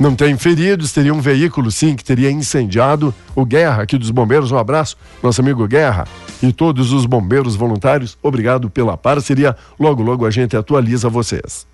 Não 0.03 0.16
tem 0.16 0.36
feridos, 0.36 0.90
teria 0.90 1.14
um 1.14 1.20
veículo 1.20 1.70
sim 1.70 1.94
que 1.94 2.03
teria 2.03 2.28
incendiado. 2.28 3.14
O 3.36 3.44
Guerra, 3.44 3.84
aqui 3.84 3.96
dos 3.96 4.11
bombeiros, 4.11 4.50
um 4.50 4.59
abraço, 4.59 4.96
nosso 5.22 5.40
amigo 5.40 5.64
Guerra 5.68 6.09
e 6.42 6.53
todos 6.53 6.92
os 6.92 7.07
bombeiros 7.07 7.55
voluntários, 7.55 8.18
obrigado 8.20 8.68
pela 8.68 8.96
parceria. 8.96 9.57
Logo, 9.78 10.03
logo 10.03 10.26
a 10.26 10.30
gente 10.32 10.57
atualiza 10.57 11.09
vocês. 11.09 11.68